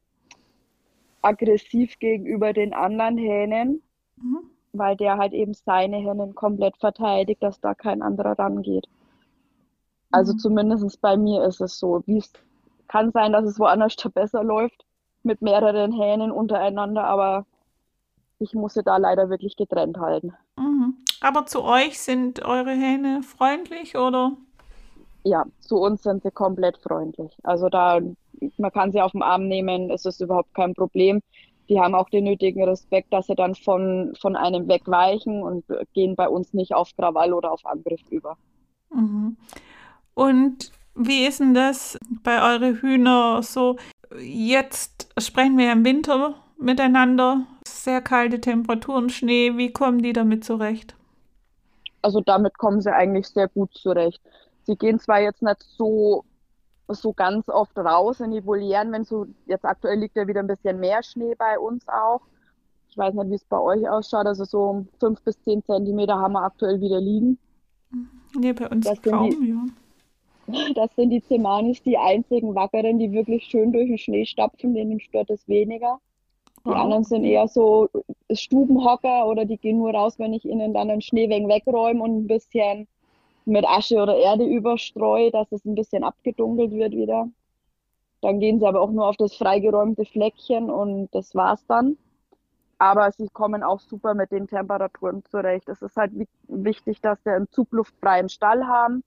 aggressiv 1.22 1.98
gegenüber 2.00 2.52
den 2.52 2.74
anderen 2.74 3.18
Hähnen, 3.18 3.82
mhm. 4.18 4.50
weil 4.74 4.98
der 4.98 5.18
halt 5.18 5.32
eben 5.32 5.54
seine 5.54 5.98
Hähnen 5.98 6.36
komplett 6.36 6.76
verteidigt, 6.78 7.42
dass 7.42 7.62
da 7.62 7.74
kein 7.74 8.02
anderer 8.02 8.38
rangeht. 8.38 8.88
Also 10.12 10.34
mhm. 10.34 10.40
zumindest 10.40 11.00
bei 11.00 11.16
mir 11.16 11.46
ist 11.46 11.62
es 11.62 11.80
so. 11.80 12.04
Wie 12.06 12.18
es 12.18 12.34
kann 12.90 13.12
sein, 13.12 13.32
dass 13.32 13.46
es 13.46 13.60
woanders 13.60 13.96
besser 14.14 14.44
läuft 14.44 14.86
mit 15.24 15.42
mehreren 15.42 15.94
Hähnen 15.94 16.32
untereinander, 16.32 17.06
aber 17.06 17.46
ich 18.40 18.54
musste 18.54 18.84
da 18.84 18.98
leider 18.98 19.30
wirklich 19.30 19.56
getrennt 19.56 19.98
halten. 20.00 20.34
Mhm. 20.58 20.98
Aber 21.22 21.46
zu 21.46 21.64
euch 21.64 22.00
sind 22.00 22.44
eure 22.46 22.72
Hähne 22.72 23.24
freundlich 23.24 23.98
oder? 23.98 24.38
Ja, 25.24 25.46
zu 25.60 25.78
uns 25.78 26.04
sind 26.04 26.24
sie 26.24 26.32
komplett 26.32 26.78
freundlich. 26.78 27.38
Also 27.44 27.70
da, 27.70 28.00
man 28.58 28.72
kann 28.72 28.92
sie 28.92 29.02
auf 29.02 29.12
den 29.12 29.22
Arm 29.22 29.48
nehmen, 29.48 29.90
es 29.92 30.06
ist 30.06 30.22
überhaupt 30.22 30.54
kein 30.54 30.74
Problem. 30.74 31.22
Die 31.68 31.80
haben 31.80 31.94
auch 31.94 32.10
den 32.10 32.24
nötigen 32.24 32.64
Respekt, 32.64 33.14
dass 33.14 33.28
sie 33.28 33.36
dann 33.36 33.54
von, 33.54 34.14
von 34.20 34.36
einem 34.36 34.68
wegweichen 34.68 35.44
und 35.44 35.66
gehen 35.94 36.16
bei 36.16 36.28
uns 36.28 36.54
nicht 36.54 36.74
auf 36.74 36.96
Krawall 36.96 37.34
oder 37.34 37.52
auf 37.52 37.66
Angriff 37.66 38.02
über. 38.10 38.38
Mhm. 38.92 39.38
Und 40.16 40.72
wie 40.96 41.26
ist 41.26 41.40
denn 41.40 41.54
das 41.54 41.98
bei 42.24 42.42
euren 42.42 42.78
Hühner 42.78 43.44
so? 43.44 43.78
Jetzt 44.20 45.10
sprechen 45.20 45.58
wir 45.58 45.72
im 45.72 45.86
Winter 45.86 46.36
miteinander, 46.58 47.46
sehr 47.68 48.02
kalte 48.02 48.42
Temperaturen, 48.42 49.10
Schnee. 49.10 49.56
Wie 49.56 49.72
kommen 49.72 50.00
die 50.02 50.14
damit 50.14 50.44
zurecht? 50.44 50.96
Also 52.02 52.22
damit 52.22 52.58
kommen 52.58 52.82
sie 52.82 52.94
eigentlich 52.94 53.28
sehr 53.28 53.48
gut 53.48 53.74
zurecht. 53.74 54.22
Sie 54.64 54.76
gehen 54.76 55.00
zwar 55.00 55.22
jetzt 55.22 55.42
nicht 55.42 55.64
so, 55.64 56.24
so 56.88 57.14
ganz 57.14 57.50
oft 57.50 57.78
raus 57.78 58.20
in 58.20 58.32
die 58.32 58.46
Volieren, 58.46 58.92
wenn 58.92 59.04
so, 59.04 59.26
jetzt 59.46 59.66
aktuell 59.66 60.00
liegt 60.00 60.16
ja 60.16 60.28
wieder 60.28 60.42
ein 60.42 60.48
bisschen 60.48 60.80
mehr 60.80 61.04
Schnee 61.04 61.36
bei 61.36 61.60
uns 61.60 61.88
auch. 61.88 62.22
Ich 62.90 62.98
weiß 62.98 63.14
nicht, 63.14 63.30
wie 63.30 63.36
es 63.36 63.46
bei 63.46 63.60
euch 63.60 63.88
ausschaut. 63.88 64.26
Also 64.26 64.46
so 64.46 64.86
fünf 65.00 65.22
bis 65.24 65.42
zehn 65.44 65.64
Zentimeter 65.64 66.18
haben 66.18 66.34
wir 66.34 66.44
aktuell 66.44 66.82
wieder 66.82 67.00
liegen. 67.00 67.38
Nee, 68.36 68.54
bei 68.54 68.68
uns 68.68 68.86
das 68.86 69.02
kaum, 69.02 69.30
die, 69.30 69.50
ja. 69.50 69.66
Das 70.76 70.90
sind 70.96 71.12
die 71.12 71.22
Zemanis 71.22 71.84
die 71.84 71.98
einzigen 71.98 72.56
Wackeren, 72.56 72.98
die 72.98 73.12
wirklich 73.12 73.44
schön 73.46 73.72
durch 73.72 73.88
den 73.88 73.98
Schnee 73.98 74.26
stapfen, 74.26 74.74
denen 74.74 75.00
stört 75.00 75.30
es 75.30 75.48
weniger. 75.48 76.00
Die 76.70 76.74
oh. 76.74 76.78
anderen 76.78 77.04
sind 77.04 77.24
eher 77.24 77.48
so 77.48 77.90
Stubenhocker 78.32 79.28
oder 79.28 79.46
die 79.46 79.58
gehen 79.58 79.80
nur 79.80 79.92
raus, 79.92 80.20
wenn 80.20 80.34
ich 80.34 80.46
ihnen 80.46 80.74
dann 80.74 80.92
einen 80.92 81.02
Schneeweg 81.02 81.48
wegräume 81.48 82.04
und 82.04 82.16
ein 82.16 82.28
bisschen 82.28 82.88
mit 83.46 83.68
Asche 83.68 83.96
oder 83.96 84.16
Erde 84.16 84.46
überstreue, 84.46 85.32
dass 85.32 85.52
es 85.52 85.66
ein 85.66 85.74
bisschen 85.74 86.04
abgedunkelt 86.04 86.72
wird 86.72 86.92
wieder. 86.94 87.28
Dann 88.22 88.40
gehen 88.40 88.60
sie 88.60 88.68
aber 88.68 88.82
auch 88.82 88.92
nur 88.92 89.08
auf 89.08 89.18
das 89.18 89.36
freigeräumte 89.36 90.06
Fleckchen 90.06 90.70
und 90.70 91.10
das 91.12 91.34
war's 91.34 91.66
dann. 91.66 91.98
Aber 92.78 93.12
sie 93.12 93.28
kommen 93.30 93.64
auch 93.64 93.80
super 93.80 94.14
mit 94.14 94.32
den 94.32 94.48
Temperaturen 94.48 95.24
zurecht. 95.26 95.68
Es 95.70 95.82
ist 95.82 95.98
halt 95.98 96.12
wichtig, 96.48 97.02
dass 97.02 97.22
sie 97.24 97.32
einen 97.32 97.50
zugluftfreien 97.50 98.30
Stall 98.30 98.68
haben 98.68 99.04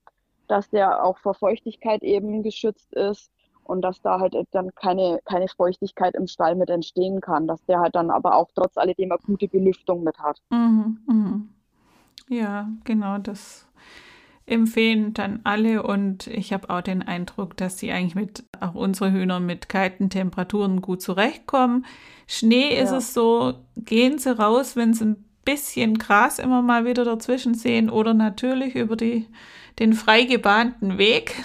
dass 0.47 0.69
der 0.69 1.03
auch 1.03 1.17
vor 1.17 1.33
Feuchtigkeit 1.33 2.03
eben 2.03 2.43
geschützt 2.43 2.93
ist 2.93 3.31
und 3.63 3.81
dass 3.81 4.01
da 4.01 4.19
halt 4.19 4.35
dann 4.51 4.73
keine, 4.75 5.19
keine 5.25 5.47
Feuchtigkeit 5.47 6.15
im 6.15 6.27
Stall 6.27 6.55
mit 6.55 6.69
entstehen 6.69 7.21
kann, 7.21 7.47
dass 7.47 7.63
der 7.65 7.79
halt 7.79 7.95
dann 7.95 8.09
aber 8.09 8.35
auch 8.35 8.49
trotz 8.55 8.77
alledem 8.77 9.11
eine 9.11 9.19
gute 9.25 9.47
Belüftung 9.47 10.03
mit 10.03 10.17
hat. 10.19 10.39
Mhm, 10.49 10.99
mhm. 11.07 11.49
Ja, 12.29 12.69
genau, 12.83 13.17
das 13.17 13.67
empfehlen 14.45 15.13
dann 15.13 15.39
alle 15.43 15.83
und 15.83 16.27
ich 16.27 16.51
habe 16.51 16.69
auch 16.69 16.81
den 16.81 17.01
Eindruck, 17.01 17.55
dass 17.55 17.79
sie 17.79 17.91
eigentlich 17.91 18.15
mit, 18.15 18.43
auch 18.59 18.75
unsere 18.75 19.11
Hühner 19.11 19.39
mit 19.39 19.69
kalten 19.69 20.09
Temperaturen 20.09 20.81
gut 20.81 21.01
zurechtkommen. 21.01 21.85
Schnee 22.27 22.75
ja. 22.75 22.83
ist 22.83 22.91
es 22.91 23.13
so, 23.13 23.53
gehen 23.77 24.17
sie 24.17 24.37
raus, 24.37 24.75
wenn 24.75 24.93
sie 24.93 25.05
ein 25.05 25.25
bisschen 25.45 25.97
Gras 25.97 26.39
immer 26.39 26.61
mal 26.61 26.85
wieder 26.85 27.05
dazwischen 27.05 27.53
sehen 27.53 27.89
oder 27.89 28.13
natürlich 28.13 28.75
über 28.75 28.95
die 28.95 29.27
den 29.79 29.93
frei 29.93 30.23
gebahnten 30.23 30.97
Weg, 30.97 31.43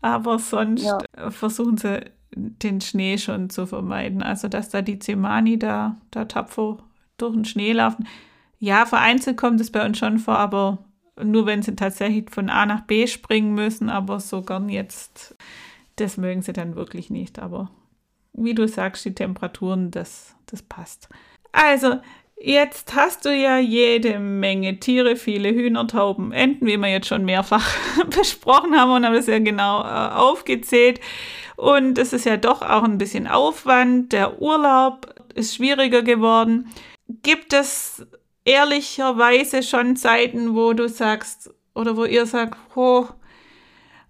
aber 0.00 0.38
sonst 0.38 0.84
ja. 0.84 0.98
versuchen 1.30 1.76
sie 1.76 2.00
den 2.34 2.80
Schnee 2.80 3.18
schon 3.18 3.50
zu 3.50 3.66
vermeiden. 3.66 4.22
Also, 4.22 4.48
dass 4.48 4.68
da 4.68 4.82
die 4.82 4.98
Zemani 4.98 5.58
da, 5.58 5.96
da 6.10 6.24
tapfer 6.24 6.78
durch 7.18 7.34
den 7.34 7.44
Schnee 7.44 7.72
laufen. 7.72 8.06
Ja, 8.58 8.86
vereinzelt 8.86 9.36
kommt 9.36 9.60
es 9.60 9.70
bei 9.70 9.84
uns 9.84 9.98
schon 9.98 10.18
vor, 10.18 10.38
aber 10.38 10.78
nur 11.22 11.46
wenn 11.46 11.62
sie 11.62 11.76
tatsächlich 11.76 12.30
von 12.30 12.50
A 12.50 12.66
nach 12.66 12.82
B 12.82 13.06
springen 13.06 13.54
müssen, 13.54 13.90
aber 13.90 14.20
so 14.20 14.42
gern 14.42 14.68
jetzt, 14.68 15.36
das 15.96 16.16
mögen 16.16 16.42
sie 16.42 16.52
dann 16.52 16.76
wirklich 16.76 17.10
nicht. 17.10 17.38
Aber 17.38 17.70
wie 18.32 18.54
du 18.54 18.68
sagst, 18.68 19.04
die 19.04 19.14
Temperaturen, 19.14 19.90
das, 19.90 20.36
das 20.46 20.62
passt. 20.62 21.08
Also, 21.52 22.00
Jetzt 22.42 22.94
hast 22.94 23.26
du 23.26 23.36
ja 23.36 23.58
jede 23.58 24.18
Menge 24.18 24.80
Tiere, 24.80 25.16
viele 25.16 25.50
Hühner, 25.50 25.86
Tauben, 25.86 26.32
Enten, 26.32 26.66
wie 26.66 26.78
wir 26.78 26.88
jetzt 26.88 27.06
schon 27.06 27.26
mehrfach 27.26 27.76
besprochen 28.16 28.74
haben 28.74 28.92
und 28.92 29.04
haben 29.04 29.14
das 29.14 29.26
ja 29.26 29.38
genau 29.40 29.82
äh, 29.82 30.14
aufgezählt. 30.14 31.00
Und 31.56 31.98
es 31.98 32.14
ist 32.14 32.24
ja 32.24 32.38
doch 32.38 32.62
auch 32.62 32.82
ein 32.82 32.96
bisschen 32.96 33.26
Aufwand. 33.26 34.12
Der 34.14 34.40
Urlaub 34.40 35.14
ist 35.34 35.54
schwieriger 35.54 36.00
geworden. 36.00 36.70
Gibt 37.22 37.52
es 37.52 38.06
ehrlicherweise 38.46 39.62
schon 39.62 39.96
Zeiten, 39.96 40.54
wo 40.54 40.72
du 40.72 40.88
sagst 40.88 41.52
oder 41.74 41.98
wo 41.98 42.06
ihr 42.06 42.24
sagt, 42.24 42.56
oh, 42.74 43.04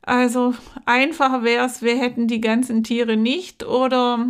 also 0.02 0.54
einfacher 0.86 1.42
wäre 1.42 1.66
es, 1.66 1.82
wir 1.82 1.98
hätten 1.98 2.28
die 2.28 2.40
ganzen 2.40 2.84
Tiere 2.84 3.16
nicht 3.16 3.64
oder, 3.64 4.24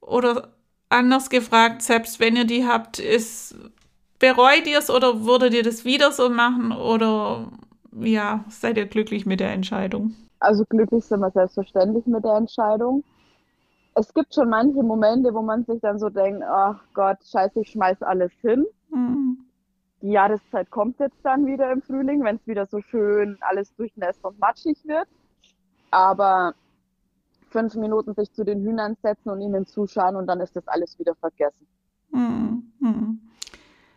oder 0.00 0.52
anders 0.90 1.30
gefragt, 1.30 1.82
selbst 1.82 2.20
wenn 2.20 2.36
ihr 2.36 2.44
die 2.44 2.66
habt, 2.66 2.98
ist, 2.98 3.54
bereut 4.18 4.66
ihr 4.66 4.78
es 4.78 4.90
oder 4.90 5.24
würdet 5.24 5.54
ihr 5.54 5.62
das 5.62 5.84
wieder 5.84 6.12
so 6.12 6.28
machen 6.28 6.72
oder 6.72 7.50
ja, 7.92 8.44
seid 8.48 8.76
ihr 8.76 8.86
glücklich 8.86 9.24
mit 9.24 9.40
der 9.40 9.52
Entscheidung? 9.52 10.14
Also 10.38 10.64
glücklich 10.68 11.04
sind 11.04 11.20
wir 11.20 11.30
selbstverständlich 11.30 12.06
mit 12.06 12.24
der 12.24 12.34
Entscheidung. 12.34 13.04
Es 13.94 14.12
gibt 14.14 14.34
schon 14.34 14.48
manche 14.48 14.82
Momente, 14.82 15.34
wo 15.34 15.42
man 15.42 15.64
sich 15.64 15.80
dann 15.80 15.98
so 15.98 16.08
denkt, 16.08 16.42
ach 16.44 16.80
Gott, 16.94 17.18
scheiße, 17.30 17.60
ich 17.60 17.70
schmeiß 17.70 18.02
alles 18.02 18.32
hin. 18.40 18.64
Mhm. 18.90 19.38
Die 20.02 20.12
Jahreszeit 20.12 20.70
kommt 20.70 20.98
jetzt 20.98 21.18
dann 21.22 21.46
wieder 21.46 21.70
im 21.72 21.82
Frühling, 21.82 22.24
wenn 22.24 22.36
es 22.36 22.46
wieder 22.46 22.66
so 22.66 22.80
schön 22.80 23.36
alles 23.40 23.74
durchnässt 23.76 24.24
und 24.24 24.38
matschig 24.38 24.78
wird. 24.86 25.08
Aber 25.90 26.54
fünf 27.50 27.74
Minuten 27.74 28.14
sich 28.14 28.32
zu 28.32 28.44
den 28.44 28.62
Hühnern 28.62 28.96
setzen 29.02 29.30
und 29.30 29.40
ihnen 29.40 29.66
zuschauen 29.66 30.16
und 30.16 30.26
dann 30.26 30.40
ist 30.40 30.56
das 30.56 30.66
alles 30.68 30.98
wieder 30.98 31.14
vergessen. 31.16 31.66
Mhm. 32.10 33.20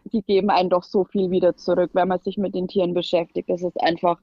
Die 0.05 0.21
geben 0.21 0.49
einen 0.49 0.69
doch 0.69 0.83
so 0.83 1.05
viel 1.05 1.31
wieder 1.31 1.55
zurück, 1.55 1.91
wenn 1.93 2.07
man 2.07 2.19
sich 2.19 2.37
mit 2.37 2.53
den 2.53 2.67
Tieren 2.67 2.93
beschäftigt. 2.93 3.49
Das 3.49 3.63
ist 3.63 3.79
einfach 3.81 4.19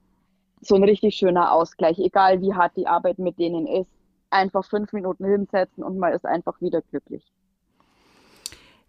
so 0.61 0.75
ein 0.75 0.83
richtig 0.83 1.15
schöner 1.15 1.51
Ausgleich, 1.51 1.99
egal 1.99 2.41
wie 2.41 2.53
hart 2.53 2.77
die 2.77 2.87
Arbeit 2.87 3.19
mit 3.19 3.39
denen 3.39 3.67
ist. 3.67 3.89
Einfach 4.29 4.63
fünf 4.63 4.93
Minuten 4.93 5.25
hinsetzen 5.25 5.83
und 5.83 5.97
man 5.97 6.13
ist 6.13 6.25
einfach 6.25 6.61
wieder 6.61 6.81
glücklich. 6.81 7.23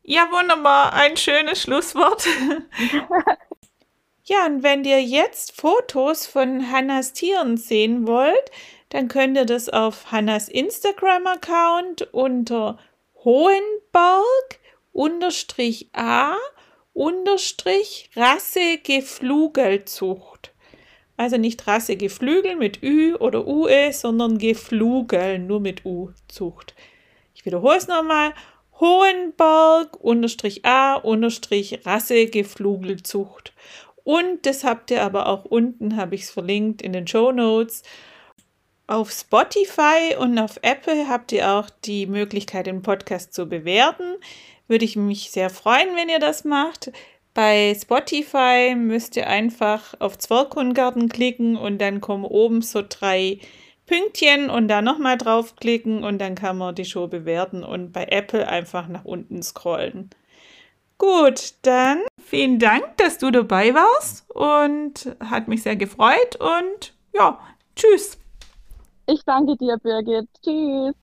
Ja, 0.05 0.29
wunderbar. 0.31 0.93
Ein 0.95 1.17
schönes 1.17 1.63
Schlusswort. 1.63 2.27
ja, 4.25 4.47
und 4.47 4.63
wenn 4.63 4.85
ihr 4.85 5.03
jetzt 5.03 5.61
Fotos 5.61 6.27
von 6.27 6.71
Hannas 6.71 7.13
Tieren 7.13 7.57
sehen 7.57 8.07
wollt, 8.07 8.51
dann 8.93 9.09
könnt 9.09 9.39
ihr 9.39 9.47
das 9.47 9.71
auf 9.71 10.13
Hannas 10.13 10.51
Instagram-Account 10.51 12.13
unter 12.13 12.79
Hohenberg 13.25 14.61
unterstrich 14.93 15.89
A 15.95 16.35
unterstrich 16.93 18.11
Rasse 18.15 18.77
Geflugelzucht. 18.83 20.53
Also 21.17 21.39
nicht 21.39 21.67
Rasse 21.67 21.97
Geflügel 21.97 22.57
mit 22.57 22.83
Ü 22.83 23.15
oder 23.15 23.47
UE, 23.47 23.95
sondern 23.95 24.37
Geflugel 24.37 25.39
nur 25.39 25.61
mit 25.61 25.87
U 25.87 26.11
Zucht. 26.29 26.75
Ich 27.35 27.47
wiederhole 27.47 27.79
es 27.79 27.89
nochmal. 27.89 28.35
Hohenberg 28.79 29.99
unterstrich 30.05 30.67
A 30.67 30.97
unterstrich 30.97 31.87
Rasse 31.87 32.27
Geflugelzucht. 32.27 33.55
Und 34.05 34.45
das 34.45 34.65
habt 34.65 34.91
ihr 34.91 35.03
aber 35.03 35.29
auch 35.29 35.47
unten, 35.47 35.97
habe 35.97 36.15
ich 36.15 36.25
es 36.25 36.31
verlinkt 36.31 36.83
in 36.83 36.93
den 36.93 37.07
Show 37.07 37.33
Notes. 37.33 37.85
Auf 38.87 39.11
Spotify 39.11 40.17
und 40.19 40.39
auf 40.39 40.59
Apple 40.63 41.09
habt 41.09 41.33
ihr 41.33 41.51
auch 41.53 41.71
die 41.85 42.07
Möglichkeit, 42.07 42.67
den 42.67 42.83
Podcast 42.83 43.33
zu 43.33 43.47
bewerten. 43.47 44.17
Würde 44.69 44.85
ich 44.85 44.97
mich 44.97 45.31
sehr 45.31 45.51
freuen, 45.51 45.97
wenn 45.97 46.09
ihr 46.09 46.19
das 46.19 46.45
macht. 46.45 46.93
Bei 47.35 47.75
Spotify 47.81 48.75
müsst 48.77 49.17
ihr 49.17 49.27
einfach 49.27 49.95
auf 50.01 50.19
Zwerghundgarten 50.19 51.09
klicken 51.09 51.57
und 51.57 51.79
dann 51.79 52.01
kommen 52.01 52.25
oben 52.25 52.61
so 52.61 52.83
drei 52.87 53.39
Pünktchen 53.87 54.51
und 54.51 54.69
da 54.69 54.83
nochmal 54.83 55.17
draufklicken 55.17 56.05
und 56.05 56.19
dann 56.19 56.35
kann 56.35 56.59
man 56.59 56.75
die 56.75 56.85
Show 56.85 57.09
bewerten 57.09 57.65
und 57.65 57.93
bei 57.93 58.05
Apple 58.05 58.47
einfach 58.47 58.89
nach 58.89 59.05
unten 59.05 59.43
scrollen. 59.43 60.11
Gut, 60.99 61.55
dann 61.63 62.03
vielen 62.23 62.59
Dank, 62.59 62.97
dass 62.99 63.19
du 63.19 63.31
dabei 63.31 63.75
warst 63.75 64.31
und 64.31 65.17
hat 65.21 65.49
mich 65.49 65.63
sehr 65.63 65.77
gefreut 65.77 66.37
und 66.37 66.95
ja, 67.13 67.41
tschüss. 67.75 68.22
Ich 69.13 69.23
danke 69.27 69.59
dir, 69.59 69.77
Birgit. 69.77 70.27
Tschüss. 70.43 70.95